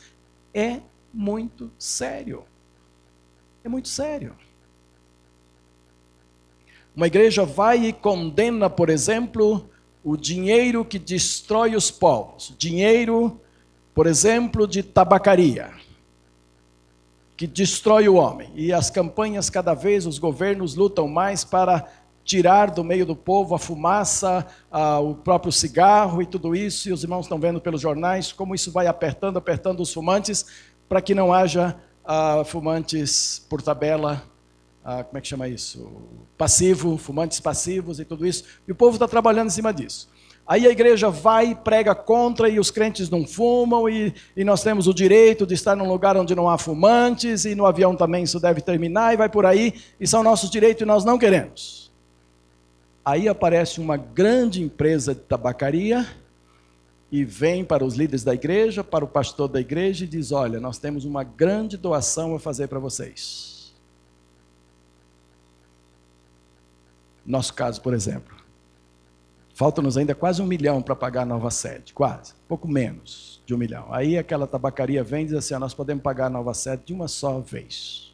É 0.53 0.81
muito 1.13 1.71
sério. 1.79 2.45
É 3.63 3.69
muito 3.69 3.89
sério. 3.89 4.37
Uma 6.95 7.07
igreja 7.07 7.45
vai 7.45 7.87
e 7.87 7.93
condena, 7.93 8.69
por 8.69 8.89
exemplo, 8.89 9.69
o 10.03 10.17
dinheiro 10.17 10.85
que 10.85 10.99
destrói 10.99 11.75
os 11.75 11.91
povos, 11.91 12.55
dinheiro, 12.59 13.41
por 13.95 14.07
exemplo, 14.07 14.67
de 14.67 14.83
tabacaria, 14.83 15.71
que 17.37 17.47
destrói 17.47 18.09
o 18.09 18.15
homem. 18.15 18.51
E 18.55 18.73
as 18.73 18.91
campanhas, 18.91 19.49
cada 19.49 19.75
vez, 19.75 20.07
os 20.07 20.19
governos 20.19 20.75
lutam 20.75 21.07
mais 21.09 21.45
para 21.45 21.89
tirar 22.25 22.71
do 22.71 22.83
meio 22.83 23.05
do 23.05 23.15
povo 23.15 23.55
a 23.55 23.59
fumaça, 23.59 24.47
a, 24.71 24.99
o 24.99 25.15
próprio 25.15 25.53
cigarro 25.53 26.23
e 26.23 26.27
tudo 26.27 26.55
isso. 26.57 26.89
E 26.89 26.93
os 26.93 27.03
irmãos 27.03 27.27
estão 27.27 27.39
vendo 27.39 27.61
pelos 27.61 27.81
jornais 27.81 28.33
como 28.33 28.55
isso 28.55 28.73
vai 28.73 28.87
apertando, 28.87 29.37
apertando 29.37 29.81
os 29.81 29.93
fumantes, 29.93 30.47
para 30.89 31.01
que 31.01 31.15
não 31.15 31.33
haja 31.33 31.77
a, 32.05 32.45
fumantes 32.45 33.45
por 33.49 33.63
tabela 33.63 34.23
ah, 34.85 35.03
como 35.03 35.17
é 35.17 35.21
que 35.23 35.29
chama 35.29 35.49
isso? 35.49 35.91
Passivo, 36.37 36.99
fumantes 36.99 37.41
passivos 37.41 37.99
e 37.99 38.05
tudo 38.05 38.27
isso. 38.27 38.45
E 38.69 38.73
o 38.73 38.75
povo 38.75 38.97
está 38.97 39.09
trabalhando 39.09 39.47
em 39.47 39.51
cima 39.51 39.73
disso. 39.73 40.11
Aí 40.47 40.67
a 40.67 40.71
igreja 40.71 41.09
vai 41.09 41.53
e 41.53 41.55
prega 41.55 41.95
contra 41.95 42.49
e 42.49 42.61
os 42.61 42.71
crentes 42.71 43.09
não 43.09 43.27
fumam 43.27 43.89
e, 43.89 44.15
e, 44.37 44.45
nós 44.45 44.63
temos 44.63 44.87
o 44.87 44.93
direito 44.93 45.47
de 45.47 45.55
estar 45.55 45.75
num 45.75 45.89
lugar 45.89 46.17
onde 46.19 46.35
não 46.35 46.51
há 46.51 46.59
fumantes 46.59 47.47
e 47.47 47.55
no 47.55 47.65
avião 47.65 47.97
também 47.97 48.25
isso 48.25 48.39
deve 48.39 48.61
terminar 48.61 49.15
e 49.15 49.17
vai 49.17 49.29
por 49.29 49.47
aí 49.47 49.75
e 49.99 50.07
são 50.07 50.23
nossos 50.23 50.51
direitos 50.51 50.83
e 50.83 50.85
nós 50.85 51.03
não 51.03 51.17
queremos. 51.17 51.91
Aí 53.03 53.27
aparece 53.27 53.81
uma 53.81 53.97
grande 53.97 54.63
empresa 54.63 55.15
de 55.15 55.21
tabacaria 55.21 56.07
e 57.11 57.25
vem 57.25 57.65
para 57.65 57.85
os 57.85 57.95
líderes 57.95 58.23
da 58.23 58.35
igreja, 58.35 58.85
para 58.85 59.05
o 59.05 59.09
pastor 59.09 59.49
da 59.49 59.61
igreja 59.61 60.05
e 60.05 60.09
diz: 60.09 60.31
Olha, 60.31 60.61
nós 60.61 60.79
temos 60.79 61.05
uma 61.05 61.25
grande 61.25 61.77
doação 61.77 62.35
a 62.35 62.39
fazer 62.39 62.67
para 62.67 62.79
vocês 62.79 63.55
Nosso 67.25 67.55
caso, 67.55 67.81
por 67.81 67.95
exemplo. 67.95 68.44
Falta-nos 69.55 69.97
ainda 69.97 70.17
quase 70.17 70.43
um 70.43 70.47
milhão 70.47 70.83
para 70.83 70.97
pagar 70.97 71.23
a 71.23 71.27
nova 71.27 71.49
sede, 71.49 71.93
quase, 71.95 72.35
pouco 72.49 72.67
menos 72.67 73.41
de 73.47 73.55
um 73.55 73.57
milhão. 73.57 73.87
Aí 73.95 74.19
aquela 74.19 74.49
tabacaria 74.49 75.05
vem 75.05 75.23
e 75.23 75.27
diz 75.27 75.35
assim: 75.35 75.55
nós 75.55 75.73
podemos 75.73 76.03
pagar 76.03 76.27
a 76.27 76.31
nova 76.31 76.53
sede 76.53 76.87
de 76.87 76.93
uma 76.93 77.07
só 77.07 77.39
vez. 77.39 78.13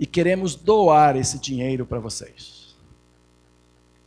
E 0.00 0.04
queremos 0.04 0.56
doar 0.56 1.16
esse 1.16 1.38
dinheiro 1.38 1.86
para 1.86 2.00
vocês. 2.00 2.74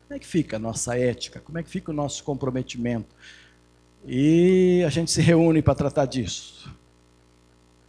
Como 0.06 0.18
é 0.18 0.20
que 0.20 0.28
fica 0.28 0.58
a 0.58 0.60
nossa 0.60 0.98
ética? 0.98 1.40
Como 1.40 1.58
é 1.58 1.64
que 1.64 1.70
fica 1.70 1.90
o 1.90 1.94
nosso 1.94 2.22
comprometimento? 2.26 3.16
E 4.06 4.84
a 4.86 4.90
gente 4.90 5.10
se 5.10 5.22
reúne 5.22 5.62
para 5.62 5.74
tratar 5.74 6.06
disso. 6.06 6.70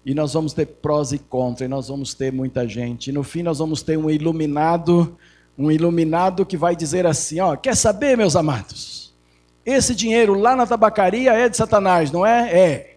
E 0.06 0.14
nós 0.14 0.32
vamos 0.32 0.52
ter 0.52 0.66
prós 0.66 1.10
e 1.10 1.18
contras, 1.18 1.66
e 1.66 1.68
nós 1.68 1.88
vamos 1.88 2.14
ter 2.14 2.32
muita 2.32 2.66
gente. 2.68 3.10
E 3.10 3.12
no 3.12 3.24
fim 3.24 3.42
nós 3.42 3.58
vamos 3.58 3.82
ter 3.82 3.98
um 3.98 4.08
iluminado 4.08 5.18
um 5.59 5.72
iluminado 5.72 6.46
que 6.46 6.56
vai 6.56 6.76
dizer 6.76 7.04
assim: 7.04 7.40
ó, 7.40 7.56
quer 7.56 7.76
saber, 7.76 8.16
meus 8.16 8.36
amados? 8.36 9.12
Esse 9.66 9.94
dinheiro 9.94 10.34
lá 10.34 10.54
na 10.54 10.66
tabacaria 10.66 11.32
é 11.32 11.48
de 11.48 11.56
Satanás, 11.56 12.11
não 12.11 12.24
é? 12.24 12.59
É. 12.59 12.94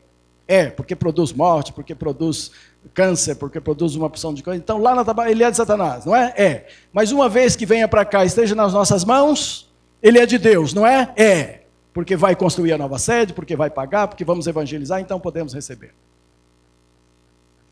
É, 0.47 0.69
porque 0.69 0.95
produz 0.95 1.31
morte, 1.33 1.73
porque 1.73 1.95
produz 1.95 2.51
câncer, 2.93 3.35
porque 3.35 3.59
produz 3.59 3.95
uma 3.95 4.05
opção 4.05 4.33
de 4.33 4.43
coisa. 4.43 4.59
Então 4.59 4.77
lá 4.77 4.93
na 4.93 5.03
tabacaria 5.03 5.33
ele 5.33 5.43
é 5.43 5.49
de 5.49 5.57
Satanás, 5.57 6.05
não 6.05 6.15
é? 6.15 6.33
É. 6.37 6.67
Mas 6.93 7.11
uma 7.11 7.27
vez 7.27 7.55
que 7.55 7.65
venha 7.65 7.87
para 7.87 8.05
cá, 8.05 8.23
esteja 8.23 8.53
nas 8.53 8.73
nossas 8.73 9.03
mãos, 9.03 9.69
ele 10.01 10.19
é 10.19 10.25
de 10.25 10.37
Deus, 10.37 10.73
não 10.73 10.85
é? 10.85 11.11
É. 11.17 11.61
Porque 11.93 12.15
vai 12.15 12.35
construir 12.35 12.73
a 12.73 12.77
nova 12.77 12.99
sede, 12.99 13.33
porque 13.33 13.55
vai 13.55 13.69
pagar, 13.69 14.07
porque 14.07 14.23
vamos 14.23 14.47
evangelizar, 14.47 14.99
então 15.01 15.19
podemos 15.19 15.53
receber. 15.53 15.93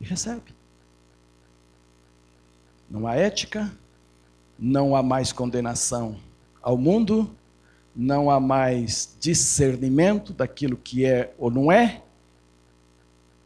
E 0.02 0.06
recebe. 0.06 0.56
Não 2.90 3.08
há 3.08 3.16
ética, 3.16 3.72
não 4.60 4.96
há 4.96 5.02
mais 5.02 5.32
condenação 5.32 6.18
ao 6.62 6.78
mundo, 6.78 7.30
não 7.96 8.30
há 8.30 8.40
mais 8.40 9.16
discernimento 9.20 10.34
daquilo 10.34 10.76
que 10.78 11.06
é 11.06 11.34
ou 11.38 11.50
não 11.50 11.72
é. 11.72 12.02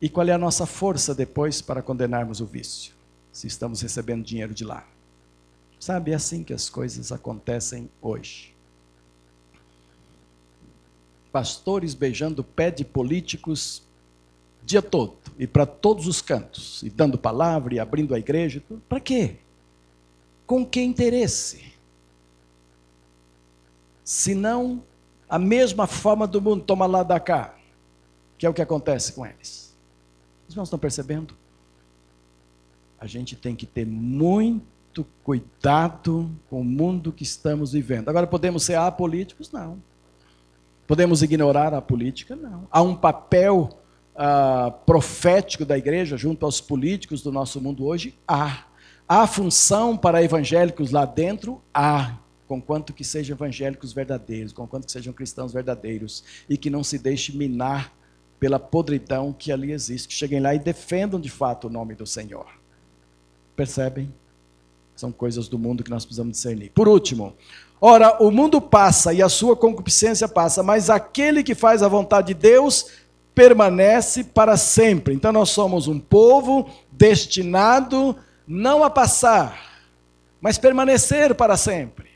E 0.01 0.09
qual 0.09 0.28
é 0.28 0.32
a 0.32 0.38
nossa 0.38 0.66
força 0.66 1.14
depois 1.16 1.61
para 1.61 1.82
condenarmos 1.82 2.41
o 2.41 2.45
vício? 2.45 2.93
Se 3.32 3.47
estamos 3.47 3.82
recebendo 3.82 4.24
dinheiro 4.24 4.53
de 4.53 4.66
lá. 4.66 4.86
Sabe, 5.80 6.11
é 6.11 6.16
assim 6.16 6.43
que 6.43 6.53
as 6.53 6.70
coisas 6.70 7.11
acontecem 7.11 7.89
hoje. 8.01 8.53
Pastores 11.32 11.93
beijando 11.93 12.41
o 12.41 12.45
pé 12.45 12.70
de 12.70 12.86
políticos 12.86 13.84
dia 14.66 14.82
todo 14.82 15.18
e 15.38 15.45
para 15.45 15.66
todos 15.66 16.07
os 16.07 16.22
cantos, 16.22 16.82
e 16.84 16.89
dando 16.89 17.18
palavra 17.18 17.76
e 17.76 17.80
abrindo 17.80 18.16
a 18.16 18.20
igreja. 18.20 18.64
Para 18.88 18.99
quê? 18.99 19.38
Com 20.46 20.66
que 20.66 20.82
interesse? 20.82 21.74
Se 24.04 24.36
não 24.36 24.84
a 25.30 25.39
mesma 25.39 25.88
forma 25.88 26.28
do 26.28 26.39
mundo 26.39 26.64
toma 26.64 26.86
lá 26.86 27.02
da 27.02 27.20
cá, 27.20 27.56
que 28.38 28.46
é 28.46 28.50
o 28.50 28.54
que 28.54 28.62
acontece 28.62 29.14
com 29.14 29.26
eles. 29.26 29.76
Os 30.48 30.54
irmãos 30.54 30.68
estão 30.68 30.78
percebendo? 30.78 31.36
A 33.00 33.08
gente 33.08 33.36
tem 33.36 33.56
que 33.56 33.66
ter 33.66 33.86
muito 33.86 35.06
cuidado 35.24 36.30
com 36.50 36.62
o 36.62 36.64
mundo 36.64 37.12
que 37.12 37.24
estamos 37.24 37.72
vivendo. 37.72 38.10
Agora, 38.10 38.28
podemos 38.28 38.64
ser 38.64 38.76
apolíticos? 38.76 39.52
Não. 39.52 39.82
Podemos 40.86 41.24
ignorar 41.24 41.74
a 41.74 41.82
política? 41.82 42.36
Não. 42.36 42.68
Há 42.70 42.82
um 42.82 42.96
papel 42.96 43.70
uh, 44.14 44.72
profético 44.86 45.66
da 45.66 45.78
igreja 45.78 46.16
junto 46.16 46.46
aos 46.46 46.62
políticos 46.62 47.24
do 47.24 47.32
nosso 47.32 47.60
mundo 47.60 47.86
hoje? 47.86 48.16
Há. 48.28 48.66
Há 49.16 49.28
função 49.28 49.95
para 49.95 50.24
evangélicos 50.24 50.89
lá 50.89 51.05
dentro? 51.05 51.61
Há, 51.72 52.18
conquanto 52.47 52.91
que 52.91 53.03
sejam 53.03 53.36
evangélicos 53.36 53.93
verdadeiros, 53.93 54.51
conquanto 54.51 54.88
que 54.88 54.91
sejam 54.91 55.14
cristãos 55.14 55.53
verdadeiros 55.53 56.24
e 56.49 56.57
que 56.57 56.68
não 56.68 56.84
se 56.84 56.97
deixe 56.97 57.38
minar 57.38 57.93
pela 58.39 58.57
podridão 58.57 59.32
que 59.32 59.51
ali 59.51 59.72
existe, 59.72 60.07
que 60.07 60.16
cheguem 60.16 60.39
lá 60.39 60.55
e 60.55 60.57
defendam 60.57 61.20
de 61.20 61.30
fato 61.30 61.68
o 61.68 61.70
nome 61.70 61.93
do 61.93 62.07
Senhor. 62.07 62.47
Percebem? 63.55 64.11
São 64.95 65.11
coisas 65.11 65.47
do 65.47 65.59
mundo 65.59 65.84
que 65.84 65.91
nós 65.91 66.03
precisamos 66.03 66.32
discernir. 66.32 66.72
Por 66.72 66.88
último, 66.88 67.36
ora, 67.80 68.18
o 68.20 68.32
mundo 68.32 68.59
passa 68.59 69.14
e 69.14 69.22
a 69.22 69.30
sua 69.30 69.55
concupiscência 69.55 70.28
passa, 70.28 70.64
mas 70.64 70.89
aquele 70.89 71.43
que 71.43 71.53
faz 71.53 71.84
a 71.84 71.88
vontade 71.88 72.30
de 72.30 72.34
Deus 72.34 72.88
permanece 73.36 74.24
para 74.24 74.57
sempre. 74.57 75.14
Então 75.14 75.32
nós 75.32 75.51
somos 75.51 75.88
um 75.88 75.99
povo 75.99 76.68
destinado 76.91 78.18
não 78.48 78.84
a 78.84 78.89
passar, 78.89 79.84
mas 80.39 80.58
permanecer 80.58 81.34
para 81.36 81.58
sempre. 81.58 82.10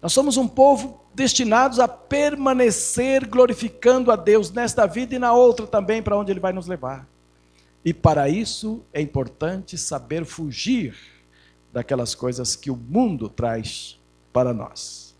Nós 0.00 0.12
somos 0.12 0.36
um 0.36 0.48
povo 0.48 1.00
destinados 1.14 1.78
a 1.78 1.86
permanecer 1.86 3.26
glorificando 3.26 4.10
a 4.10 4.16
Deus 4.16 4.50
nesta 4.50 4.86
vida 4.86 5.14
e 5.14 5.18
na 5.18 5.32
outra 5.32 5.66
também, 5.66 6.02
para 6.02 6.16
onde 6.16 6.32
Ele 6.32 6.40
vai 6.40 6.52
nos 6.52 6.66
levar. 6.66 7.06
E 7.84 7.92
para 7.92 8.28
isso 8.28 8.82
é 8.92 9.00
importante 9.00 9.76
saber 9.76 10.24
fugir 10.24 10.94
daquelas 11.72 12.14
coisas 12.14 12.56
que 12.56 12.70
o 12.70 12.76
mundo 12.76 13.28
traz 13.28 13.98
para 14.32 14.52
nós. 14.52 15.14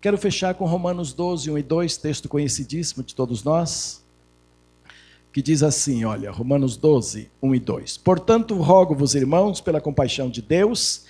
Quero 0.00 0.18
fechar 0.18 0.54
com 0.54 0.66
Romanos 0.66 1.12
12, 1.12 1.50
1 1.50 1.58
e 1.58 1.62
2, 1.62 1.96
texto 1.96 2.28
conhecidíssimo 2.28 3.02
de 3.02 3.14
todos 3.14 3.42
nós 3.42 4.03
que 5.34 5.42
diz 5.42 5.64
assim, 5.64 6.04
olha, 6.04 6.30
Romanos 6.30 6.76
12, 6.76 7.28
1 7.42 7.54
e 7.56 7.58
2. 7.58 7.96
Portanto, 7.96 8.54
rogo-vos, 8.54 9.16
irmãos, 9.16 9.60
pela 9.60 9.80
compaixão 9.80 10.30
de 10.30 10.40
Deus, 10.40 11.06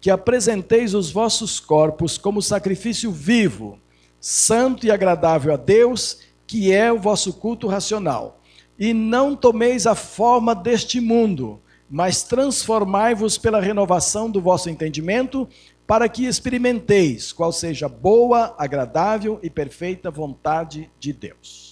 que 0.00 0.10
apresenteis 0.10 0.94
os 0.94 1.12
vossos 1.12 1.60
corpos 1.60 2.18
como 2.18 2.42
sacrifício 2.42 3.12
vivo, 3.12 3.78
santo 4.20 4.84
e 4.84 4.90
agradável 4.90 5.54
a 5.54 5.56
Deus, 5.56 6.22
que 6.44 6.72
é 6.72 6.92
o 6.92 6.98
vosso 6.98 7.34
culto 7.34 7.68
racional. 7.68 8.40
E 8.76 8.92
não 8.92 9.36
tomeis 9.36 9.86
a 9.86 9.94
forma 9.94 10.56
deste 10.56 11.00
mundo, 11.00 11.60
mas 11.88 12.24
transformai-vos 12.24 13.38
pela 13.38 13.60
renovação 13.60 14.28
do 14.28 14.40
vosso 14.40 14.68
entendimento, 14.68 15.48
para 15.86 16.08
que 16.08 16.26
experimenteis 16.26 17.32
qual 17.32 17.52
seja 17.52 17.88
boa, 17.88 18.56
agradável 18.58 19.38
e 19.40 19.48
perfeita 19.48 20.10
vontade 20.10 20.90
de 20.98 21.12
Deus. 21.12 21.67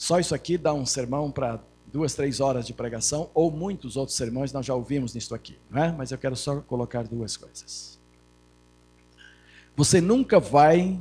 Só 0.00 0.18
isso 0.18 0.34
aqui 0.34 0.56
dá 0.56 0.72
um 0.72 0.86
sermão 0.86 1.30
para 1.30 1.60
duas, 1.92 2.14
três 2.14 2.40
horas 2.40 2.66
de 2.66 2.72
pregação, 2.72 3.30
ou 3.34 3.50
muitos 3.50 3.98
outros 3.98 4.16
sermões 4.16 4.50
nós 4.50 4.64
já 4.64 4.74
ouvimos 4.74 5.12
nisso 5.12 5.34
aqui, 5.34 5.58
né? 5.70 5.94
mas 5.94 6.10
eu 6.10 6.16
quero 6.16 6.34
só 6.34 6.62
colocar 6.62 7.06
duas 7.06 7.36
coisas. 7.36 8.00
Você 9.76 10.00
nunca 10.00 10.40
vai 10.40 10.98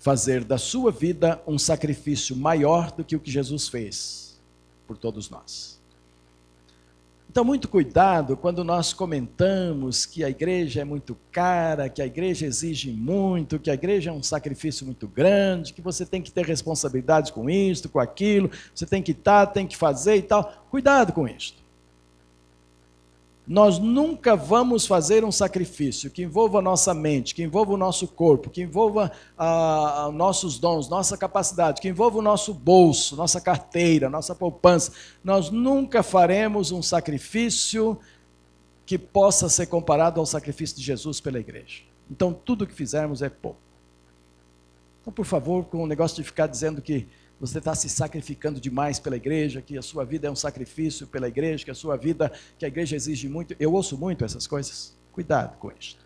fazer 0.00 0.42
da 0.42 0.58
sua 0.58 0.90
vida 0.90 1.40
um 1.46 1.56
sacrifício 1.56 2.34
maior 2.34 2.90
do 2.90 3.04
que 3.04 3.14
o 3.14 3.20
que 3.20 3.30
Jesus 3.30 3.68
fez 3.68 4.42
por 4.88 4.98
todos 4.98 5.30
nós. 5.30 5.79
Então, 7.30 7.44
muito 7.44 7.68
cuidado 7.68 8.36
quando 8.36 8.64
nós 8.64 8.92
comentamos 8.92 10.04
que 10.04 10.24
a 10.24 10.28
igreja 10.28 10.80
é 10.80 10.84
muito 10.84 11.16
cara, 11.30 11.88
que 11.88 12.02
a 12.02 12.06
igreja 12.06 12.44
exige 12.44 12.90
muito, 12.90 13.56
que 13.56 13.70
a 13.70 13.74
igreja 13.74 14.10
é 14.10 14.12
um 14.12 14.20
sacrifício 14.20 14.84
muito 14.84 15.06
grande, 15.06 15.72
que 15.72 15.80
você 15.80 16.04
tem 16.04 16.20
que 16.20 16.32
ter 16.32 16.44
responsabilidades 16.44 17.30
com 17.30 17.48
isto, 17.48 17.88
com 17.88 18.00
aquilo, 18.00 18.50
você 18.74 18.84
tem 18.84 19.00
que 19.00 19.12
estar, 19.12 19.46
tem 19.46 19.64
que 19.64 19.76
fazer 19.76 20.16
e 20.16 20.22
tal. 20.22 20.66
Cuidado 20.72 21.12
com 21.12 21.28
isto. 21.28 21.59
Nós 23.50 23.80
nunca 23.80 24.36
vamos 24.36 24.86
fazer 24.86 25.24
um 25.24 25.32
sacrifício 25.32 26.08
que 26.08 26.22
envolva 26.22 26.60
a 26.60 26.62
nossa 26.62 26.94
mente, 26.94 27.34
que 27.34 27.42
envolva 27.42 27.72
o 27.72 27.76
nosso 27.76 28.06
corpo, 28.06 28.48
que 28.48 28.62
envolva 28.62 29.10
ah, 29.36 30.08
nossos 30.14 30.56
dons, 30.56 30.88
nossa 30.88 31.18
capacidade, 31.18 31.80
que 31.80 31.88
envolva 31.88 32.18
o 32.18 32.22
nosso 32.22 32.54
bolso, 32.54 33.16
nossa 33.16 33.40
carteira, 33.40 34.08
nossa 34.08 34.36
poupança. 34.36 34.92
Nós 35.24 35.50
nunca 35.50 36.00
faremos 36.00 36.70
um 36.70 36.80
sacrifício 36.80 37.98
que 38.86 38.96
possa 38.96 39.48
ser 39.48 39.66
comparado 39.66 40.20
ao 40.20 40.26
sacrifício 40.26 40.76
de 40.76 40.84
Jesus 40.84 41.20
pela 41.20 41.40
igreja. 41.40 41.82
Então, 42.08 42.32
tudo 42.32 42.64
que 42.64 42.72
fizermos 42.72 43.20
é 43.20 43.28
pouco. 43.28 43.58
Então, 45.00 45.12
por 45.12 45.24
favor, 45.24 45.64
com 45.64 45.82
o 45.82 45.88
negócio 45.88 46.16
de 46.16 46.22
ficar 46.22 46.46
dizendo 46.46 46.80
que 46.80 47.08
você 47.40 47.56
está 47.56 47.74
se 47.74 47.88
sacrificando 47.88 48.60
demais 48.60 48.98
pela 48.98 49.16
igreja, 49.16 49.62
que 49.62 49.78
a 49.78 49.82
sua 49.82 50.04
vida 50.04 50.28
é 50.28 50.30
um 50.30 50.36
sacrifício 50.36 51.06
pela 51.06 51.26
igreja, 51.26 51.64
que 51.64 51.70
a 51.70 51.74
sua 51.74 51.96
vida, 51.96 52.30
que 52.58 52.66
a 52.66 52.68
igreja 52.68 52.94
exige 52.94 53.30
muito. 53.30 53.56
Eu 53.58 53.72
ouço 53.72 53.96
muito 53.96 54.24
essas 54.24 54.46
coisas. 54.46 54.94
Cuidado 55.10 55.56
com 55.56 55.72
isto. 55.72 56.04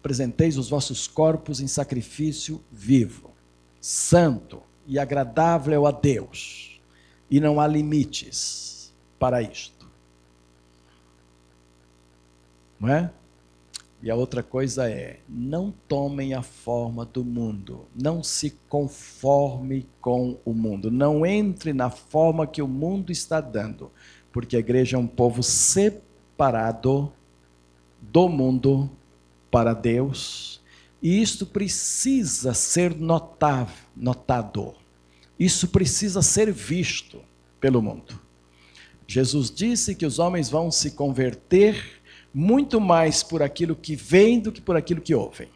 Apresenteis 0.00 0.58
os 0.58 0.68
vossos 0.68 1.06
corpos 1.06 1.60
em 1.60 1.68
sacrifício 1.68 2.62
vivo, 2.70 3.32
santo 3.80 4.60
e 4.86 4.98
agradável 4.98 5.86
a 5.86 5.92
Deus, 5.92 6.80
e 7.30 7.40
não 7.40 7.60
há 7.60 7.66
limites 7.66 8.92
para 9.18 9.40
isto. 9.40 9.88
Não 12.78 12.88
é? 12.88 13.10
E 14.04 14.10
a 14.10 14.14
outra 14.14 14.42
coisa 14.42 14.86
é: 14.86 15.20
não 15.26 15.72
tomem 15.88 16.34
a 16.34 16.42
forma 16.42 17.06
do 17.06 17.24
mundo, 17.24 17.86
não 17.94 18.22
se 18.22 18.50
conforme 18.68 19.88
com 19.98 20.38
o 20.44 20.52
mundo, 20.52 20.90
não 20.90 21.24
entre 21.24 21.72
na 21.72 21.88
forma 21.88 22.46
que 22.46 22.60
o 22.60 22.68
mundo 22.68 23.10
está 23.10 23.40
dando, 23.40 23.90
porque 24.30 24.56
a 24.56 24.58
igreja 24.58 24.98
é 24.98 25.00
um 25.00 25.06
povo 25.06 25.42
separado 25.42 27.10
do 27.98 28.28
mundo 28.28 28.90
para 29.50 29.72
Deus, 29.72 30.60
e 31.02 31.22
isto 31.22 31.46
precisa 31.46 32.52
ser 32.52 32.94
notável, 32.94 33.86
notado. 33.96 34.74
Isso 35.38 35.68
precisa 35.68 36.20
ser 36.20 36.52
visto 36.52 37.22
pelo 37.58 37.80
mundo. 37.80 38.20
Jesus 39.06 39.50
disse 39.50 39.94
que 39.94 40.04
os 40.04 40.18
homens 40.18 40.50
vão 40.50 40.70
se 40.70 40.90
converter 40.90 42.02
muito 42.34 42.80
mais 42.80 43.22
por 43.22 43.42
aquilo 43.42 43.76
que 43.76 43.94
veem 43.94 44.40
do 44.40 44.50
que 44.50 44.60
por 44.60 44.76
aquilo 44.76 45.00
que 45.00 45.14
ouvem. 45.14 45.48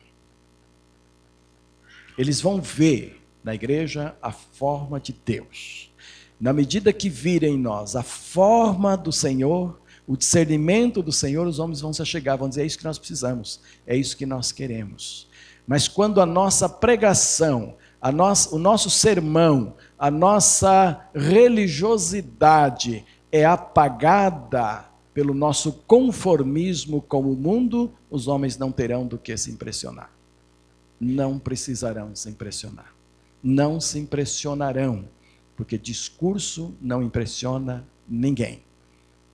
Eles 2.17 2.41
vão 2.41 2.61
ver 2.61 3.21
na 3.43 3.55
igreja 3.55 4.15
a 4.23 4.31
forma 4.31 5.01
de 5.01 5.13
Deus. 5.13 5.93
Na 6.41 6.53
medida 6.53 6.93
que 6.93 7.09
virem 7.09 7.55
em 7.55 7.59
nós 7.59 7.97
a 7.97 8.03
forma 8.05 8.97
do 8.97 9.11
Senhor, 9.11 9.81
o 10.07 10.17
discernimento 10.17 11.03
do 11.03 11.13
Senhor, 11.13 11.47
os 11.47 11.59
homens 11.59 11.81
vão 11.81 11.93
se 11.93 12.05
chegar, 12.07 12.37
vão 12.37 12.49
dizer: 12.49 12.63
é 12.63 12.67
isso 12.67 12.79
que 12.79 12.85
nós 12.85 12.99
precisamos, 12.99 13.61
é 13.87 13.97
isso 13.97 14.17
que 14.17 14.25
nós 14.25 14.53
queremos. 14.53 15.29
Mas 15.67 15.89
quando 15.89 16.21
a 16.21 16.27
nossa 16.27 16.69
pregação, 16.69 17.77
a 18.01 18.11
nossa, 18.13 18.55
o 18.55 18.59
nosso 18.59 18.89
sermão, 18.89 19.75
a 19.99 20.11
nossa 20.11 21.09
religiosidade 21.15 23.05
é 23.31 23.45
apagada 23.45 24.88
pelo 25.19 25.35
nosso 25.35 25.73
conformismo 25.73 27.03
com 27.03 27.23
o 27.23 27.35
mundo, 27.35 27.93
os 28.09 28.29
homens 28.29 28.57
não 28.57 28.71
terão 28.71 29.05
do 29.05 29.19
que 29.19 29.37
se 29.37 29.51
impressionar. 29.51 30.13
Não 31.01 31.41
precisarão 31.41 32.15
se 32.15 32.31
impressionar. 32.31 32.95
Não 33.43 33.81
se 33.81 33.99
impressionarão, 33.99 35.09
porque 35.57 35.77
discurso 35.77 36.73
não 36.81 37.03
impressiona 37.03 37.85
ninguém, 38.09 38.63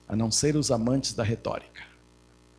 a 0.07 0.15
não 0.15 0.31
ser 0.31 0.55
os 0.55 0.71
amantes 0.71 1.13
da 1.13 1.21
retórica. 1.23 1.83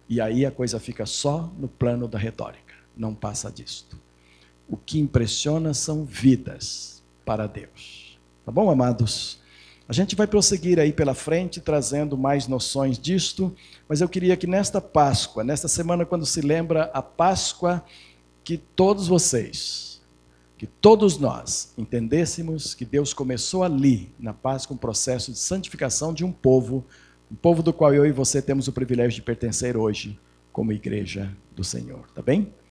E 0.08 0.20
aí 0.20 0.46
a 0.46 0.52
coisa 0.52 0.78
fica 0.78 1.04
só 1.04 1.52
no 1.58 1.66
plano 1.66 2.06
da 2.06 2.20
retórica, 2.20 2.74
não 2.96 3.12
passa 3.12 3.50
disto. 3.50 3.98
O 4.68 4.76
que 4.76 5.00
impressiona 5.00 5.74
são 5.74 6.04
vidas 6.04 7.02
para 7.24 7.48
Deus. 7.48 8.20
Tá 8.44 8.52
bom, 8.52 8.70
amados? 8.70 9.40
A 9.88 9.92
gente 9.92 10.16
vai 10.16 10.26
prosseguir 10.26 10.80
aí 10.80 10.92
pela 10.92 11.14
frente, 11.14 11.60
trazendo 11.60 12.18
mais 12.18 12.48
noções 12.48 12.98
disto, 12.98 13.54
mas 13.88 14.00
eu 14.00 14.08
queria 14.08 14.36
que 14.36 14.46
nesta 14.46 14.80
Páscoa, 14.80 15.44
nesta 15.44 15.68
semana, 15.68 16.04
quando 16.04 16.26
se 16.26 16.40
lembra 16.40 16.90
a 16.92 17.00
Páscoa, 17.00 17.84
que 18.42 18.58
todos 18.58 19.06
vocês, 19.06 20.02
que 20.58 20.66
todos 20.66 21.18
nós 21.18 21.72
entendêssemos 21.78 22.74
que 22.74 22.84
Deus 22.84 23.12
começou 23.12 23.62
ali, 23.62 24.12
na 24.18 24.32
Páscoa, 24.32 24.74
um 24.74 24.78
processo 24.78 25.30
de 25.30 25.38
santificação 25.38 26.12
de 26.12 26.24
um 26.24 26.32
povo, 26.32 26.84
um 27.30 27.36
povo 27.36 27.62
do 27.62 27.72
qual 27.72 27.94
eu 27.94 28.04
e 28.04 28.10
você 28.10 28.42
temos 28.42 28.66
o 28.66 28.72
privilégio 28.72 29.14
de 29.16 29.22
pertencer 29.22 29.76
hoje, 29.76 30.18
como 30.52 30.72
igreja 30.72 31.32
do 31.54 31.62
Senhor, 31.62 32.08
tá 32.12 32.22
bem? 32.22 32.52